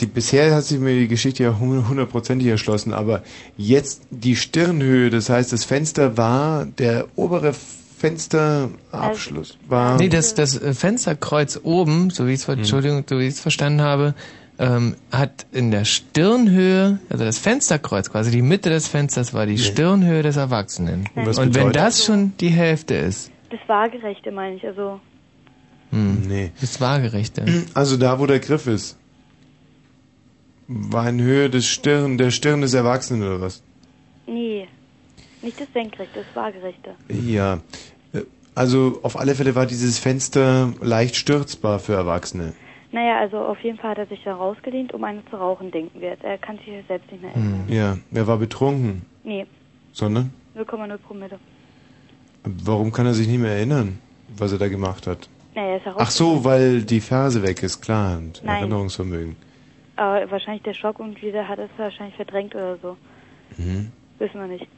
[0.00, 3.22] die, bisher hat sich mir die Geschichte ja hun- hundertprozentig erschlossen, aber
[3.56, 7.52] jetzt die Stirnhöhe, das heißt, das Fenster war, der obere
[8.32, 9.96] Fensterabschluss war.
[9.98, 12.58] Nee, das, das äh, Fensterkreuz oben, so wie ich es Hm.
[12.58, 14.14] Entschuldigung, so wie ich es verstanden habe,
[14.58, 19.58] ähm, hat in der Stirnhöhe, also das Fensterkreuz, quasi die Mitte des Fensters war die
[19.58, 21.08] Stirnhöhe des Erwachsenen.
[21.14, 25.00] Und Und wenn das schon die Hälfte ist, Das Waagerechte meine ich, also
[25.90, 26.50] Hm, nee.
[26.60, 27.44] das Waagerechte.
[27.74, 28.96] Also da, wo der Griff ist.
[30.66, 33.62] War in Höhe des Stirn, der Stirn des Erwachsenen oder was?
[34.26, 34.68] nee,
[35.40, 36.90] nicht das Senkrechte, das Waagerechte.
[37.08, 37.60] Ja.
[38.12, 38.22] Äh,
[38.54, 42.52] Also auf alle Fälle war dieses Fenster leicht stürzbar für Erwachsene.
[42.92, 46.00] Naja, also auf jeden Fall hat er sich da rausgelehnt, um eine zu rauchen, denken
[46.00, 46.16] wir.
[46.22, 47.64] Er kann sich ja selbst nicht mehr erinnern.
[47.68, 49.02] Ja, er war betrunken.
[49.24, 49.46] Nee,
[49.92, 50.32] Sondern?
[50.56, 51.38] 0,0 Promille.
[52.44, 53.98] Warum kann er sich nicht mehr erinnern,
[54.36, 55.28] was er da gemacht hat?
[55.58, 58.18] Naja, er ist ja Ach so, weil die Ferse weg ist, klar.
[58.18, 58.60] Und Nein.
[58.60, 59.34] Erinnerungsvermögen.
[59.96, 62.96] Aber wahrscheinlich der Schock und wieder hat es wahrscheinlich verdrängt oder so.
[63.56, 63.90] Mhm.
[64.20, 64.68] Wissen wir nicht.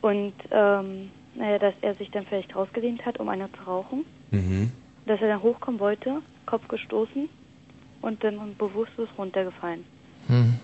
[0.00, 4.06] Und, ähm, naja, dass er sich dann vielleicht rausgelehnt hat, um eine zu rauchen.
[4.30, 4.72] Mhm.
[5.04, 7.28] Dass er dann hochkommen wollte, Kopf gestoßen
[8.00, 9.84] und dann bewusstlos runtergefallen.
[10.28, 10.54] Hm.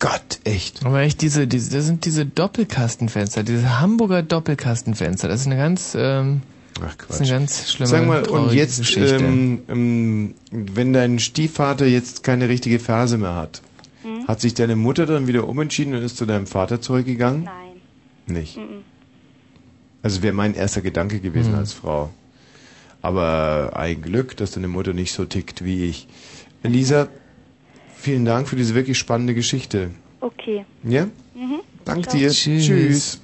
[0.00, 0.84] Gott, echt.
[0.84, 5.28] Aber echt diese, diese, das sind diese Doppelkastenfenster, diese Hamburger Doppelkastenfenster.
[5.28, 6.42] Das ist eine ganz, ähm,
[6.80, 9.16] Ach das ist eine ganz schlimme Sag mal, und jetzt, Geschichte.
[9.16, 13.62] ähm, ähm, wenn dein Stiefvater jetzt keine richtige Ferse mehr hat,
[14.04, 14.26] Mhm.
[14.26, 17.44] hat sich deine Mutter dann wieder umentschieden und ist zu deinem Vater zurückgegangen?
[17.44, 17.54] Nein.
[18.26, 18.56] Nicht.
[18.56, 18.82] Mhm.
[20.02, 21.58] Also wäre mein erster Gedanke gewesen Mhm.
[21.58, 22.10] als Frau.
[23.00, 26.08] Aber ein Glück, dass deine Mutter nicht so tickt wie ich.
[26.62, 27.08] Elisa,
[27.96, 29.90] vielen Dank für diese wirklich spannende Geschichte.
[30.20, 30.64] Okay.
[30.84, 31.04] Ja?
[31.34, 31.60] Mhm.
[31.84, 32.16] Dank Ciao.
[32.16, 32.30] dir.
[32.30, 32.64] Tschüss.
[32.66, 33.20] Tschüss.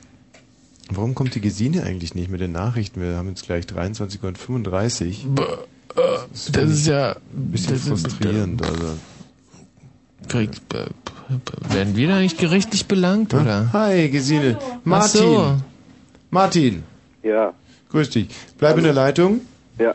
[0.91, 3.01] Warum kommt die Gesine eigentlich nicht mit den Nachrichten?
[3.03, 5.67] Wir haben jetzt gleich 23.35 Uhr.
[6.53, 8.63] das ist ja ein bisschen das ist- frustrierend.
[8.63, 8.95] Also.
[10.29, 10.87] Kriegt, äh,
[11.75, 13.73] werden wir da eigentlich gerichtlich belangt, oder?
[13.73, 14.59] Hi, Gesine.
[14.61, 15.21] Ach Martin.
[15.21, 15.57] so.
[16.31, 16.83] Martin.
[17.23, 17.53] Ja.
[17.91, 18.29] Grüß dich.
[18.59, 19.41] Bleib in der Leitung.
[19.79, 19.95] Ja.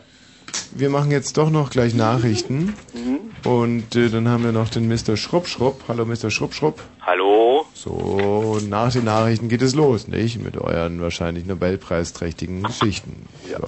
[0.72, 2.74] Wir machen jetzt doch noch gleich Nachrichten.
[2.92, 3.50] Mhm.
[3.50, 5.16] Und äh, dann haben wir noch den Mr.
[5.16, 5.46] Schrupp.
[5.88, 6.30] Hallo Mr.
[6.30, 6.80] Schrupp.
[7.02, 7.66] Hallo?
[7.74, 10.42] So, nach den Nachrichten geht es los, nicht?
[10.42, 13.26] Mit euren wahrscheinlich Nobelpreisträchtigen Geschichten.
[13.50, 13.58] Ja.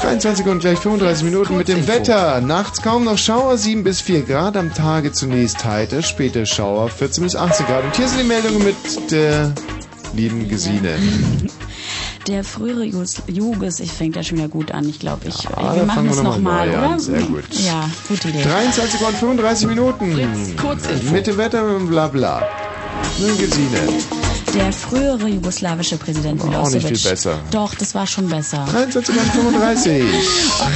[0.00, 2.40] 23 und gleich 35 Minuten mit dem Wetter.
[2.40, 4.56] Nachts kaum noch Schauer, 7 bis 4 Grad.
[4.56, 7.84] Am Tage zunächst heiter, später Schauer, 14 bis 18 Grad.
[7.84, 9.54] Und hier sind die Meldungen mit der
[10.14, 10.96] lieben Gesine.
[12.26, 15.84] Der frühere Jugos, ich fängt ja schon wieder gut an, ich glaube, ich, da wir
[15.84, 16.98] machen es noch mal nochmal, oder?
[16.98, 17.44] Sehr gut.
[17.52, 18.42] Ja, gute Idee.
[18.42, 20.16] 23 und 35 Minuten.
[21.12, 22.42] Mit dem Wetter und bla bla.
[23.20, 24.23] Nun Gesine.
[24.54, 26.90] Der frühere jugoslawische Präsident War auch Milosevic.
[26.92, 27.38] nicht viel besser.
[27.50, 28.64] Doch, das war schon besser.
[28.70, 30.04] 23 und 35.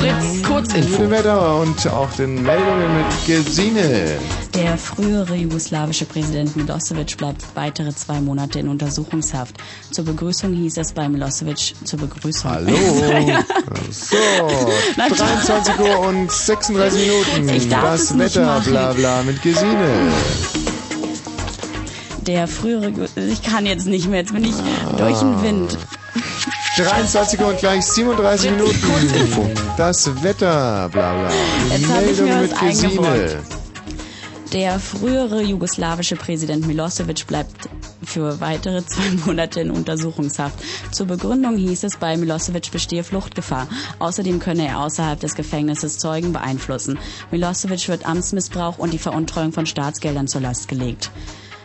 [0.01, 1.03] Fritz, Kurzinfo.
[1.03, 4.19] Mit Wetter und auch den Meldungen mit Gesine.
[4.55, 9.55] Der frühere jugoslawische Präsident Milosevic bleibt weitere zwei Monate in Untersuchungshaft.
[9.93, 12.51] Zur Begrüßung hieß es bei Milosevic zur Begrüßung.
[12.51, 12.77] Hallo.
[13.91, 14.17] So,
[14.97, 17.49] 23 Uhr und 36 Minuten.
[17.57, 20.13] Ich darf das Wetter, bla bla mit Gesine.
[22.29, 24.55] Der frühere, ich kann jetzt nicht mehr, jetzt bin ich
[24.99, 25.79] durch den Wind.
[26.77, 28.75] 23 Uhr und gleich 37 Minuten.
[29.79, 31.31] Das Wetter, bla bla.
[31.71, 33.43] Jetzt hab ich mir Meldung was mit Gesine.
[34.53, 37.71] Der frühere jugoslawische Präsident Milosevic bleibt
[38.05, 40.59] für weitere zwei Monate in Untersuchungshaft.
[40.93, 43.69] Zur Begründung hieß es, bei Milosevic bestehe Fluchtgefahr.
[44.01, 46.99] Außerdem könne er außerhalb des Gefängnisses Zeugen beeinflussen.
[47.31, 51.11] Milosevic wird Amtsmissbrauch und die Veruntreuung von Staatsgeldern zur Last gelegt.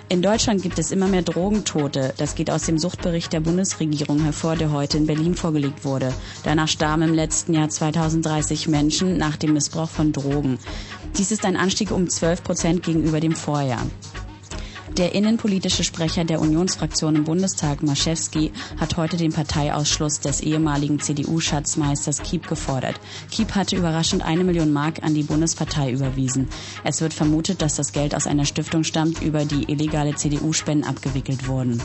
[0.09, 2.13] In Deutschland gibt es immer mehr Drogentote.
[2.17, 6.13] Das geht aus dem Suchtbericht der Bundesregierung hervor, der heute in Berlin vorgelegt wurde.
[6.43, 10.59] Danach starben im letzten Jahr 2030 Menschen nach dem Missbrauch von Drogen.
[11.17, 13.85] Dies ist ein Anstieg um 12 Prozent gegenüber dem Vorjahr.
[14.97, 22.21] Der innenpolitische Sprecher der Unionsfraktion im Bundestag, Maschewski, hat heute den Parteiausschluss des ehemaligen CDU-Schatzmeisters
[22.21, 22.99] Kiep gefordert.
[23.31, 26.47] Kiep hatte überraschend eine Million Mark an die Bundespartei überwiesen.
[26.83, 31.47] Es wird vermutet, dass das Geld aus einer Stiftung stammt, über die illegale CDU-Spenden abgewickelt
[31.47, 31.81] wurden.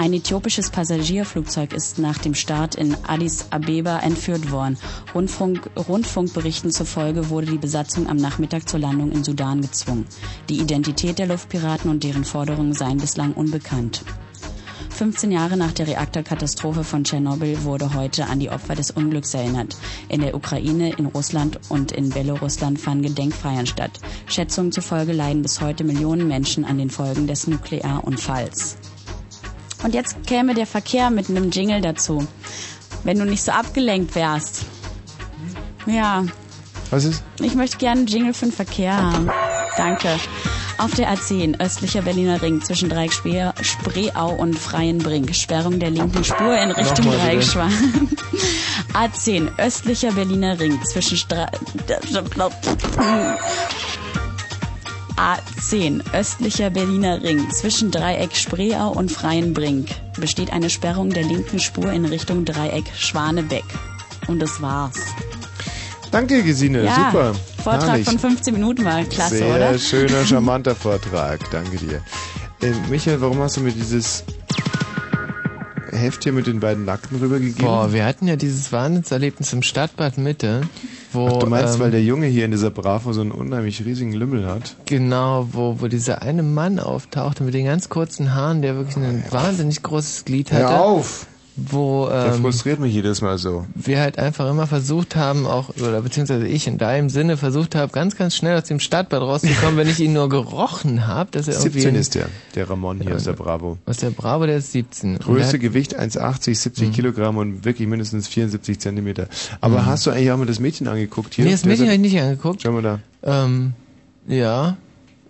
[0.00, 4.78] Ein äthiopisches Passagierflugzeug ist nach dem Start in Addis Abeba entführt worden.
[5.14, 10.06] Rundfunk, Rundfunkberichten zufolge wurde die Besatzung am Nachmittag zur Landung in Sudan gezwungen.
[10.48, 14.02] Die Identität der Luftpiraten und deren Forderungen seien bislang unbekannt.
[14.88, 19.76] 15 Jahre nach der Reaktorkatastrophe von Tschernobyl wurde heute an die Opfer des Unglücks erinnert.
[20.08, 24.00] In der Ukraine, in Russland und in Belarusland fanden Gedenkfeiern statt.
[24.24, 28.78] Schätzungen zufolge leiden bis heute Millionen Menschen an den Folgen des Nuklearunfalls.
[29.82, 32.26] Und jetzt käme der Verkehr mit einem Jingle dazu.
[33.04, 34.62] Wenn du nicht so abgelenkt wärst.
[35.86, 36.24] Ja.
[36.90, 37.22] Was ist?
[37.40, 39.30] Ich möchte gerne einen Jingle für den Verkehr haben.
[39.76, 40.08] Danke.
[40.76, 45.34] Auf der A10, östlicher Berliner Ring, zwischen Dreieck Spee- Spreeau und Freienbrink.
[45.34, 47.50] Sperrung der linken Spur in Richtung Nochmal Dreieck bitte.
[47.52, 47.72] Schwan.
[48.94, 51.46] A10, östlicher Berliner Ring, zwischen Stra
[55.20, 59.88] A10, östlicher Berliner Ring, zwischen Dreieck Spreeau und Freienbrink.
[60.18, 63.64] Besteht eine Sperrung der linken Spur in Richtung Dreieck Schwanebeck.
[64.28, 64.96] Und das war's.
[66.10, 66.84] Danke, Gesine.
[66.84, 67.34] ja, Super.
[67.62, 68.06] Vortrag Herrlich.
[68.08, 69.78] von 15 Minuten war klasse, Sehr oder?
[69.78, 71.38] schöner, charmanter Vortrag.
[71.50, 72.02] Danke dir.
[72.62, 74.24] Äh, Michael, warum hast du mir dieses
[75.90, 77.62] Heft hier mit den beiden Nackten rübergegeben?
[77.66, 80.62] Boah, wir hatten ja dieses Wahnsinnserlebnis im Stadtbad Mitte,
[81.12, 81.28] wo...
[81.28, 84.12] Ach, du meinst, ähm, weil der Junge hier in dieser Bravo so einen unheimlich riesigen
[84.12, 84.76] Lümmel hat?
[84.86, 89.24] Genau, wo, wo dieser eine Mann auftauchte mit den ganz kurzen Haaren, der wirklich ein
[89.30, 90.68] wahnsinnig großes Glied hatte.
[90.68, 91.26] Hör auf!
[91.68, 93.66] Wo Der ähm, frustriert mich jedes Mal so.
[93.74, 97.92] wir halt einfach immer versucht haben, auch, oder beziehungsweise ich in deinem Sinne versucht habe,
[97.92, 101.54] ganz, ganz schnell aus dem Stadtbad rauszukommen, wenn ich ihn nur gerochen habe, dass er
[101.54, 101.80] irgendwie...
[101.80, 103.78] 17 ein- ist der, der Ramon hier aus der Bravo.
[103.86, 105.16] Aus der Bravo, der ist 17.
[105.16, 106.92] Und Größte der Gewicht 1,80, 70 Mhm.
[106.92, 109.26] Kilogramm und wirklich mindestens 74 Zentimeter.
[109.60, 109.86] Aber Mhm.
[109.86, 111.44] hast du eigentlich auch mal das Mädchen angeguckt hier?
[111.44, 112.62] Nee, das Der Mädchen habe ich nicht angeguckt.
[112.62, 112.98] Schau mal da.
[113.22, 113.72] Ähm,
[114.26, 114.76] ja,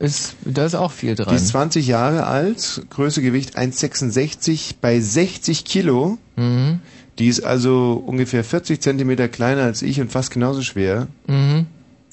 [0.00, 1.28] ist, da ist auch viel dran.
[1.28, 6.18] Die ist 20 Jahre alt, Größe Gewicht 1,66 bei 60 Kilo.
[6.36, 6.80] Mhm.
[7.18, 11.06] Die ist also ungefähr 40 Zentimeter kleiner als ich und fast genauso schwer.
[11.26, 11.66] Mhm.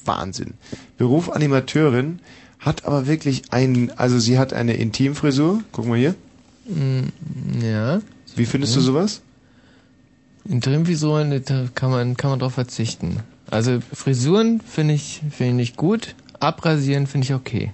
[0.05, 0.53] Wahnsinn.
[0.97, 2.19] Beruf Animateurin,
[2.59, 5.61] hat aber wirklich ein, also sie hat eine Intimfrisur.
[5.71, 6.15] Guck mal hier.
[6.65, 8.01] Mm, Ja.
[8.35, 9.21] Wie findest du sowas?
[10.45, 13.19] Interimvisuren, da kann man, kann man drauf verzichten.
[13.49, 16.15] Also Frisuren finde ich, finde ich gut.
[16.39, 17.71] Abrasieren finde ich okay.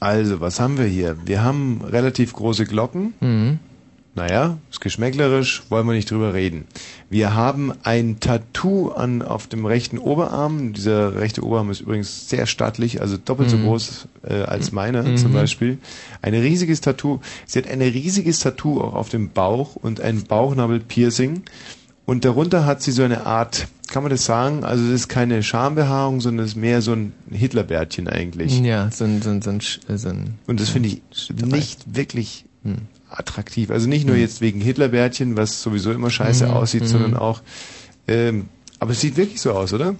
[0.00, 1.16] Also, was haben wir hier?
[1.24, 3.14] Wir haben relativ große Glocken.
[3.20, 3.58] Mhm.
[4.14, 6.64] Naja, ist geschmäcklerisch, wollen wir nicht drüber reden.
[7.10, 10.72] Wir haben ein Tattoo an, auf dem rechten Oberarm.
[10.72, 13.64] Dieser rechte Oberarm ist übrigens sehr stattlich, also doppelt so Mhm.
[13.64, 15.18] groß äh, als meiner Mhm.
[15.18, 15.76] zum Beispiel.
[16.22, 17.20] Ein riesiges Tattoo.
[17.44, 21.42] Sie hat ein riesiges Tattoo auch auf dem Bauch und ein Bauchnabel-Piercing.
[22.06, 24.64] Und darunter hat sie so eine Art, kann man das sagen?
[24.64, 28.60] Also das ist keine Schambehaarung, sondern es ist mehr so ein Hitlerbärtchen eigentlich.
[28.60, 31.02] Ja, so ein, so ein, so ein, Sch- äh, so ein Und das finde ich
[31.34, 32.78] nicht wirklich Hm.
[33.10, 33.70] attraktiv.
[33.70, 34.22] Also nicht nur Hm.
[34.22, 36.86] jetzt wegen Hitlerbärtchen, was sowieso immer scheiße Mhm, aussieht, mhm.
[36.88, 37.42] sondern auch,
[38.08, 38.48] ähm,
[38.80, 39.94] aber es sieht wirklich so aus, oder?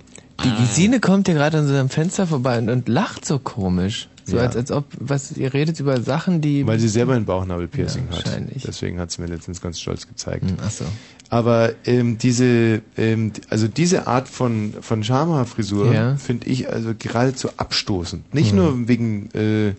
[0.44, 4.08] Die Gesine kommt hier gerade an so einem Fenster vorbei und, und lacht so komisch.
[4.24, 4.42] So Ja.
[4.42, 6.66] als, als ob, was, ihr redet über Sachen, die...
[6.66, 8.26] Weil sie selber ein Bauchnabelpiercing Ja, hat.
[8.26, 8.62] wahrscheinlich.
[8.66, 10.44] Deswegen hat sie mir letztens ganz stolz gezeigt.
[10.50, 10.84] Hm, Ach so.
[11.28, 16.16] Aber ähm, diese, ähm, also diese Art von von Schamhaarfrisur Ja.
[16.16, 18.32] finde ich also geradezu abstoßend.
[18.34, 18.56] Nicht Hm.
[18.56, 19.72] nur wegen äh,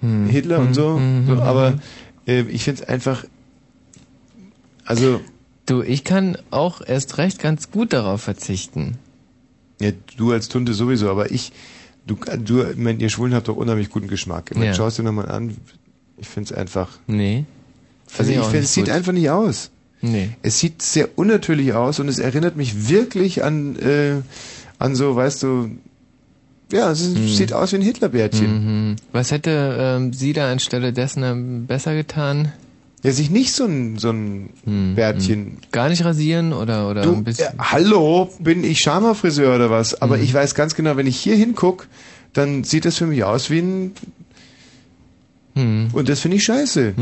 [0.00, 0.26] Hm.
[0.26, 1.80] Hitler Hm, und so, hm, so hm, aber hm.
[2.26, 3.24] äh, ich finde es einfach,
[4.84, 5.20] also
[5.66, 8.98] Du, ich kann auch erst recht ganz gut darauf verzichten.
[9.80, 11.52] Ja, du als Tunte sowieso, aber ich,
[12.04, 14.50] du, du, ich meine, ihr Schwulen habt doch unheimlich guten Geschmack.
[14.50, 14.74] Ich meine, Ja.
[14.74, 15.56] Schau es dir nochmal an.
[16.16, 16.88] Ich finde es einfach.
[17.06, 17.44] Nee.
[18.18, 19.70] Also ich finde, es sieht einfach nicht aus.
[20.00, 20.30] Nee.
[20.42, 24.14] Es sieht sehr unnatürlich aus und es erinnert mich wirklich an, äh,
[24.78, 25.70] an so, weißt du,
[26.72, 27.28] ja, es ist, Hm.
[27.28, 28.90] sieht aus wie ein Hitlerbärtchen.
[28.90, 28.96] Mhm.
[29.12, 32.52] Was hätte ähm, sie da anstelle dessen ähm, besser getan?
[33.04, 34.50] Ja, sich nicht so ein, so ein
[34.94, 35.58] Bärtchen.
[35.72, 37.46] Gar nicht rasieren oder, oder Du, ein bisschen.
[37.46, 40.00] äh, hallo, bin ich Schamhaarfriseur oder was?
[40.00, 40.22] Aber Mhm.
[40.22, 41.88] ich weiß ganz genau, wenn ich hier hinguck,
[42.32, 43.92] dann sieht das für mich aus wie ein.
[45.54, 45.88] Hm.
[45.92, 46.94] Und das finde ich scheiße.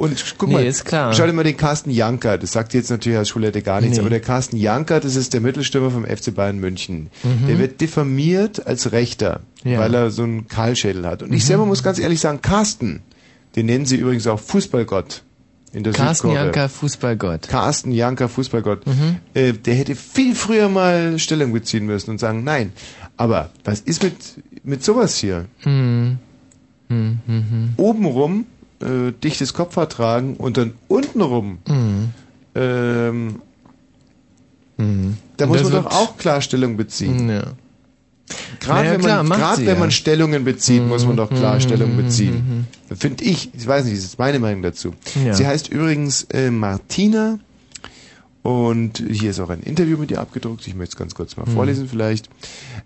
[0.00, 1.12] Und guck Nee, mal, ist klar.
[1.12, 4.00] schau dir mal den Carsten Janker, das sagt jetzt natürlich als Schulleiter gar nichts, Nee.
[4.00, 7.10] aber der Carsten Janker, das ist der Mittelstürmer vom FC Bayern München.
[7.22, 7.46] Mhm.
[7.48, 9.78] Der wird diffamiert als Rechter, Ja.
[9.78, 11.22] weil er so einen Kahlschädel hat.
[11.22, 11.46] Und ich Mhm.
[11.48, 13.02] selber muss ganz ehrlich sagen, Carsten,
[13.56, 15.22] den nennen sie übrigens auch Fußballgott
[15.74, 16.46] in der Carsten Südkurve.
[16.46, 17.48] Janker, Fußballgott.
[17.48, 18.86] Carsten Janker, Fußballgott.
[18.86, 19.16] Mhm.
[19.34, 22.72] Äh, der hätte viel früher mal Stellung beziehen müssen und sagen, nein.
[23.18, 24.14] Aber was ist mit,
[24.64, 25.44] mit sowas hier?
[25.58, 26.16] Hm.
[26.88, 27.68] Hm, hm, hm.
[27.76, 28.46] Obenrum
[28.80, 32.10] äh, dichtes Kopfhaar tragen und dann untenrum Hm.
[32.54, 33.40] ähm,
[35.36, 37.28] da Und muss man doch auch klar Stellung beziehen.
[37.28, 37.42] Ja.
[38.60, 39.80] Gerade Naja, wenn klar, man, sie wenn ja.
[39.80, 42.66] man Stellungen bezieht, muss man doch klar Mhm, Stellung mhm, beziehen.
[42.96, 43.50] Finde ich.
[43.54, 44.94] Ich weiß nicht, das ist meine Meinung dazu.
[45.24, 45.34] Ja.
[45.34, 47.38] Sie heißt übrigens äh, Martina
[48.42, 50.66] und hier ist auch ein Interview mit ihr abgedruckt.
[50.66, 51.52] Ich möchte es ganz kurz mal Mhm.
[51.52, 52.28] vorlesen vielleicht.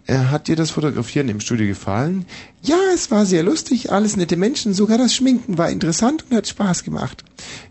[0.06, 2.26] Äh, hat dir das Fotografieren im Studio gefallen?
[2.62, 6.48] Ja, es war sehr lustig, alles nette Menschen, sogar das Schminken war interessant und hat
[6.48, 7.24] Spaß gemacht.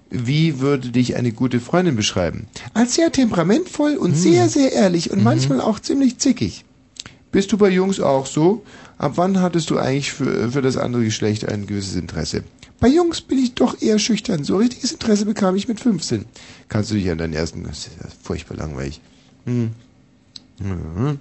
[0.10, 2.48] Wie würde dich eine gute Freundin beschreiben?
[2.74, 6.66] Als sehr temperamentvoll und sehr, sehr ehrlich und manchmal auch ziemlich zickig.
[7.32, 8.64] Bist du bei Jungs auch so?
[9.00, 12.44] Ab wann hattest du eigentlich für, für das andere Geschlecht ein gewisses Interesse?
[12.80, 14.44] Bei Jungs bin ich doch eher schüchtern.
[14.44, 16.26] So richtiges Interesse bekam ich mit 15.
[16.68, 17.64] Kannst du dich an deinen ersten...
[17.64, 19.00] Das ist ja furchtbar langweilig.
[19.46, 19.72] Hm.
[20.60, 21.20] Mhm.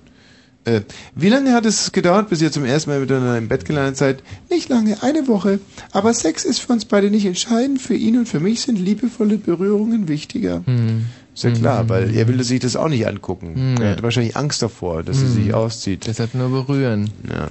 [0.65, 0.83] Äh,
[1.17, 4.23] wie lange hat es gedauert, bis ihr zum ersten Mal miteinander im Bett gelandet seid?
[4.49, 5.59] Nicht lange, eine Woche.
[5.91, 7.81] Aber Sex ist für uns beide nicht entscheidend.
[7.83, 10.63] Für ihn und für mich sind liebevolle Berührungen wichtiger.
[10.65, 11.07] Hm.
[11.35, 13.55] Ist ja klar, weil er will sich das auch nicht angucken.
[13.77, 15.33] Hm, Er hat wahrscheinlich Angst davor, dass sie Hm.
[15.35, 16.07] sich auszieht.
[16.07, 17.11] Deshalb nur berühren.
[17.29, 17.49] Ja.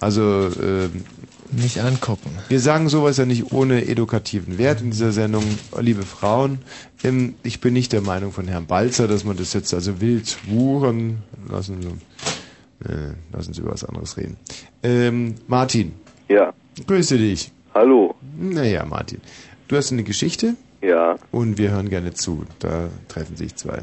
[0.00, 1.04] Also, ähm,
[1.52, 2.30] Nicht angucken.
[2.48, 5.42] wir sagen sowas ja nicht ohne edukativen Wert in dieser Sendung.
[5.80, 6.60] Liebe Frauen,
[7.02, 10.38] ähm, ich bin nicht der Meinung von Herrn Balzer, dass man das jetzt also wild
[10.48, 11.18] wuren
[11.50, 11.82] lassen.
[11.82, 14.36] Sie, äh, lassen Sie über was anderes reden.
[14.84, 15.92] Ähm, Martin.
[16.28, 16.52] Ja.
[16.86, 17.50] Grüße dich.
[17.74, 18.14] Hallo.
[18.38, 19.20] Naja, Martin.
[19.66, 21.16] Du hast eine Geschichte Ja.
[21.32, 22.44] und wir hören gerne zu.
[22.60, 23.82] Da treffen sich zwei.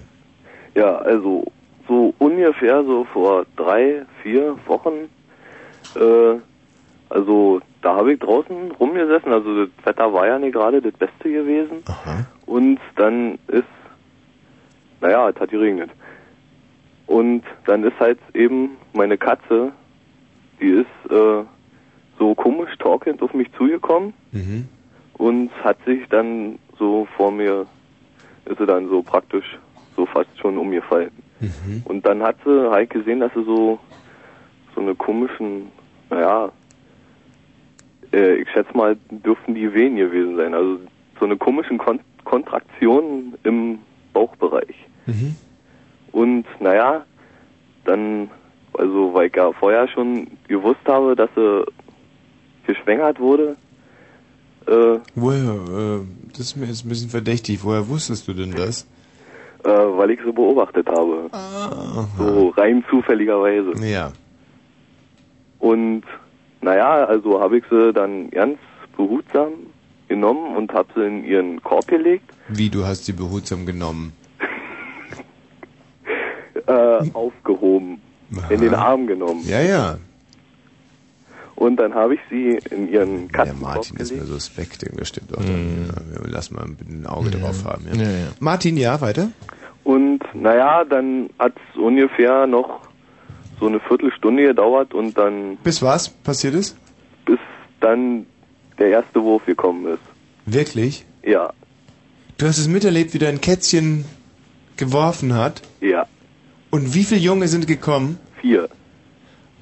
[0.74, 1.44] Ja, also
[1.88, 5.10] so ungefähr so vor drei, vier Wochen,
[5.96, 6.40] äh,
[7.10, 11.32] also da habe ich draußen rumgesessen, also das Wetter war ja nicht gerade das Beste
[11.32, 11.84] gewesen.
[12.46, 13.64] Und dann ist,
[15.02, 15.90] naja, es hat geregnet.
[17.06, 19.72] Und dann ist halt eben meine Katze,
[20.60, 21.44] die ist äh,
[22.20, 24.68] so komisch talkend auf mich zugekommen Mhm.
[25.18, 27.66] und hat sich dann so vor mir,
[28.46, 29.58] ist sie dann so praktisch
[29.96, 31.12] so fast schon umgefallen.
[31.40, 31.84] Mhm.
[31.86, 33.80] Und dann hat sie halt gesehen, dass sie so,
[34.76, 35.72] so eine komischen,
[36.10, 36.52] naja,
[38.14, 40.54] äh, ich schätze mal, dürften die Wehen gewesen sein.
[40.54, 40.80] Also
[41.20, 43.80] so eine komischen Kon Kontraktion im
[44.12, 44.76] Bauchbereich.
[45.06, 45.36] Mhm.
[46.12, 47.06] Und naja,
[47.86, 48.30] dann,
[48.74, 51.66] also weil ich ja vorher schon gewusst habe, dass sie
[52.66, 53.56] geschwängert wurde,
[54.68, 55.54] äh, Woher?
[55.54, 56.00] Äh,
[56.32, 57.64] das ist mir jetzt ein bisschen verdächtig.
[57.64, 58.86] Woher wusstest du denn das?
[59.64, 61.30] äh, weil ich sie beobachtet habe.
[62.18, 63.74] So rein zufälligerweise.
[63.86, 64.12] Ja.
[65.60, 66.04] Und
[66.62, 68.58] naja, also habe ich sie dann ganz
[68.96, 69.52] behutsam
[70.08, 74.14] genommen und habe sie in ihren Korb gelegt, Wie, du hast sie behutsam genommen?
[76.68, 78.02] äh, aufgehoben,
[78.50, 78.92] in den Aha.
[78.92, 79.44] Arm genommen.
[79.48, 79.98] Ja, ja.
[81.56, 84.32] Und dann habe ich sie in ihren Der Katzenkorb Martin ist mir gelegt.
[84.32, 85.42] suspekt, das stimmt doch.
[85.42, 87.86] Ja, wir lassen mal ein Auge drauf haben.
[87.88, 87.94] Ja.
[87.96, 88.00] Mhm.
[88.00, 88.28] Ja, ja.
[88.40, 89.30] Martin, ja, weiter?
[89.84, 92.82] Und naja, dann hat es ungefähr noch
[93.60, 96.78] so eine Viertelstunde gedauert und dann, Bis was passiert ist?
[97.26, 97.40] bis
[97.80, 98.26] dann
[98.80, 100.02] der erste Wurf gekommen ist.
[100.46, 101.06] Wirklich?
[101.24, 101.52] Ja,
[102.38, 104.06] Du hast es miterlebt, wie dein Kätzchen
[104.78, 105.64] geworfen hat?
[105.82, 106.06] ja,
[106.70, 108.20] Und wie viele Junge sind gekommen?
[108.42, 108.70] vier.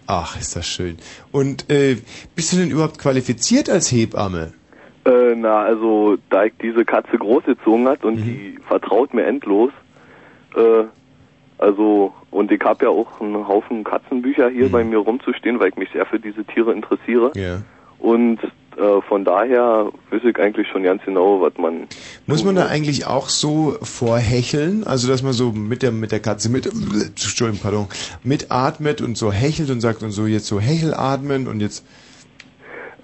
[0.08, 0.98] Ach, ist das schön.
[1.32, 1.98] Und äh,
[2.36, 4.54] bist du denn überhaupt qualifiziert als Hebamme?
[5.06, 8.10] Äh, na, also da ich diese Katze großgezogen hat Mhm.
[8.10, 9.72] und die vertraut mir endlos,
[10.56, 10.84] äh,
[11.58, 15.78] also und ich habe ja auch einen Haufen Katzenbücher hier bei mir rumzustehen, weil ich
[15.78, 17.32] mich sehr für diese Tiere interessiere.
[17.34, 17.42] Mhm.
[17.42, 17.62] Ja.
[17.98, 18.40] Und
[18.78, 21.88] äh, von daher weiß ich eigentlich schon ganz genau, was man.
[22.28, 24.84] Muss man da eigentlich auch so vorhecheln?
[24.84, 27.88] Also, dass man so mit der, mit der Katze mit, Entschuldigung, pardon,
[28.24, 31.86] mitatmet und so hechelt und sagt und so jetzt so hechelatmen und jetzt,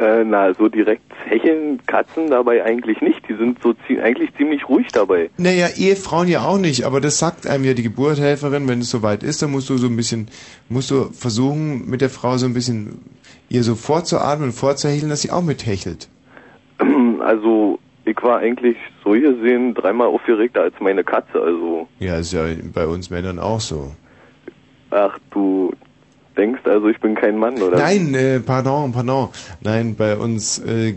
[0.01, 3.21] Äh, na, so direkt hecheln Katzen dabei eigentlich nicht.
[3.29, 5.29] Die sind so zie eigentlich ziemlich ruhig dabei.
[5.37, 9.21] naja, Ehefrauen ja auch nicht, aber das sagt einem ja die Geburthelferin, wenn es soweit
[9.21, 10.27] ist, dann musst du so ein bisschen,
[10.69, 12.99] musst du versuchen, mit der Frau so ein bisschen
[13.49, 16.09] ihr so vorzuatmen und vorzuhecheln, dass sie auch mithechelt.
[17.21, 21.39] Also ich war eigentlich so gesehen dreimal aufgeregter als meine Katze.
[21.39, 23.91] Also Ja, ist ja bei uns Männern auch so.
[24.89, 25.71] ach du
[26.37, 27.77] denkst also ich bin kein Mann oder?
[27.77, 29.29] Nein, äh, pardon, pardon.
[29.61, 30.95] Nein, bei uns, äh,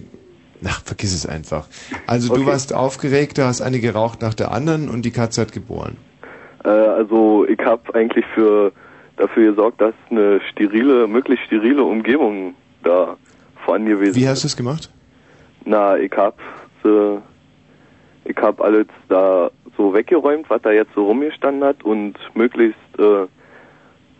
[0.65, 1.67] ach, vergiss es einfach.
[2.07, 2.47] Also du Okay.
[2.51, 5.97] warst aufgeregt, du hast eine geraucht nach der anderen und die Katze hat geboren.
[6.65, 8.73] Äh, also ich habe eigentlich für
[9.17, 13.17] dafür gesorgt, dass eine sterile, möglichst sterile Umgebung da
[13.65, 14.91] vorhanden gewesen Wie hast du es gemacht?
[15.65, 16.39] Na, ich hab
[16.85, 17.17] äh,
[18.25, 23.27] ich hab alles da so weggeräumt, was da jetzt so rumgestanden hat und möglichst äh,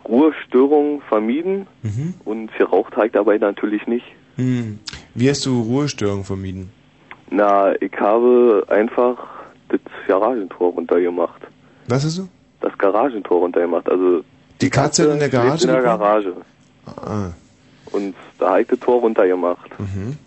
[0.07, 2.13] Ruhestörungen vermieden Mhm.
[2.25, 4.05] und habe ich dabei natürlich nicht.
[4.35, 4.79] Hm.
[5.13, 6.69] Wie hast du Ruhestörungen vermieden?
[7.29, 9.17] Na, ich habe einfach
[9.69, 11.41] das Garagentor runtergemacht.
[11.87, 12.27] Was hast du?
[12.61, 13.89] Das Garagentor runtergemacht.
[13.89, 14.23] Also
[14.61, 15.63] Die Katze in der Garage?
[15.67, 15.81] In der?
[15.81, 16.33] Garage.
[16.85, 17.29] Ah.
[17.91, 19.69] Und da habe ich das Tor runtergemacht.
[19.79, 20.17] Mhm.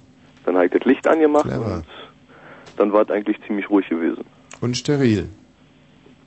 [0.44, 1.76] Dann habe ich das Licht angemacht Clever.
[1.76, 1.84] und
[2.76, 4.24] dann war es eigentlich ziemlich ruhig gewesen.
[4.60, 5.28] Und steril.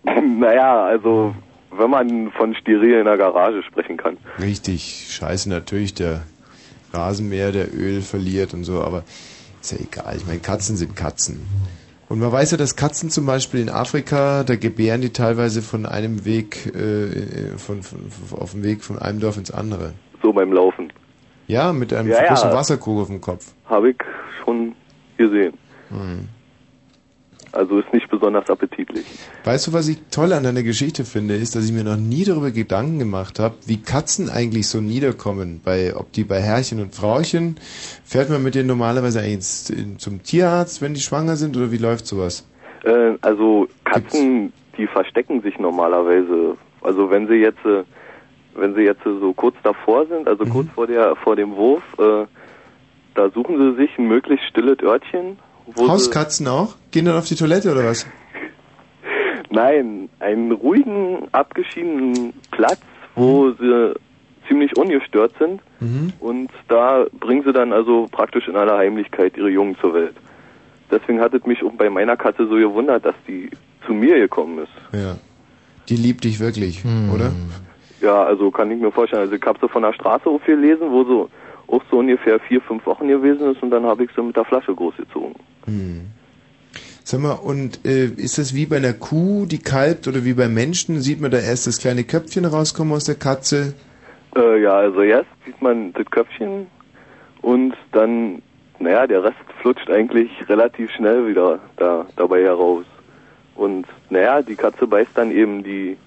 [0.40, 1.34] naja, also
[1.72, 4.18] wenn man von steril in der Garage sprechen kann.
[4.39, 5.07] Richtig.
[5.10, 6.23] Scheiße natürlich, der
[6.93, 9.03] Rasenmäher, der Öl verliert und so, aber
[9.61, 10.15] ist ja egal.
[10.18, 11.45] Ich meine, Katzen sind Katzen.
[12.10, 15.85] Und man weiß ja, dass Katzen zum Beispiel in Afrika, da gebären die teilweise von
[15.85, 19.93] einem Weg, äh, von, von, von, auf dem Weg von einem Dorf ins andere.
[20.22, 20.91] So beim Laufen.
[21.48, 22.27] Ja, mit einem Ja, ja.
[22.27, 23.53] großen Wasserkrug auf dem Kopf.
[23.65, 23.98] Habe ich
[24.43, 24.73] schon
[25.18, 25.53] gesehen.
[25.89, 26.27] Hm.
[27.53, 29.06] Also ist nicht besonders appetitlich.
[29.44, 32.23] Weißt du, was ich toll an deiner Geschichte finde, ist, dass ich mir noch nie
[32.23, 35.60] darüber Gedanken gemacht habe, wie Katzen eigentlich so niederkommen.
[35.64, 37.57] Bei, ob die bei Herrchen und Frauchen,
[38.06, 41.78] fährt man mit denen normalerweise eigentlich in- zum Tierarzt, wenn die schwanger sind, oder wie
[41.78, 42.48] läuft sowas?
[42.86, 46.56] Äh, also Katzen, die verstecken sich normalerweise.
[46.82, 47.84] Also wenn sie jetzt, äh,
[48.56, 52.26] wenn sie jetzt so kurz davor sind, also kurz vor der, vor dem Wurf, äh,
[53.14, 55.38] da suchen sie sich ein möglichst stilles Örtchen,
[55.78, 56.76] Hauskatzen auch?
[56.92, 58.06] Gehen dann auf die Toilette oder was?
[59.50, 62.80] nein, einen ruhigen, abgeschiedenen Platz,
[63.16, 63.94] wo sie
[64.48, 66.14] ziemlich ungestört sind Mhm.
[66.20, 70.16] und da bringen sie dann also praktisch in aller Heimlichkeit ihre Jungen zur Welt.
[70.92, 73.50] Deswegen hat es mich auch bei meiner Katze so gewundert, dass die
[73.86, 74.72] zu mir gekommen ist.
[75.00, 75.18] Ja.
[75.90, 76.84] Die liebt dich wirklich,
[77.14, 77.32] oder?
[78.02, 79.24] Ja, also kann ich mir vorstellen.
[79.24, 81.30] Also ich habe sie von der Straße auf gelesen, wo so
[81.72, 84.45] auch so ungefähr vier, fünf Wochen gewesen ist und dann habe ich sie mit der
[84.45, 85.35] Flasche großgezogen.
[85.65, 86.07] Hm.
[87.03, 90.53] Sag mal, und äh, ist das wie bei einer Kuh, die kalbt, oder wie beim
[90.53, 91.02] Menschen?
[91.02, 93.73] Sieht man da erst das kleine Köpfchen rauskommen aus der Katze?
[94.35, 96.68] Äh, ja, also erst sieht man das Köpfchen
[97.41, 98.41] und dann,
[98.80, 102.85] naja, der Rest flutscht eigentlich relativ schnell wieder da dabei heraus.
[103.56, 105.98] Und naja, die Katze beißt dann eben die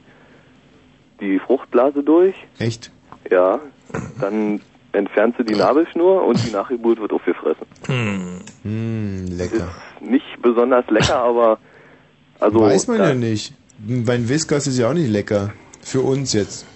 [1.20, 2.34] die Fruchtblase durch.
[2.58, 2.90] Echt?
[3.30, 3.60] Ja.
[4.20, 4.60] Dann
[4.94, 7.66] entfernt sie die Nabelschnur und die Nachgeburt wird aufgefressen.
[7.86, 9.68] Hm, lecker.
[10.00, 11.58] Nicht besonders lecker, aber
[12.40, 13.54] also Weiß man ja nicht.
[13.86, 15.52] Mein Whiskas ist ja auch nicht lecker.
[15.82, 16.66] Für uns jetzt.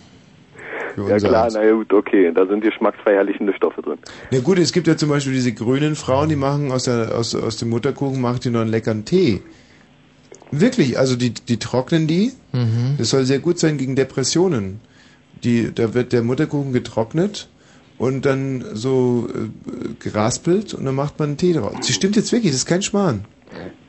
[0.94, 1.54] Für Ja klar, Haus.
[1.54, 3.98] na ja, gut, okay, da sind geschmacksverherrlichende Stoffe drin.
[4.30, 7.34] Na gut, es gibt ja zum Beispiel diese grünen Frauen, die machen aus, der, aus,
[7.34, 9.42] aus dem Mutterkuchen machen die noch einen leckeren Tee.
[10.50, 12.32] Wirklich, also die, die trocknen die.
[12.52, 12.96] Mhm.
[12.98, 14.80] Das soll sehr gut sein gegen Depressionen.
[15.44, 17.48] Die, da wird der Mutterkuchen getrocknet
[17.98, 21.74] und dann so äh, geraspelt und dann macht man einen Tee draus.
[21.78, 23.24] Das stimmt jetzt wirklich, das ist kein Schmarrn.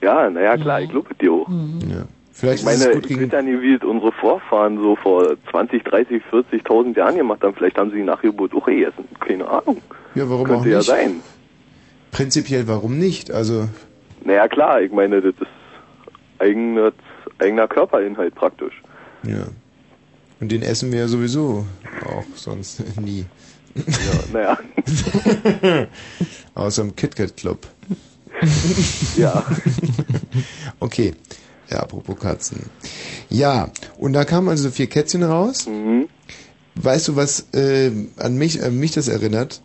[0.01, 1.49] Ja, naja, klar, ich glaube dir auch.
[1.49, 2.05] Ja.
[2.31, 4.77] Vielleicht ich meine, ist es gut ich gegen weiß ja nicht, wie es unsere Vorfahren
[4.77, 7.53] so vor 20, 30, 40.000 Jahren gemacht haben.
[7.53, 9.03] Vielleicht haben sie die Nachgeburt auch gegessen.
[9.19, 9.81] Keine Ahnung.
[10.15, 10.87] Ja, warum Könnte auch ja nicht?
[10.87, 11.15] sein.
[12.11, 13.29] Prinzipiell, warum nicht?
[13.31, 13.67] Also,
[14.23, 15.47] Naja, klar, ich meine, das ist
[16.39, 16.93] eigener,
[17.39, 18.81] eigener Körperinhalt praktisch.
[19.23, 19.47] ja.
[20.41, 21.65] Und den essen wir ja sowieso
[22.05, 23.25] auch sonst nie.
[23.75, 24.57] Ja, naja.
[26.55, 27.67] Außer im KitKat Club.
[29.17, 29.45] Ja.
[30.79, 31.13] Okay.
[31.69, 32.61] Ja, apropos Katzen.
[33.29, 35.67] Ja, und da kamen also so vier Kätzchen raus.
[35.67, 36.07] Mhm.
[36.75, 39.61] Weißt du, was äh, an mich, an mich das erinnert?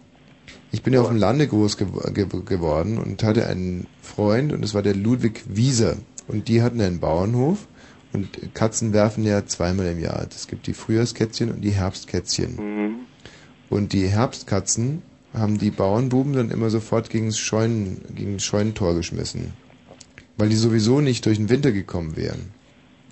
[0.73, 4.61] Ich bin ja auf dem Lande groß gew ge geworden und hatte einen Freund und
[4.63, 5.97] das war der Ludwig Wieser.
[6.27, 7.69] Und die hatten einen Bauernhof
[8.13, 10.27] und Katzen werfen ja zweimal im Jahr.
[10.35, 12.57] Es gibt die Frühjahrskätzchen und die Herbstkätzchen.
[12.57, 12.95] Mhm.
[13.71, 18.95] Und die Herbstkatzen haben die Bauernbuben dann immer sofort gegen das Scheunen, gegen das Scheunentor
[18.95, 19.53] geschmissen.
[20.37, 22.53] Weil die sowieso nicht durch den Winter gekommen wären.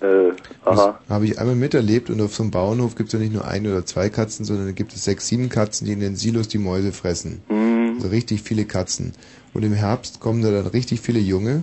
[0.01, 0.33] Äh,
[0.65, 0.99] aha.
[1.07, 3.47] Das habe ich einmal miterlebt und auf so einem Bauernhof gibt es ja nicht nur
[3.47, 6.49] ein oder zwei Katzen, sondern da gibt es sechs, sieben Katzen, die in den Silos
[6.49, 7.43] die Mäuse fressen.
[7.49, 7.95] Mhm.
[7.97, 9.13] Also richtig viele Katzen.
[9.55, 11.63] Und im Herbst kommen da dann richtig viele Junge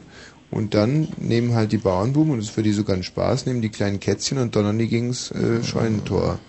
[0.51, 3.61] und dann nehmen halt die Bauernbuben, und das ist für die sogar ein Spaß, nehmen
[3.61, 6.39] die kleinen Kätzchen und donnern die gegens äh, Scheunentor.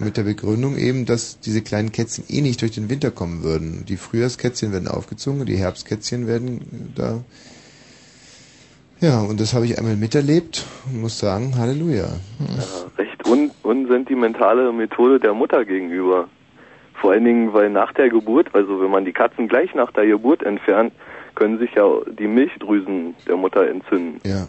[0.00, 3.84] Mit der Begründung eben, dass diese kleinen Kätzchen eh nicht durch den Winter kommen würden.
[3.86, 7.20] Die Frühjahrskätzchen werden aufgezogen, die Herbstkätzchen werden da.
[9.00, 12.06] Ja, und das habe ich einmal miterlebt und muss sagen, Halleluja.
[12.06, 12.64] Ja,
[12.96, 16.28] recht un unsentimentale Methode der Mutter gegenüber.
[16.94, 20.06] Vor allen Dingen, weil nach der Geburt, also wenn man die Katzen gleich nach der
[20.06, 20.92] Geburt entfernt,
[21.36, 21.84] können sich ja
[22.18, 24.20] die Milchdrüsen der Mutter entzünden.
[24.24, 24.48] Ja.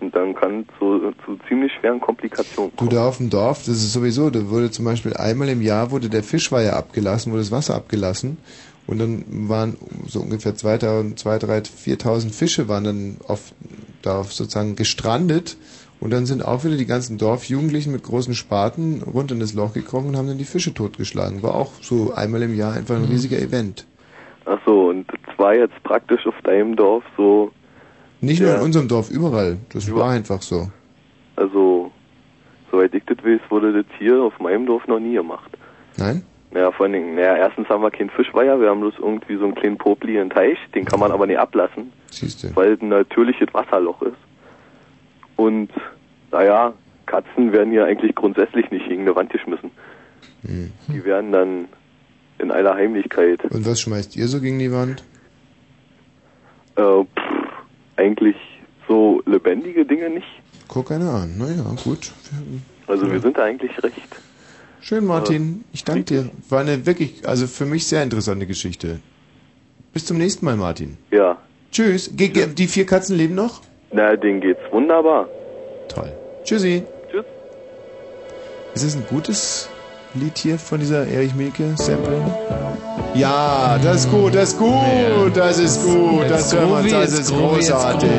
[0.00, 3.76] Und dann kann es zu, zu ziemlich schweren Komplikationen Du da auf dem Dorf, das
[3.76, 7.52] ist sowieso, da wurde zum Beispiel einmal im Jahr wurde der Fischweiher abgelassen, wurde das
[7.52, 8.38] Wasser abgelassen
[8.86, 13.52] und dann waren so ungefähr 2000, 2000, 4000 Fische waren dann auf,
[14.02, 15.58] darauf sozusagen gestrandet
[16.00, 19.74] und dann sind auch wieder die ganzen Dorfjugendlichen mit großen Spaten rund in das Loch
[19.74, 21.42] gekrochen und haben dann die Fische totgeschlagen.
[21.42, 23.86] War auch so einmal im Jahr einfach ein riesiger Event.
[24.46, 27.52] Ach so, und das war jetzt praktisch auf deinem Dorf so,
[28.20, 28.56] Nicht nur Ja.
[28.56, 29.58] in unserem Dorf, überall.
[29.72, 30.70] Das war einfach so.
[31.36, 31.90] also,
[32.70, 35.50] soweit ich das weiß, wurde das hier auf meinem Dorf noch nie gemacht.
[35.96, 36.22] Nein?
[36.52, 39.44] Naja, vor allen Dingen, naja, erstens haben wir keinen Fischweiher, wir haben bloß irgendwie so
[39.44, 42.50] einen kleinen Popli in Teich, den kann man aber nicht ablassen, Siehste.
[42.56, 44.16] weil es ein natürliches Wasserloch ist.
[45.36, 45.70] Und,
[46.32, 46.72] naja,
[47.06, 49.70] Katzen werden hier eigentlich grundsätzlich nicht gegen eine Wand geschmissen.
[50.44, 50.72] Hm.
[50.88, 51.66] Die werden dann
[52.38, 55.04] in aller Heimlichkeit, Und was schmeißt ihr so gegen die Wand?
[56.76, 57.39] äh, pff,
[58.00, 58.36] eigentlich
[58.88, 60.26] so lebendige Dinge nicht.
[60.68, 61.38] Guck einer an.
[61.38, 62.12] Naja, gut.
[62.86, 64.10] Also wir sind da eigentlich recht.
[64.80, 65.64] Schön, Martin.
[65.72, 66.30] Ich danke dir.
[66.48, 69.00] War eine wirklich, also für mich sehr interessante Geschichte.
[69.92, 70.96] Bis zum nächsten Mal, Martin.
[71.10, 71.36] Ja.
[71.70, 72.10] Tschüss.
[72.16, 73.60] Ge ge die vier Katzen leben noch?
[73.92, 75.28] Na, denen geht's wunderbar.
[75.88, 76.12] Toll.
[76.44, 76.84] Tschüssi.
[77.10, 77.24] Tschüss.
[78.74, 79.68] Ist es ein gutes
[80.14, 82.22] Lied hier von dieser Erich Mielke Sample?
[83.14, 86.86] Ja, das ist gut, das ist gut, das ist gut, das It's hören wir uns,
[86.86, 88.10] groovy, das ist großartig.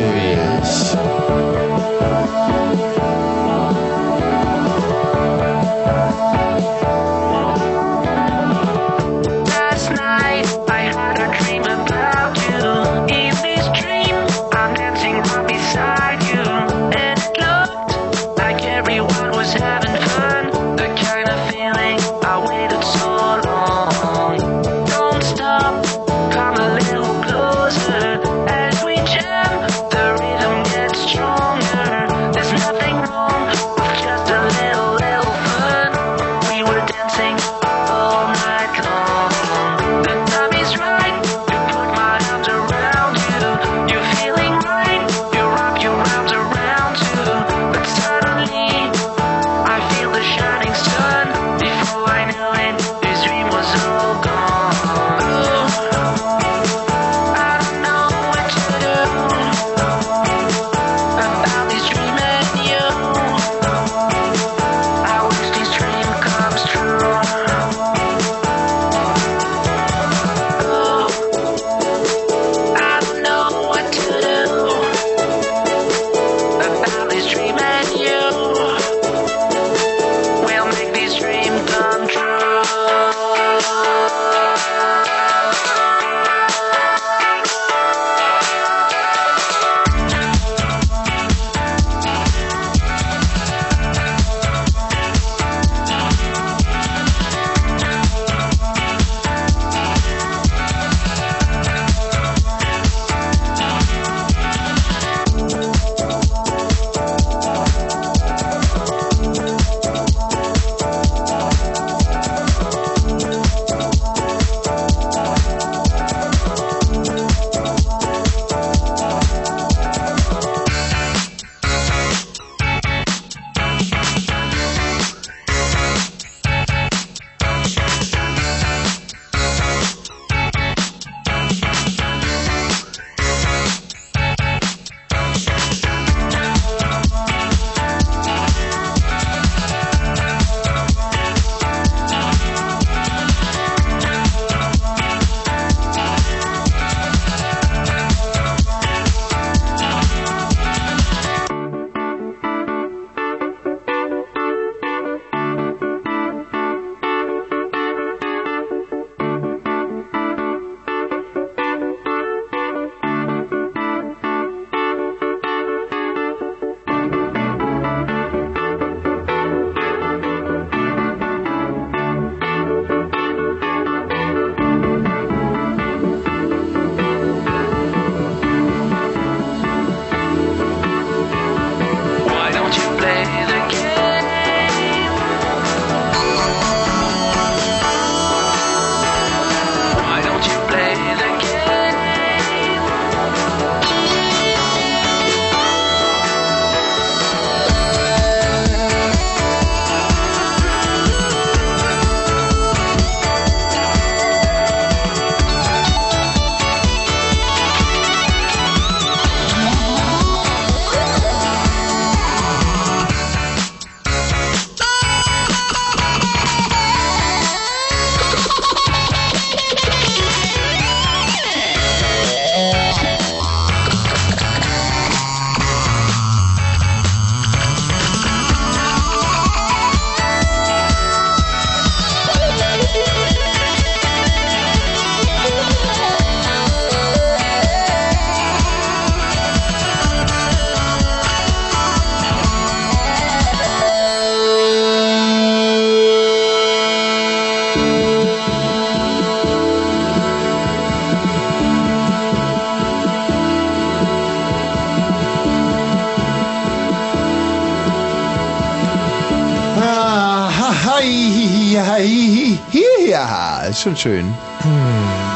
[263.81, 264.33] Ist schon schön.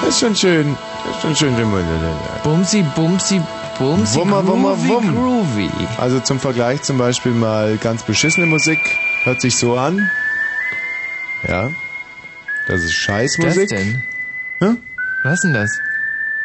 [0.07, 0.77] Ist schon schön.
[1.09, 1.55] Ist schon schön.
[2.43, 3.41] Bumsi, bumsi,
[3.79, 5.15] bumsi, Wummer, wummer, groovy, wumm.
[5.15, 5.69] groovy.
[5.97, 8.77] Also zum Vergleich zum Beispiel mal ganz beschissene Musik.
[9.23, 10.11] Hört sich so an.
[11.47, 11.71] Ja.
[12.67, 13.71] Das ist Scheißmusik.
[13.71, 14.03] Was denn?
[14.59, 14.77] Hm?
[15.23, 15.71] Was denn das?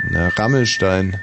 [0.09, 1.21] Na, Rammelstein.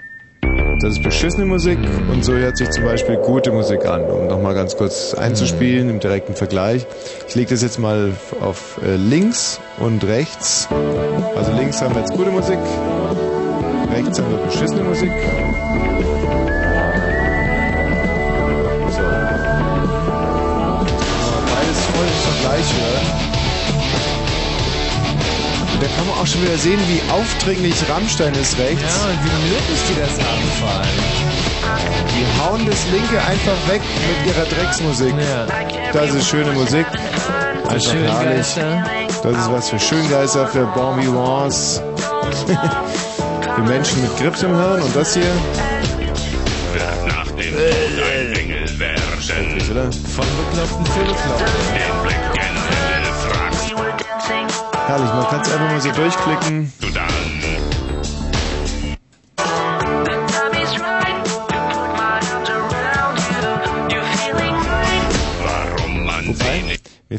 [0.80, 1.80] Das ist beschissene Musik
[2.12, 6.00] und so hört sich zum Beispiel gute Musik an, um nochmal ganz kurz einzuspielen im
[6.00, 6.86] direkten Vergleich.
[7.28, 10.68] Ich lege das jetzt mal auf äh, links und rechts.
[11.36, 12.60] Also links haben wir jetzt gute Musik,
[13.94, 15.12] rechts haben wir beschissene Musik.
[18.90, 19.04] So.
[21.54, 23.08] Beides voll im Vergleich hören.
[25.74, 28.82] Und da kann man auch schon wieder sehen, wie aufdringlich Rammstein ist rechts.
[28.82, 30.88] Ja, und wie nötig die das allem.
[32.10, 35.14] Die hauen das Linke einfach weg mit ihrer Drecksmusik.
[35.94, 36.88] Das ist schöne Musik.
[37.68, 38.48] Einfach herrlich.
[38.48, 38.97] Schöngeister.
[39.24, 41.82] Das ist was für Schöngeister, für Bon Vivants.
[43.56, 44.82] für Menschen mit Grips im Hirn.
[44.82, 47.60] Und das hier, Wird nach dem Tod
[48.04, 49.92] ein Engel werden.
[50.16, 51.46] Von bekloppten für Bekloppte.
[51.74, 53.74] Den Blick gen Himmel fragst
[54.88, 56.72] Herrlich, man kann es einfach mal so durchklicken.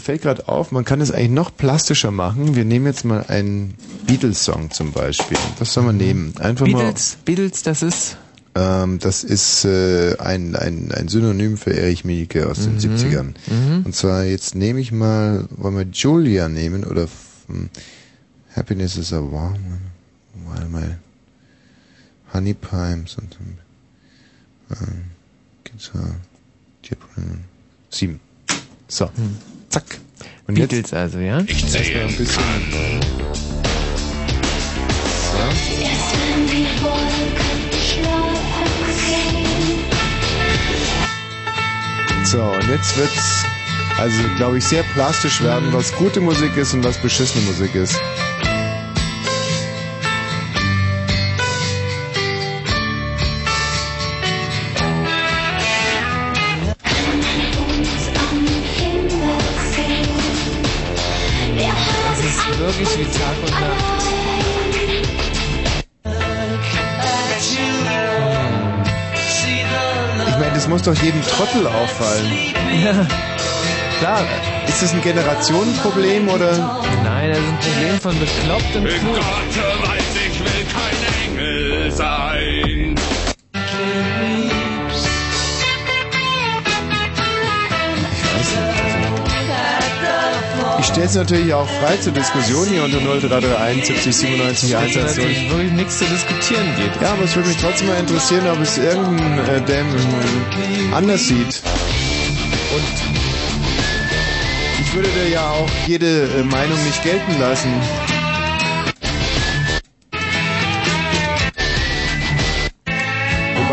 [0.09, 2.57] Fällt gerade auf, man kann es eigentlich noch plastischer machen.
[2.57, 3.75] Wir nehmen jetzt mal einen
[4.07, 5.37] Beatles-Song zum Beispiel.
[5.59, 6.33] Was soll man nehmen?
[6.39, 8.17] Einfach Beatles, Beatles, das ist
[8.55, 8.85] mal.
[8.85, 12.79] Ähm, das ist äh, ein, ein, ein Synonym für Erich Mielke aus den Mhm.
[12.79, 13.35] 70ern.
[13.49, 13.83] Mhm.
[13.85, 17.07] Und zwar jetzt nehme ich mal, wollen wir Julia nehmen oder
[17.49, 17.69] hm,
[18.57, 19.59] Happiness is a warm
[20.47, 20.87] while my
[22.33, 23.37] honey pimes und
[24.71, 25.03] ähm,
[25.65, 26.15] Guitar,
[26.81, 27.45] Gibran.
[27.91, 28.21] Sieben.
[28.89, 29.11] So,
[29.69, 29.85] zack.
[30.47, 31.43] Und Beatles also, ja?
[31.47, 32.43] Ich sehe ein bisschen.
[42.25, 43.45] So, und jetzt wird's
[43.99, 47.99] also, glaube ich, sehr plastisch werden, was gute Musik ist und was beschissene Musik ist.
[62.79, 63.85] Wirklich wie Tag und Nacht.
[70.29, 72.33] Ich meine, das muss doch jedem Trottel auffallen.
[72.85, 73.07] Ja,
[73.99, 74.21] klar.
[74.69, 76.83] Ist das ein Generationenproblem oder?
[77.03, 79.15] Nein, das ist ein Problem von beklopptem Klug.
[79.15, 80.99] Gott weiß, ich will kein
[81.33, 82.78] Engel sein.
[90.89, 95.05] Ich stelle es natürlich auch frei zur Diskussion hier unter 0331 70 97 Weil 110.
[95.05, 97.03] natürlich wirklich nichts zu diskutieren geht.
[97.03, 99.87] Ja, aber es würde mich trotzdem mal interessieren, ob es irgendein äh, Dam
[100.95, 101.61] anders sieht.
[102.73, 102.89] Und
[104.81, 107.69] ich würde da ja auch jede äh, Meinung nicht gelten lassen.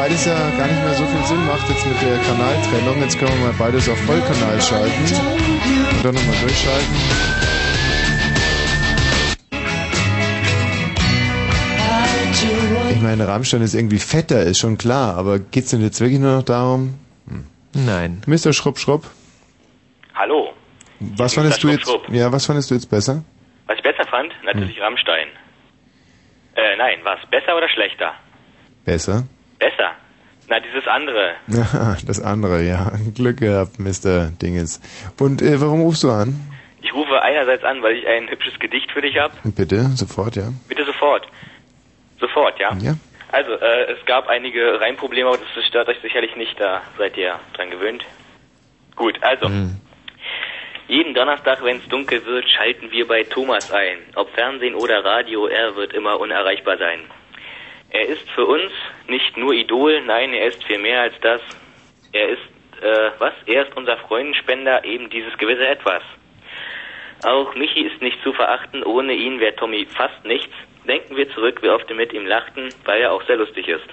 [0.05, 3.01] Wobei das ja gar nicht mehr so viel Sinn macht jetzt mit der Kanaltrennung.
[3.01, 5.01] Jetzt können wir mal beides auf Vollkanal schalten.
[5.01, 6.95] Und dann nochmal durchschalten.
[12.91, 16.35] Ich meine, Rammstein ist irgendwie fetter, ist schon klar, aber geht's denn jetzt wirklich nur
[16.37, 16.99] noch darum?
[17.73, 18.21] Nein.
[18.27, 18.53] Mr.
[18.53, 19.07] Schrupp Schrupp,
[20.13, 20.53] Hallo.
[20.99, 21.41] was Mr.
[21.41, 21.89] fandest du jetzt?
[21.89, 22.07] Schrupp.
[22.09, 23.23] Ja, was fandest du jetzt besser?
[23.65, 24.31] Was ich besser fand?
[24.43, 25.29] Natürlich Rammstein.
[26.53, 27.17] Äh, nein, was?
[27.31, 28.13] Besser oder schlechter?
[28.85, 29.23] Besser?
[29.59, 29.91] Besser.
[30.47, 31.35] Na, dieses andere.
[32.05, 32.91] Das andere, ja.
[33.15, 34.31] Glück gehabt, Mr.
[34.41, 34.79] Dinges.
[35.19, 36.35] Und äh, warum rufst du an?
[36.81, 39.33] Ich rufe einerseits an, weil ich ein hübsches Gedicht für dich habe.
[39.43, 40.49] Bitte, sofort, ja.
[40.67, 41.27] Bitte sofort.
[42.19, 42.75] Sofort, ja?
[42.79, 42.95] Ja.
[43.31, 47.39] Also, äh, es gab einige Reimprobleme, aber das stört euch sicherlich nicht, da seid ihr
[47.55, 48.05] dran gewöhnt.
[48.95, 49.49] Gut, also.
[50.87, 53.97] Jeden Donnerstag, wenn es dunkel wird, schalten wir bei Thomas ein.
[54.13, 56.99] Ob Fernsehen oder Radio, er wird immer unerreichbar sein.
[57.89, 58.71] Er ist für uns
[59.07, 61.41] nicht nur Idol, nein, er ist viel mehr als das.
[62.11, 62.41] Er ist,
[62.81, 63.33] äh, was?
[63.45, 66.03] Er ist unser Freundenspender, eben dieses gewisse Etwas.
[67.23, 70.53] Auch Michi ist nicht zu verachten, ohne ihn wäre Tommy fast nichts.
[70.87, 73.87] Denken wir zurück, wie oft wir mit ihm lachten, weil er auch sehr lustig ist.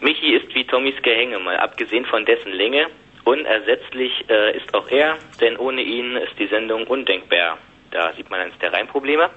[0.00, 2.86] Michi ist wie Tommys Gehänge, mal abgesehen von dessen Länge.
[3.24, 7.58] Unersetzlich äh, ist auch er, denn ohne ihn ist die Sendung undenkbar.
[7.90, 9.28] Da sieht man eines der Reimprobleme.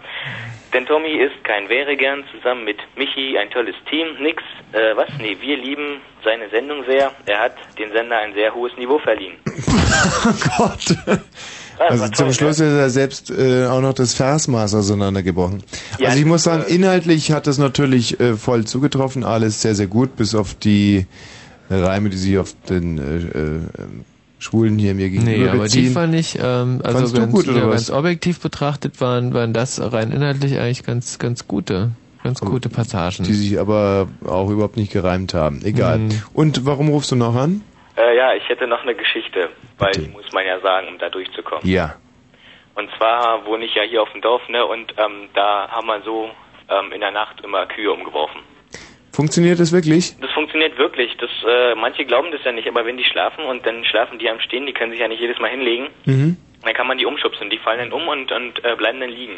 [0.74, 4.08] Denn Tommy ist kein Wäre gern, zusammen mit Michi ein tolles Team.
[4.22, 4.41] Nix,
[4.72, 5.10] äh, was?
[5.20, 7.12] Nee, wir lieben seine Sendung sehr.
[7.28, 9.36] Er hat den Sender ein sehr hohes Niveau verliehen.
[10.26, 10.98] Oh Gott.
[11.08, 15.64] Ja, Also zum toll, Schluss ist er selbst äh, auch noch das Versmaß auseinandergebrochen.
[16.00, 19.88] Ja, also ich muss sagen, inhaltlich hat das natürlich äh, voll zugetroffen, alles sehr, sehr
[19.88, 21.06] gut, bis auf die
[21.70, 23.62] Reime, die sich auf den äh, äh,
[24.44, 25.94] Schwulen hier mir gegenüber Nee, aber die beziehen.
[25.94, 27.88] fand ich, ähm, also Fandst ganz, gut, oder ja, was?
[27.88, 31.91] ganz objektiv betrachtet waren, waren das rein inhaltlich eigentlich ganz, ganz gute.
[32.24, 33.24] Ganz gute Passagen.
[33.26, 35.61] Die sich aber auch überhaupt nicht gereimt haben.
[35.65, 35.98] Egal.
[35.99, 36.22] Mhm.
[36.34, 37.61] Und warum rufst du noch an?
[37.98, 41.10] Äh, ja, ich hätte noch eine Geschichte, weil die muss man ja sagen, um da
[41.10, 41.68] durchzukommen.
[41.68, 41.95] Ja.
[42.76, 46.02] Und zwar wohne ich ja hier auf dem Dorf, ne, und ähm, da haben wir
[46.03, 46.30] so
[46.70, 48.41] ähm, in der Nacht immer Kühe umgeworfen.
[49.14, 50.15] Funktioniert das wirklich?
[50.19, 51.15] Das funktioniert wirklich.
[51.18, 54.27] Das, äh, manche glauben das ja nicht, aber wenn die schlafen und dann schlafen die
[54.30, 56.35] am Stehen, die können sich ja nicht jedes Mal hinlegen, Mhm.
[56.64, 57.49] dann kann man die umschubsen.
[57.49, 59.38] Die fallen dann um und, und äh, bleiben dann liegen.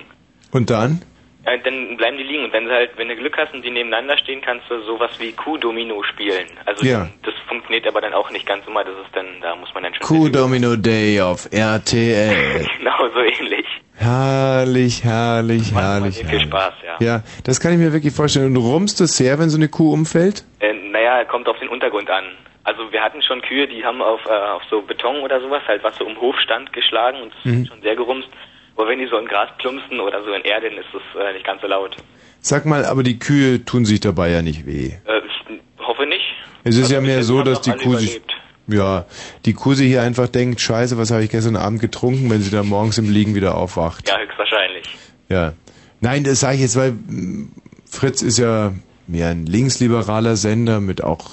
[0.53, 1.01] Und dann?
[1.43, 3.69] Äh, dann bleiben die liegen und wenn sie halt, wenn du Glück hast und die
[3.69, 6.47] nebeneinander stehen, kannst du sowas wie Kuh-Domino spielen.
[6.65, 7.07] Also Ja.
[7.23, 8.83] das funktioniert aber dann auch nicht ganz immer.
[8.83, 10.07] Das ist dann, da muss man dann schon.
[10.07, 12.65] Q-Domino Day auf RTL.
[12.79, 13.65] genau so ähnlich.
[13.97, 16.17] Herrlich, herrlich, herrlich.
[16.17, 16.43] Viel herrlich.
[16.47, 17.05] Spaß, ja.
[17.05, 18.47] Ja, das kann ich mir wirklich vorstellen.
[18.47, 20.43] Und du rummst es sehr, wenn so eine Kuh umfällt?
[20.59, 22.25] Äh, naja, kommt auf den Untergrund an.
[22.63, 25.83] Also wir hatten schon Kühe, die haben auf, äh, auf so Beton oder sowas, halt
[25.83, 27.65] was so im Hof stand, geschlagen und das Mhm.
[27.67, 28.27] schon sehr gerumst.
[28.75, 31.33] Aber wenn die so in Gras plumpsen oder so in Erde, dann ist es äh,
[31.33, 31.95] nicht ganz so laut.
[32.39, 34.91] Sag mal, aber die Kühe tun sich dabei ja nicht weh.
[35.05, 36.25] Äh, ich hoffe nicht.
[36.63, 38.34] Es ist Also ja mehr so, dass die Kuh sich, überlebt.
[38.67, 39.05] Ja,
[39.45, 42.67] die sich hier einfach denkt, scheiße, was habe ich gestern Abend getrunken, wenn sie dann
[42.67, 44.07] morgens im Liegen wieder aufwacht.
[44.07, 44.87] Ja, höchstwahrscheinlich.
[45.29, 45.53] Ja.
[46.01, 47.51] Nein, das sage ich jetzt, weil mm,
[47.89, 48.73] Fritz ist ja
[49.07, 51.31] mehr ein linksliberaler Sender mit auch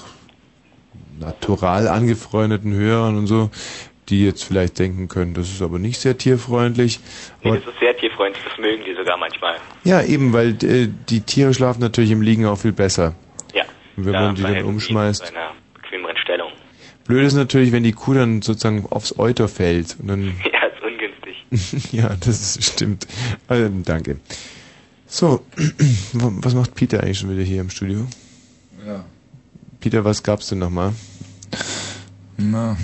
[1.19, 3.49] natural angefreundeten Hörern und so,
[4.09, 6.99] die jetzt vielleicht denken können, das ist aber nicht sehr tierfreundlich.
[7.43, 9.55] Nee, Aber, das ist sehr tierfreundlich, das mögen die sogar manchmal.
[9.83, 13.15] ja, eben, weil äh, die Tiere schlafen natürlich im Liegen auch viel besser.
[13.53, 13.63] Ja.
[13.95, 15.29] Und wenn Da man die dann umschmeißt.
[15.29, 15.51] In einer.
[17.05, 19.97] Blöd ist natürlich, wenn die Kuh dann sozusagen aufs Euter fällt.
[19.99, 20.21] Und dann,
[20.51, 21.91] Ja, ist ungünstig.
[21.91, 23.07] ja, das ist, stimmt.
[23.49, 24.17] Ähm, danke.
[25.07, 25.45] So,
[26.13, 28.07] was macht Peter eigentlich schon wieder hier im Studio?
[28.85, 29.05] Ja.
[29.79, 30.93] Peter, was gab's denn nochmal?
[32.37, 32.77] Na,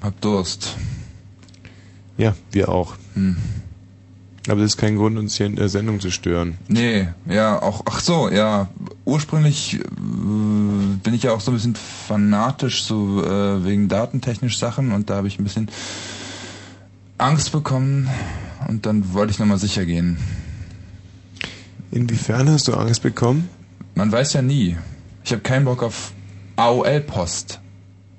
[0.00, 0.76] hab Durst.
[2.16, 2.96] Ja, wir auch.
[3.14, 3.36] Hm.
[4.48, 6.56] Aber das ist kein Grund, uns hier in der Sendung zu stören.
[6.68, 8.68] Nee, ja, auch, ach so, ja,
[9.04, 14.92] ursprünglich äh, bin ich ja auch so ein bisschen fanatisch, so äh, wegen datentechnisch Sachen
[14.92, 15.68] und da habe ich ein bisschen
[17.18, 18.08] Angst bekommen
[18.68, 20.18] und dann wollte ich nochmal sicher gehen.
[21.90, 23.48] Inwiefern hast du Angst bekommen?
[23.94, 24.76] Man weiß ja nie.
[25.24, 26.12] Ich habe keinen Bock auf
[26.56, 27.60] AOL-Post.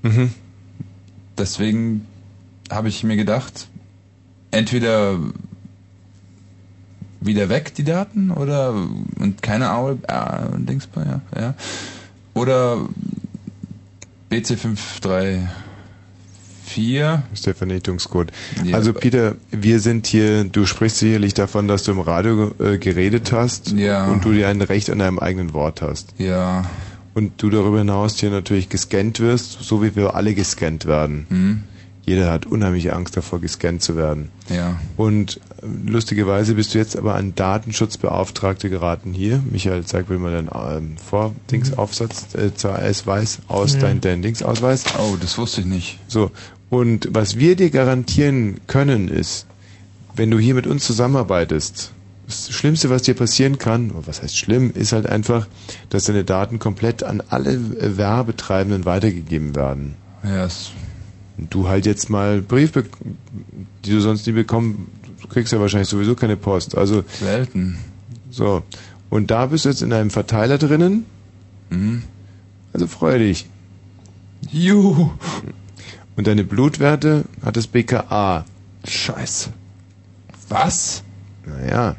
[0.02, 0.32] Mhm.
[1.38, 2.06] Deswegen
[2.72, 3.68] habe ich mir gedacht,
[4.52, 5.20] entweder
[7.20, 8.74] wieder weg die Daten oder
[9.20, 11.54] und keine AOL äh, Dings ja, ja.
[12.34, 12.88] Oder
[14.32, 15.48] BC534
[17.34, 18.32] ist der Vernichtungscode.
[18.74, 23.32] also Peter, wir sind hier, du sprichst sicherlich davon, dass du im Radio äh, geredet
[23.32, 24.06] hast Ja.
[24.08, 26.14] und du dir ein Recht an deinem eigenen Wort hast.
[26.18, 26.66] Ja.
[27.16, 31.26] Und du darüber hinaus hier natürlich gescannt wirst, so wie wir alle gescannt werden.
[31.30, 31.64] Mhm.
[32.08, 34.30] Jeder hat unheimliche Angst davor, gescannt zu werden.
[34.50, 34.80] Ja.
[34.96, 39.44] Und äh, lustigerweise bist du jetzt aber an Datenschutzbeauftragte geraten hier.
[39.52, 43.80] Michael, zeig mir mal deinen ähm, Vordinksaufsatz, äh, Ausweis, aus Mhm.
[43.82, 44.86] dein, dein Dingsausweis.
[44.98, 46.00] Oh, das wusste ich nicht.
[46.08, 46.32] So.
[46.70, 49.46] Und was wir dir garantieren können ist,
[50.16, 51.92] wenn du hier mit uns zusammenarbeitest,
[52.26, 55.48] das Schlimmste, was dir passieren kann, oder was heißt schlimm, ist halt einfach,
[55.90, 59.96] dass deine Daten komplett an alle äh, Werbetreibenden weitergegeben werden.
[60.24, 60.87] Ja, es Und
[61.38, 62.72] du halt jetzt mal Brief,
[63.86, 64.92] die du sonst nie bekommen,
[65.22, 66.78] du kriegst ja wahrscheinlich sowieso keine Post.
[66.78, 67.78] Also selten.
[68.30, 68.64] So.
[69.10, 71.06] Und da bist du jetzt in einem Verteiler drinnen.
[71.70, 72.04] Mhm.
[72.74, 73.48] Also freu dich.
[74.52, 75.12] Juhu.
[76.16, 78.46] Und deine Blutwerte hat das BKA.
[78.88, 79.50] Scheiße.
[80.50, 81.04] Was?
[81.46, 81.96] Naja.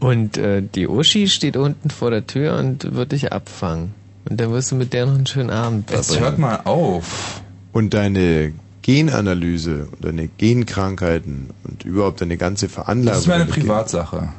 [0.00, 3.94] Und äh, die Uschi steht unten vor der Tür und wird dich abfangen.
[4.28, 6.24] Und dann wirst du mit der noch einen schönen Abend Jetzt verbringen.
[6.24, 7.42] hört mal auf.
[7.78, 8.52] Und deine
[8.82, 13.12] Genanalyse und deine Genkrankheiten und überhaupt deine ganze Veranlagung.
[13.12, 14.30] Das ist meine Gen- Privatsache.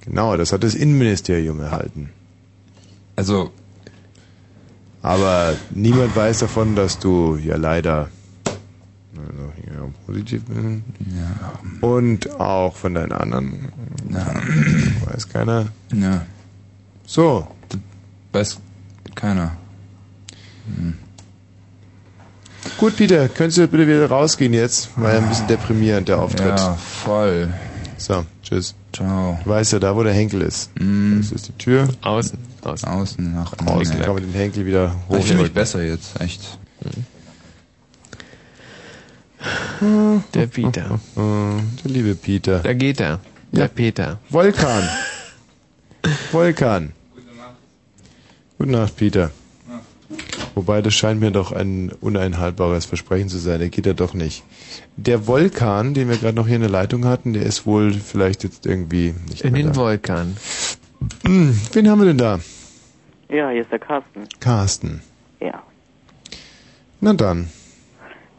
[0.00, 2.10] Genau, das hat das Innenministerium erhalten.
[3.14, 3.52] Also.
[5.00, 8.08] Aber niemand weiß davon, dass du ja leider
[8.46, 10.82] also, ja, positiv bist.
[11.16, 11.88] Ja.
[11.88, 13.68] Und auch von deinen anderen.
[15.04, 15.66] Weiß keiner.
[15.94, 16.26] Ja.
[17.06, 17.46] So.
[18.32, 18.58] Weiß
[19.14, 19.56] keiner.
[20.66, 20.94] Hm.
[22.76, 24.90] Gut, Peter, könntest du bitte wieder rausgehen jetzt?
[24.96, 26.58] War ja ein bisschen deprimierend, der Auftritt.
[26.58, 27.52] Ja, voll.
[27.96, 28.74] So, tschüss.
[28.92, 29.38] Ciao.
[29.42, 30.70] Du weißt ja, da wo der Henkel ist.
[30.76, 31.88] Das ist die Tür.
[32.02, 32.38] Außen.
[32.62, 32.88] Außen.
[32.88, 36.58] Außen nach Außen kann man den Henkel wieder Ich fühle mich besser jetzt, echt.
[40.34, 41.00] Der Peter.
[41.16, 42.60] Der liebe Peter.
[42.60, 43.20] Da geht er.
[43.52, 44.18] Der Peter.
[44.28, 44.88] Vulkan.
[46.32, 46.92] Vulkan.
[48.58, 49.30] Gute Nacht, Peter.
[50.58, 53.60] Wobei, das scheint mir doch ein uneinhaltbares Versprechen zu sein.
[53.60, 54.42] Der geht ja doch nicht.
[54.96, 58.42] Der Vulkan, den wir gerade noch hier in der Leitung hatten, der ist wohl vielleicht
[58.42, 59.76] jetzt irgendwie nicht In mehr den da.
[59.76, 60.36] Vulkan.
[61.24, 62.40] Hm, wen haben wir denn da?
[63.28, 64.26] Ja, hier ist der Carsten.
[64.40, 65.00] Carsten.
[65.38, 65.62] Ja.
[67.00, 67.48] Na dann.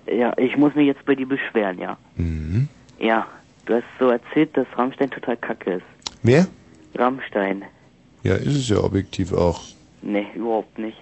[0.06, 1.98] Ja, ich muss mich jetzt bei dir beschweren, ja.
[2.18, 2.68] Mhm.
[3.00, 3.28] Ja,
[3.66, 5.86] du hast so erzählt, dass Rammstein total kacke ist.
[6.22, 6.48] Wer?
[6.96, 7.64] Rammstein.
[8.24, 9.62] Ja, ist es ja objektiv auch.
[10.02, 10.98] Nee, überhaupt nicht.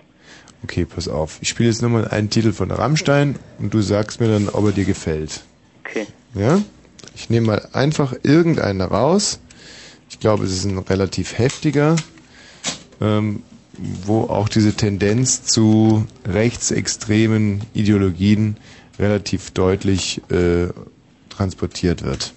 [0.63, 1.37] Okay, pass auf.
[1.41, 4.71] Ich spiele jetzt nochmal einen Titel von Rammstein und du sagst mir dann, ob er
[4.71, 5.43] dir gefällt.
[5.85, 6.07] Okay.
[6.33, 6.61] Ja?
[7.15, 9.39] Ich nehme mal einfach irgendeinen raus.
[10.09, 11.95] Ich glaube, es ist ein relativ heftiger,
[13.01, 13.43] ähm,
[13.77, 18.57] wo auch diese Tendenz zu rechtsextremen Ideologien
[18.99, 20.67] relativ deutlich äh,
[21.29, 22.33] transportiert wird.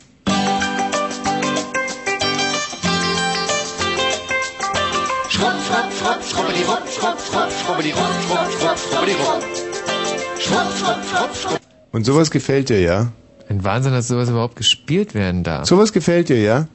[11.93, 13.13] Und sowas gefällt dir, ja?
[13.49, 15.67] Ein Wahnsinn, dass sowas überhaupt gespielt werden darf.
[15.67, 16.69] Sowas gefällt dir, ja?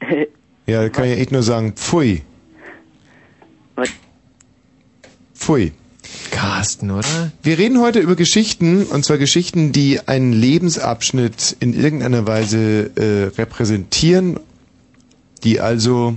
[0.66, 2.22] Ja, da kann ich echt nur sagen, pfui.
[5.34, 5.72] Pfui.
[6.30, 7.32] Carsten, oder?
[7.42, 13.34] Wir reden heute über Geschichten, und zwar Geschichten, die einen Lebensabschnitt in irgendeiner Weise äh,
[13.38, 14.38] repräsentieren,
[15.42, 16.16] die also,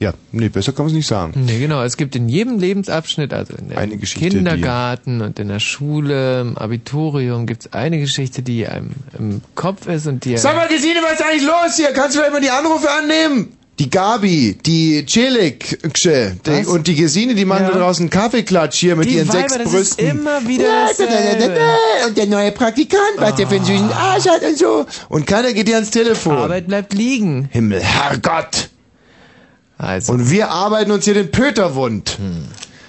[0.00, 1.32] ja, nee, besser kann man es nicht sagen.
[1.44, 1.82] Nee, genau.
[1.82, 7.46] Es gibt in jedem Lebensabschnitt, also in der Kindergarten und in der Schule, im Abitorium,
[7.46, 10.36] gibt es eine Geschichte, die einem im Kopf ist und die...
[10.36, 11.92] Sag mal, Gesine, was ist eigentlich los hier?
[11.92, 13.54] Kannst du immer die Anrufe annehmen?
[13.80, 17.70] Die Gabi, die Celik die, und die Gesine, die machen Ja.
[17.70, 20.08] da draußen einen Kaffeeklatsch hier mit Die ihren Weiber, sechs das ist Brüsten.
[20.08, 20.88] immer wieder.
[22.08, 24.84] Und der neue Praktikant, was der für einen süßen Arsch hat und so.
[25.08, 26.36] Und keiner geht dir ans Telefon.
[26.36, 27.48] Arbeit bleibt liegen.
[27.52, 28.70] Himmel, Herrgott.
[29.78, 30.12] Also.
[30.12, 32.18] Und wir arbeiten uns hier den Pöterwund.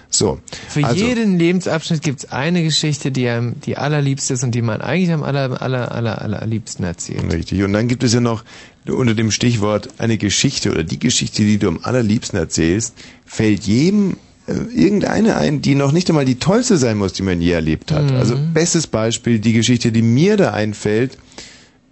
[0.10, 0.40] So.
[0.68, 4.64] Für also, jeden Lebensabschnitt gibt es eine Geschichte, die einem die allerliebste ist und die
[4.64, 7.32] man eigentlich am aller, aller, aller, allerliebsten erzählt.
[7.32, 7.62] Richtig.
[7.62, 8.44] Und dann gibt es ja noch
[8.88, 14.18] unter dem Stichwort eine Geschichte oder die Geschichte, die du am allerliebsten erzählst, fällt jedem
[14.48, 17.92] äh, irgendeine ein, die noch nicht einmal die tollste sein muss, die man je erlebt
[17.92, 18.10] hat.
[18.10, 18.18] Mhm.
[18.18, 21.20] Also bestes Beispiel, die Geschichte, die mir da einfällt,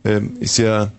[0.04, 0.92] ähm, ist ja,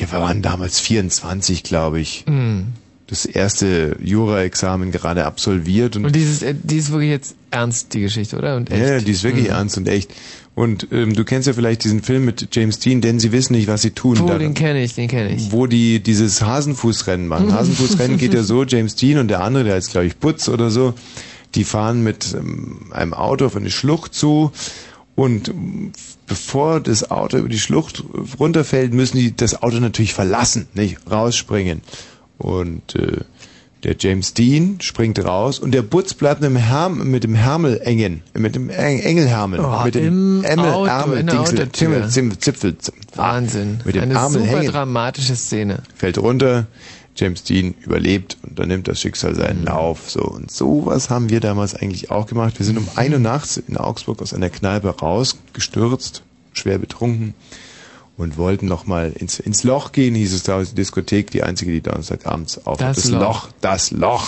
[0.00, 2.24] wir waren damals 24, glaube ich.
[2.26, 2.68] Mhm.
[3.08, 8.00] Das erste Jura-Examen gerade absolviert und Und dieses, äh, die ist wirklich jetzt ernst, die
[8.00, 8.56] Geschichte, oder?
[8.56, 8.82] Und echt.
[8.82, 9.50] ja, die ist wirklich Mhm.
[9.52, 10.10] ernst und echt.
[10.56, 13.68] Und ähm, du kennst ja vielleicht diesen Film mit James Dean, denn sie wissen nicht,
[13.68, 14.18] was sie tun.
[14.20, 15.52] Oh, Da- den kenne ich, den kenne ich.
[15.52, 17.52] wo die dieses Hasenfußrennen machen.
[17.54, 20.70] Hasenfußrennen geht ja so, James Dean und der andere, der heißt glaube ich Putz oder
[20.70, 20.94] so,
[21.54, 24.50] die fahren mit ähm, einem Auto auf eine Schlucht zu
[25.14, 25.52] und
[26.26, 28.02] bevor das Auto über die Schlucht
[28.38, 31.82] runterfällt, müssen die das Auto natürlich verlassen, nicht rausspringen.
[32.38, 33.18] Und äh,
[33.84, 37.80] der James Dean springt raus und der Butz bleibt mit dem, Herm, mit dem Hermel
[37.84, 41.70] engen, mit dem Eng- Engelhermel, Oh, mit dem im Ärmel, Auto, Ärmel, Dingsel.
[41.72, 42.76] Zimmel, Zimmel, Zipfel.
[43.14, 43.80] Wahnsinn.
[43.84, 44.72] Mit dem Eine Ärmel super hängen.
[44.72, 45.82] dramatische Szene.
[45.94, 46.66] fällt runter,
[47.16, 50.10] James Dean überlebt und dann nimmt das Schicksal seinen Lauf.
[50.10, 52.58] So und sowas haben wir damals eigentlich auch gemacht.
[52.58, 56.22] Wir sind um ein Uhr nachts in Augsburg aus einer Kneipe rausgestürzt,
[56.52, 57.34] schwer betrunken
[58.16, 61.72] und wollten noch mal ins, ins Loch gehen, hieß es da, die Diskothek, die einzige,
[61.72, 63.20] die Donnerstagabends auf Das das Loch.
[63.20, 64.26] Loch, das Loch.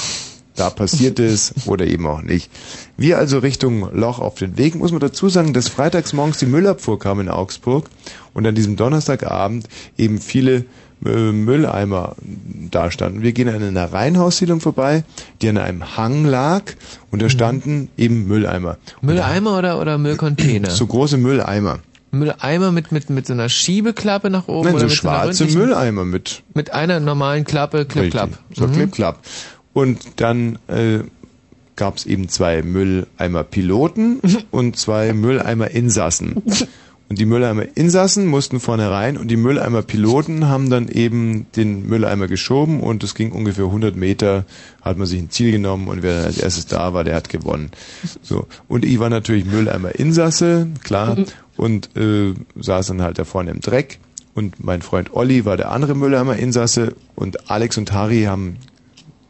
[0.55, 2.51] Da passiert es oder eben auch nicht.
[2.97, 4.75] Wir also Richtung Loch auf den Weg.
[4.75, 7.89] Muss man dazu sagen, dass freitags morgens die Müllabfuhr kam in Augsburg
[8.35, 10.65] und an diesem Donnerstagabend eben viele
[11.01, 12.17] Mülleimer
[12.71, 13.23] da standen.
[13.23, 15.05] Wir gehen an einer Reihenhaussiedlung vorbei,
[15.41, 16.63] die an einem Hang lag
[17.11, 18.77] und da standen eben Mülleimer.
[19.01, 20.71] Mülleimer oder, oder Müllcontainer?
[20.71, 21.79] So große Mülleimer.
[22.11, 25.59] Mülleimer mit, mit, mit so einer Schiebeklappe nach oben Nein, oder so mit schwarze ründlichen-
[25.61, 27.87] Mülleimer mit Mit einer normalen Klappe.
[27.95, 28.21] Richtig.
[28.55, 28.73] So Mhm.
[28.73, 29.19] Clip-Clap.
[29.75, 31.01] Und dann äh,
[31.77, 34.21] gab es eben zwei Mülleimer-Piloten
[34.51, 36.43] und zwei Mülleimer-Insassen.
[37.09, 42.81] Und die Mülleimer-Insassen mussten vorne rein und die Mülleimer-Piloten haben dann eben den Mülleimer geschoben
[42.81, 44.45] und es ging ungefähr 100 Meter,
[44.83, 47.71] hat man sich ein Ziel genommen und wer als erstes da war, der hat gewonnen.
[48.21, 48.47] So.
[48.69, 51.17] Und ich war natürlich Mülleimer-Insasse, klar,
[51.57, 54.01] und äh, saß dann halt da vorne im Dreck.
[54.35, 58.59] Und mein Freund Olli war der andere Mülleimer-Insasse und Alex und Harry haben,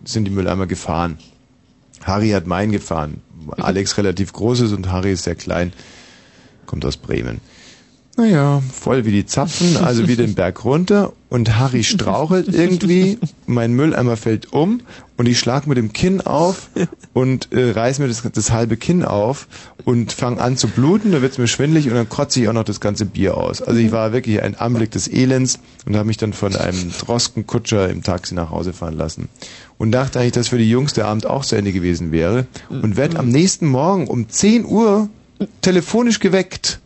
[0.05, 1.17] sind die Mülleimer gefahren.
[2.03, 3.23] Harry hat meinen gefahren.
[3.57, 5.73] Alex relativ groß ist und Harry ist sehr klein,
[6.67, 7.41] kommt aus Bremen.
[8.19, 13.17] Naja, voll wie die Zapfen, also wieder den Berg runter und Harry strauchelt irgendwie,
[13.47, 14.81] mein Mülleimer fällt um
[15.17, 16.69] und ich schlag mit dem Kinn auf
[17.13, 19.47] und äh, reiß mir das, das halbe Kinn auf
[19.85, 22.65] und fang an zu bluten, da wird's mir schwindelig und dann kotze ich auch noch
[22.65, 23.63] das ganze Bier aus.
[23.63, 27.89] Also ich war wirklich ein Anblick des Elends und habe mich dann von einem Droskenkutscher
[27.89, 29.29] im Taxi nach Hause fahren lassen.
[29.79, 32.97] Und dachte eigentlich, dass für die Jungs der Abend auch zu Ende gewesen wäre und
[32.97, 35.09] werd am nächsten Morgen um 10 Uhr
[35.61, 36.81] telefonisch geweckt.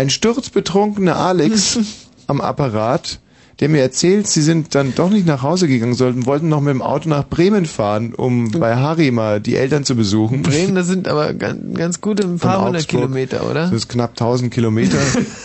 [0.00, 1.78] Ein sturzbetrunkener Alex
[2.26, 3.20] am Apparat,
[3.60, 6.72] der mir erzählt, sie sind dann doch nicht nach Hause gegangen, sollten, wollten noch mit
[6.72, 10.42] dem Auto nach Bremen fahren, um bei Harry mal die Eltern zu besuchen.
[10.42, 12.88] Bremen, das sind aber ganz, ganz gute ein paar hundert.
[12.88, 13.64] Kilometer, oder?
[13.64, 14.96] Das ist knapp 1000 Kilometer,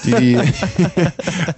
[0.05, 0.39] die, die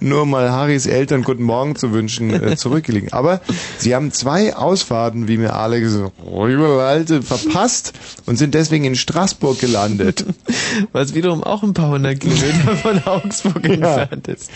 [0.00, 3.12] nur mal Harrys Eltern guten Morgen zu wünschen äh, zurückgelegen.
[3.12, 3.40] Aber
[3.78, 7.92] sie haben zwei Ausfahrten, wie mir Alex Alte verpasst
[8.26, 10.24] und sind deswegen in Straßburg gelandet.
[10.92, 14.50] Was wiederum auch ein paar hundert Kilometer von Augsburg entfernt ist.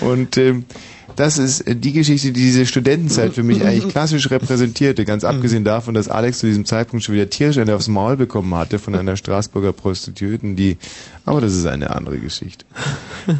[0.00, 0.64] Und ähm,
[1.16, 5.04] das ist äh, die Geschichte, die diese Studentenzeit für mich eigentlich klassisch repräsentierte.
[5.04, 8.54] Ganz abgesehen davon, dass Alex zu diesem Zeitpunkt schon wieder tierisch eine aufs Maul bekommen
[8.54, 10.76] hatte von einer Straßburger Prostituierten, die,
[11.24, 12.64] aber das ist eine andere Geschichte.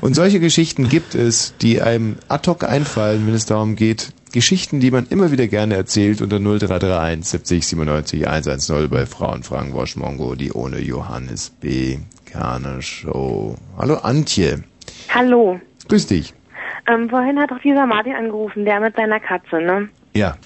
[0.01, 4.81] Und solche Geschichten gibt es, die einem ad hoc einfallen, wenn es darum geht, Geschichten,
[4.81, 9.97] die man immer wieder gerne erzählt unter 0331 70 97 110 bei Frauen Fragen Wosch
[9.97, 11.98] Mongo, die ohne Johannes B.
[12.27, 13.57] Kerner Show.
[13.78, 14.65] Hallo Antje.
[15.09, 15.61] Hallo.
[15.89, 16.35] Grüß dich.
[16.88, 19.88] Ähm, vorhin hat doch dieser Martin angerufen, der mit seiner Katze, ne?
[20.14, 20.36] Ja.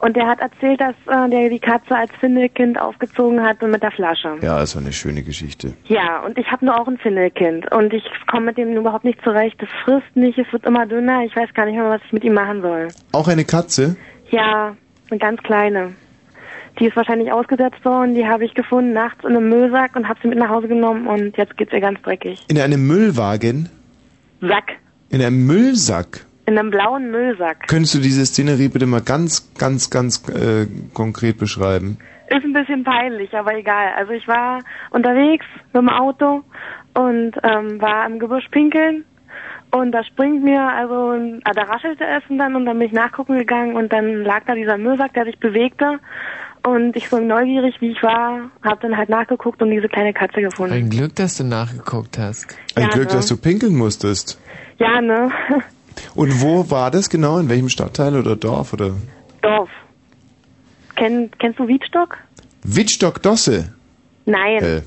[0.00, 3.82] Und der hat erzählt, dass äh, der die Katze als Findelkind aufgezogen hat und mit
[3.82, 4.36] der Flasche.
[4.42, 5.74] Ja, ist eine schöne Geschichte.
[5.84, 9.22] Ja, und ich habe nur auch ein Findelkind und ich komme mit dem überhaupt nicht
[9.22, 9.62] zurecht.
[9.62, 11.22] Es frisst nicht, es wird immer dünner.
[11.24, 12.88] Ich weiß gar nicht mehr, was ich mit ihm machen soll.
[13.12, 13.96] Auch eine Katze?
[14.30, 14.76] Ja,
[15.10, 15.92] eine ganz kleine.
[16.78, 18.14] Die ist wahrscheinlich ausgesetzt worden.
[18.14, 21.06] Die habe ich gefunden nachts in einem Müllsack und habe sie mit nach Hause genommen
[21.06, 22.44] und jetzt geht's ihr ganz dreckig.
[22.48, 23.68] In einem Müllwagen?
[24.40, 24.76] Sack.
[25.10, 26.24] In einem Müllsack?
[26.46, 27.66] In einem blauen Müllsack.
[27.68, 31.98] Könntest du diese Szenerie bitte mal ganz, ganz, ganz äh, konkret beschreiben?
[32.28, 33.92] Ist ein bisschen peinlich, aber egal.
[33.96, 34.60] Also ich war
[34.90, 36.42] unterwegs mit dem Auto
[36.94, 39.04] und ähm, war im Gebüsch pinkeln
[39.72, 42.92] und da springt mir, also ah, da raschelte es und dann und dann bin ich
[42.92, 45.98] nachgucken gegangen und dann lag da dieser Müllsack, der sich bewegte
[46.66, 50.40] und ich so neugierig wie ich war, habe dann halt nachgeguckt und diese kleine Katze
[50.40, 50.74] gefunden.
[50.74, 52.56] Ein Glück, dass du nachgeguckt hast.
[52.74, 53.14] Ein Ja, Glück, ne?
[53.14, 54.40] dass du pinkeln musstest.
[54.80, 55.30] Ja, ne?
[56.14, 57.38] Und wo war das genau?
[57.38, 58.94] In welchem Stadtteil oder Dorf oder?
[59.42, 59.68] Dorf.
[60.96, 62.16] Kenn, kennst du Wiedstock?
[62.62, 63.72] Wittstock-Dosse.
[64.24, 64.62] Nein.
[64.62, 64.82] Äh,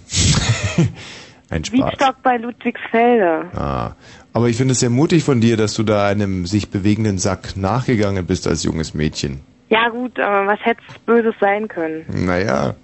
[1.49, 1.79] ein Spaß.
[1.79, 3.45] Wiedstock bei Ludwigsfelde.
[3.55, 3.91] Ah.
[4.33, 7.55] Aber ich finde es sehr mutig von dir, dass du da einem sich bewegenden Sack
[7.55, 9.41] nachgegangen bist als junges Mädchen.
[9.69, 12.05] Ja gut, aber was hätte Böses sein können?
[12.11, 12.75] Naja.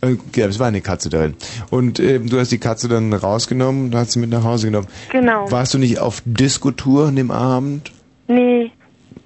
[0.00, 1.34] Äh, Ja, es war eine Katze darin.
[1.70, 4.86] Und ähm, du hast die Katze dann rausgenommen und hast sie mit nach Hause genommen.
[5.10, 5.50] Genau.
[5.50, 7.92] Warst du nicht auf Diskotour an dem Abend,
[8.28, 8.70] Nee,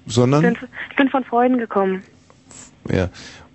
[0.05, 0.41] ich sondern?
[0.41, 0.57] bin,
[0.89, 2.03] ich bin von Freunden gekommen.
[2.91, 3.09] Ja.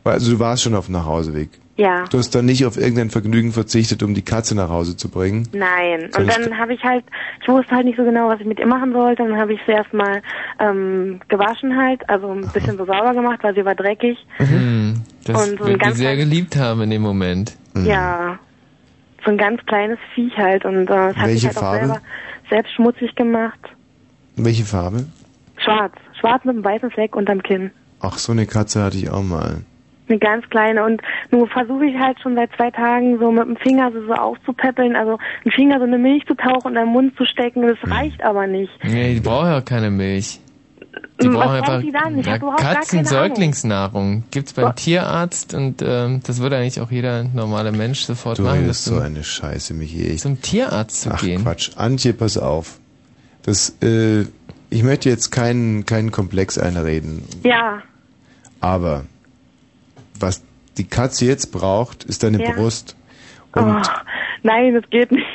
[0.05, 1.49] Also du warst schon auf dem Nachhauseweg.
[1.77, 2.05] Ja.
[2.11, 5.49] Du hast dann nicht auf irgendein Vergnügen verzichtet, um die Katze nach Hause zu bringen.
[5.53, 6.11] Nein.
[6.17, 7.05] Und ich- dann habe ich halt,
[7.41, 9.23] ich wusste halt nicht so genau, was ich mit ihr machen sollte.
[9.23, 10.21] Und dann habe ich sie erstmal
[10.61, 14.19] ähm, gewaschen halt, also ein bisschen so sauber gemacht, weil sie war dreckig.
[14.37, 17.57] Hm, das Und so wird die ganz sehr geliebt haben in dem Moment.
[17.85, 18.39] Ja.
[19.25, 20.65] So ein ganz kleines Viech halt.
[20.65, 21.79] Und äh, es hat Welche sich halt auch Farbe?
[21.87, 22.01] selber
[22.51, 23.59] selbst schmutzig gemacht.
[24.37, 25.07] Welche Farbe?
[25.59, 25.93] Schwarz.
[26.19, 27.71] Schwarz mit einem weißen Fleck unterm Kinn.
[28.01, 29.63] Ach, so eine Katze hatte ich auch mal.
[30.09, 30.85] Eine ganz kleine.
[30.85, 34.13] Und nun versuche ich halt schon seit zwei Tagen so mit dem Finger so, so
[34.13, 37.25] aufzupäppeln, also einen Finger so in eine Milch zu tauchen und in den Mund zu
[37.25, 37.63] stecken.
[37.67, 37.93] Das Hm.
[37.93, 38.73] reicht aber nicht.
[38.85, 40.41] Nee, die brauchen ja keine Milch.
[41.23, 42.19] Die Was brauchen einfach die dann?
[42.19, 42.39] Ich ja.
[42.39, 44.25] Katzen-Säuglingsnahrung.
[44.31, 48.61] Gibt's beim Tierarzt und ähm, das würde eigentlich auch jeder normale Mensch sofort Du machen.
[48.61, 50.17] redest dass so eine Scheiße, Michi.
[50.17, 51.43] Zum Tierarzt zu Ach gehen.
[51.43, 51.71] Quatsch.
[51.77, 52.79] Antje, pass auf.
[53.43, 54.23] Das, äh,
[54.71, 57.83] ich möchte jetzt keinen, keinen Komplex einreden, Ja.
[58.61, 59.05] aber
[60.19, 60.43] was
[60.79, 62.53] die Katze jetzt braucht, ist deine Ja.
[62.53, 62.97] Brust.
[63.55, 63.83] Oh, Und
[64.43, 65.27] nein, das geht nicht.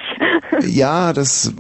[0.68, 1.54] ja, das,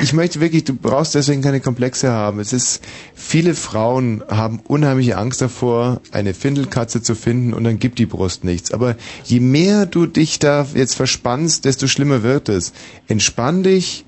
[0.00, 2.40] ich möchte wirklich, du brauchst deswegen keine Komplexe haben.
[2.40, 2.82] Es ist,
[3.14, 8.44] viele Frauen haben unheimliche Angst davor, eine Findelkatze zu finden und dann gibt die Brust
[8.44, 8.72] nichts.
[8.72, 12.72] Aber je mehr du dich da jetzt verspannst, desto schlimmer wird es.
[13.08, 14.04] Entspann dich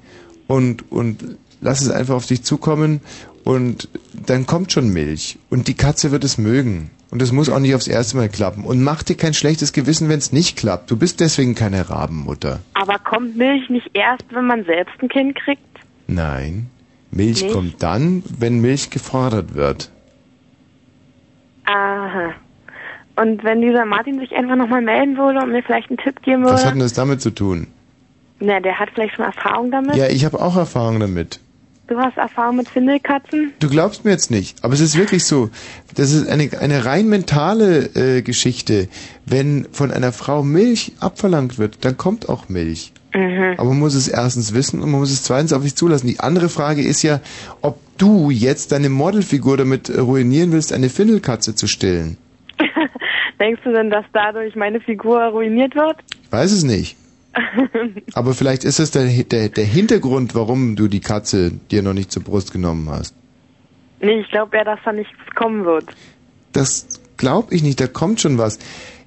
[0.46, 3.00] und, und lass es einfach auf dich zukommen
[3.44, 6.90] und dann kommt schon Milch und die Katze wird es mögen.
[7.10, 8.64] Und es muss auch nicht aufs erste Mal klappen.
[8.64, 10.90] Und mach dir kein schlechtes Gewissen, wenn es nicht klappt.
[10.90, 12.60] Du bist deswegen keine Rabenmutter.
[12.74, 15.62] Aber kommt Milch nicht erst, wenn man selbst ein Kind kriegt?
[16.08, 16.68] Nein.
[17.10, 17.54] Milch Nicht?
[17.54, 19.90] kommt dann, wenn Milch gefordert wird.
[21.64, 22.34] Aha.
[23.16, 26.42] Und wenn dieser Martin sich einfach nochmal melden würde und mir vielleicht einen Tipp geben
[26.42, 26.54] würde?
[26.54, 27.68] Was hat denn das damit zu tun?
[28.40, 29.96] Na, der hat vielleicht schon Erfahrung damit.
[29.96, 31.40] Ja, ich habe auch Erfahrung damit.
[31.88, 33.52] Du hast Erfahrung mit Findelkatzen?
[33.60, 35.50] Du glaubst mir jetzt nicht, aber es ist wirklich so.
[35.94, 38.88] Das ist eine, eine rein mentale äh, Geschichte.
[39.24, 42.92] Wenn von einer Frau Milch abverlangt wird, dann kommt auch Milch.
[43.14, 43.54] Mhm.
[43.56, 46.08] Aber man muss es erstens wissen und man muss es zweitens auf sich zulassen.
[46.08, 47.20] Die andere Frage ist ja,
[47.62, 52.18] ob du jetzt deine Modelfigur damit äh, ruinieren willst, eine Findelkatze zu stillen.
[53.40, 55.98] Denkst du denn, dass dadurch meine Figur ruiniert wird?
[56.24, 56.96] Ich weiß es nicht.
[58.14, 62.10] Aber vielleicht ist es der, der, der Hintergrund, warum du die Katze dir noch nicht
[62.10, 63.14] zur Brust genommen hast.
[64.00, 65.84] Nee, ich glaube eher, dass da nichts kommen wird.
[66.52, 68.58] Das glaube ich nicht, da kommt schon was.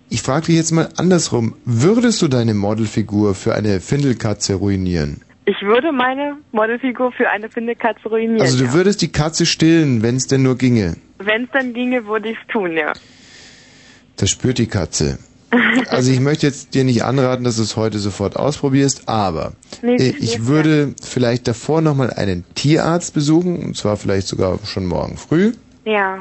[0.09, 1.55] Ich frage dich jetzt mal andersrum.
[1.65, 5.21] Würdest du deine Modelfigur für eine Findelkatze ruinieren?
[5.45, 8.41] Ich würde meine Modelfigur für eine Findekatze ruinieren.
[8.41, 10.95] Also du würdest die Katze stillen, wenn es denn nur ginge.
[11.17, 12.93] Wenn es dann ginge, würde ich es tun, ja.
[14.17, 15.17] Das spürt die Katze.
[15.89, 19.95] Also ich möchte jetzt dir nicht anraten, dass du es heute sofort ausprobierst, aber Nee,
[19.95, 25.17] äh, ich würde vielleicht davor nochmal einen Tierarzt besuchen, und zwar vielleicht sogar schon morgen
[25.17, 25.53] früh.
[25.85, 26.19] Ja.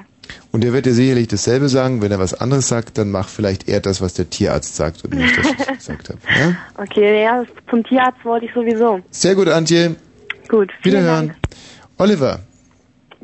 [0.52, 2.02] Und der wird dir sicherlich dasselbe sagen.
[2.02, 5.15] Wenn er was anderes sagt, dann mach vielleicht eher das, was der Tierarzt sagt und
[5.15, 6.18] nicht das, was ich gesagt habe.
[6.39, 6.57] Ja?
[6.82, 9.00] Okay, ja, zum Tierarzt wollte ich sowieso.
[9.10, 9.97] Sehr gut, Antje.
[10.48, 10.70] Gut.
[10.82, 11.34] vielen Wiederhören.
[11.98, 12.40] Oliver.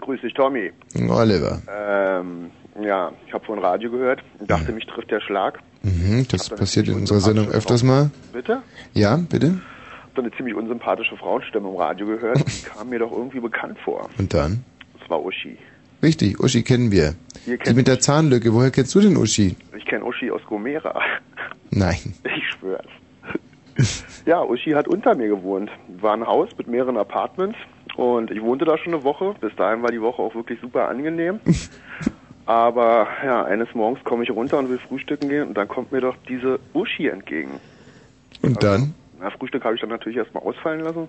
[0.00, 0.70] Grüß dich, Tommy.
[1.08, 1.62] Oliver.
[1.68, 2.50] Ähm,
[2.83, 5.60] ja, ich habe von Radio gehört und dachte, mich trifft der Schlag.
[5.84, 8.10] Mhm, das passiert in unserer Sendung öfters mal.
[8.32, 8.62] Bitte?
[8.94, 9.60] Ja, bitte.
[10.02, 12.38] Hab dann eine ziemlich unsympathische Frauenstimme im Radio gehört.
[12.38, 14.08] Die kam mir doch irgendwie bekannt vor.
[14.18, 14.64] Und dann?
[14.98, 15.58] Das war Uschi.
[16.02, 17.14] Richtig, Uschi kennen wir.
[17.46, 18.52] Ihr Die kennt mit der Zahnlücke.
[18.54, 19.56] Woher kennst du den Uschi?
[19.76, 20.98] Ich kenne Uschi aus Gomera.
[21.70, 22.14] Nein.
[22.24, 22.86] Ich schwör's.
[24.24, 25.70] ja, Uschi hat unter mir gewohnt.
[26.00, 27.58] War ein Haus mit mehreren Apartments
[27.96, 29.34] und ich wohnte da schon eine Woche.
[29.40, 31.40] Bis dahin war die Woche auch wirklich super angenehm.
[32.47, 36.00] Aber ja, eines Morgens komme ich runter und will frühstücken gehen und dann kommt mir
[36.00, 37.52] doch diese Uschi entgegen.
[38.42, 38.94] Und dann?
[39.20, 41.08] Na, Frühstück habe ich dann natürlich erstmal ausfallen lassen.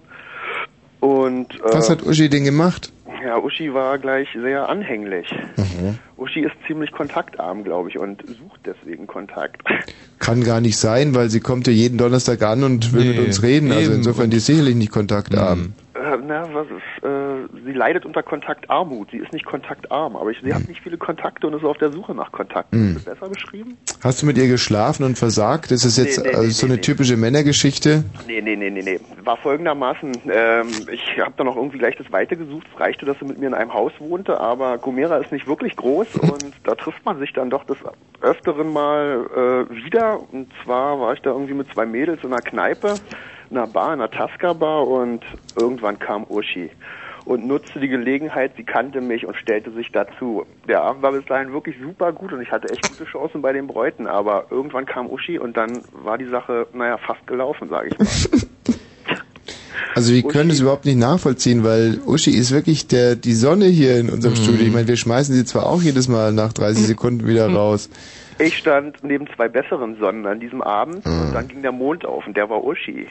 [1.01, 2.91] Und äh, Was hat Uschi denn gemacht?
[3.25, 5.27] ja, Uschi war gleich sehr anhänglich.
[5.57, 5.97] Mhm.
[6.17, 9.61] Uschi ist ziemlich kontaktarm, glaube ich, und sucht deswegen Kontakt.
[10.19, 13.27] Kann gar nicht sein, weil sie kommt ja jeden Donnerstag an und will Nee, mit
[13.27, 13.71] uns reden.
[13.71, 15.73] Also insofern, die ist sicherlich nicht kontaktarm.
[15.95, 19.11] Äh, na, was ist, äh, sie leidet unter Kontaktarmut.
[19.11, 21.91] Sie ist nicht kontaktarm, aber ich, sie hat nicht viele Kontakte und ist auf der
[21.91, 22.81] Suche nach Kontakten.
[22.81, 22.97] Mhm.
[22.97, 23.77] Ist das besser beschrieben?
[24.03, 25.71] Hast du mit ihr geschlafen und versagt?
[25.71, 28.03] Das ist jetzt Nee, nee, also nee, so eine typische Männergeschichte.
[28.27, 28.99] Nee, nee, nee, nee, nee.
[29.23, 32.67] War folgendermaßen, ähm, ich habe dann auch irgendwie gleich das Weite gesucht.
[32.73, 35.77] Es reichte, dass sie mit mir in einem Haus wohnte, aber Gomera ist nicht wirklich
[35.77, 37.77] groß und da trifft man sich dann doch des
[38.21, 39.25] Öfteren mal
[39.69, 40.19] äh, wieder.
[40.31, 42.95] Und zwar war ich da irgendwie mit zwei Mädels in einer Kneipe,
[43.55, 45.23] einer Bar, in einer Tasca-Bar und
[45.55, 46.69] irgendwann kam Uschi
[47.25, 50.45] und nutzte die Gelegenheit, sie kannte mich und stellte sich dazu.
[50.67, 53.51] Der Abend war bis dahin wirklich super gut und ich hatte echt gute Chancen bei
[53.51, 57.89] den Bräuten, aber irgendwann kam Uschi und dann war die Sache, naja, fast gelaufen, sage
[57.89, 58.07] ich mal.
[59.93, 63.97] Also wir können es überhaupt nicht nachvollziehen, weil Uschi ist wirklich der die Sonne hier
[63.97, 64.39] in unserem Mhm.
[64.43, 64.65] Studio.
[64.65, 67.89] Ich meine, wir schmeißen sie zwar auch jedes Mal nach 30 Sekunden wieder raus.
[68.37, 72.27] Ich stand neben zwei besseren Sonnen an diesem Abend und dann ging der Mond auf
[72.27, 73.07] und der war Uschi.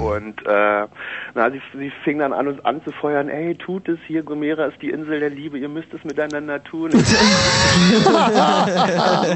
[0.00, 0.86] Und äh,
[1.34, 4.90] na, sie, sie fing dann an, uns anzufeuern, ey, tut es hier, Gomera ist die
[4.90, 6.90] Insel der Liebe, ihr müsst es miteinander tun.
[6.92, 6.98] so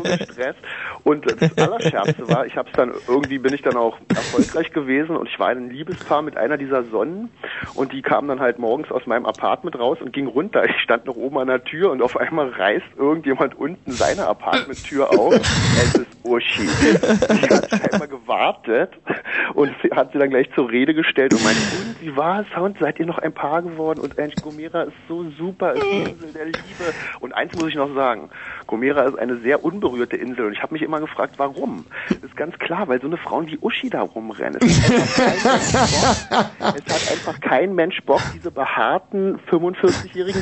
[0.03, 0.59] gestresst.
[1.05, 5.29] Und das Allerschärfste war, ich hab's dann, irgendwie bin ich dann auch erfolgreich gewesen und
[5.29, 7.31] ich war ein Liebespaar mit einer dieser Sonnen
[7.75, 10.65] und die kam dann halt morgens aus meinem Apartment raus und ging runter.
[10.65, 15.04] Ich stand noch oben an der Tür und auf einmal reißt irgendjemand unten seine Apartmenttür
[15.11, 15.35] auf.
[15.35, 16.63] Es ist Uschi.
[16.63, 18.91] Die hat scheinbar gewartet
[19.55, 22.47] und sie hat sie dann gleich zur Rede gestellt und meinte, und wie war's?
[22.59, 24.01] Und seid ihr noch ein Paar geworden?
[24.01, 26.95] Und Mensch, Gomera ist so super, ist die Insel der Liebe.
[27.21, 28.31] Und eins muss ich noch sagen,
[28.67, 31.85] Gomera ist eine sehr unberührte Insel und ich habe mich immer gefragt, warum?
[32.09, 34.61] Das ist ganz klar, weil so eine Frauen wie Uschi da rumrennen.
[34.63, 40.25] Es es hat einfach kein Mensch Bock diese behaarten 45-jährigen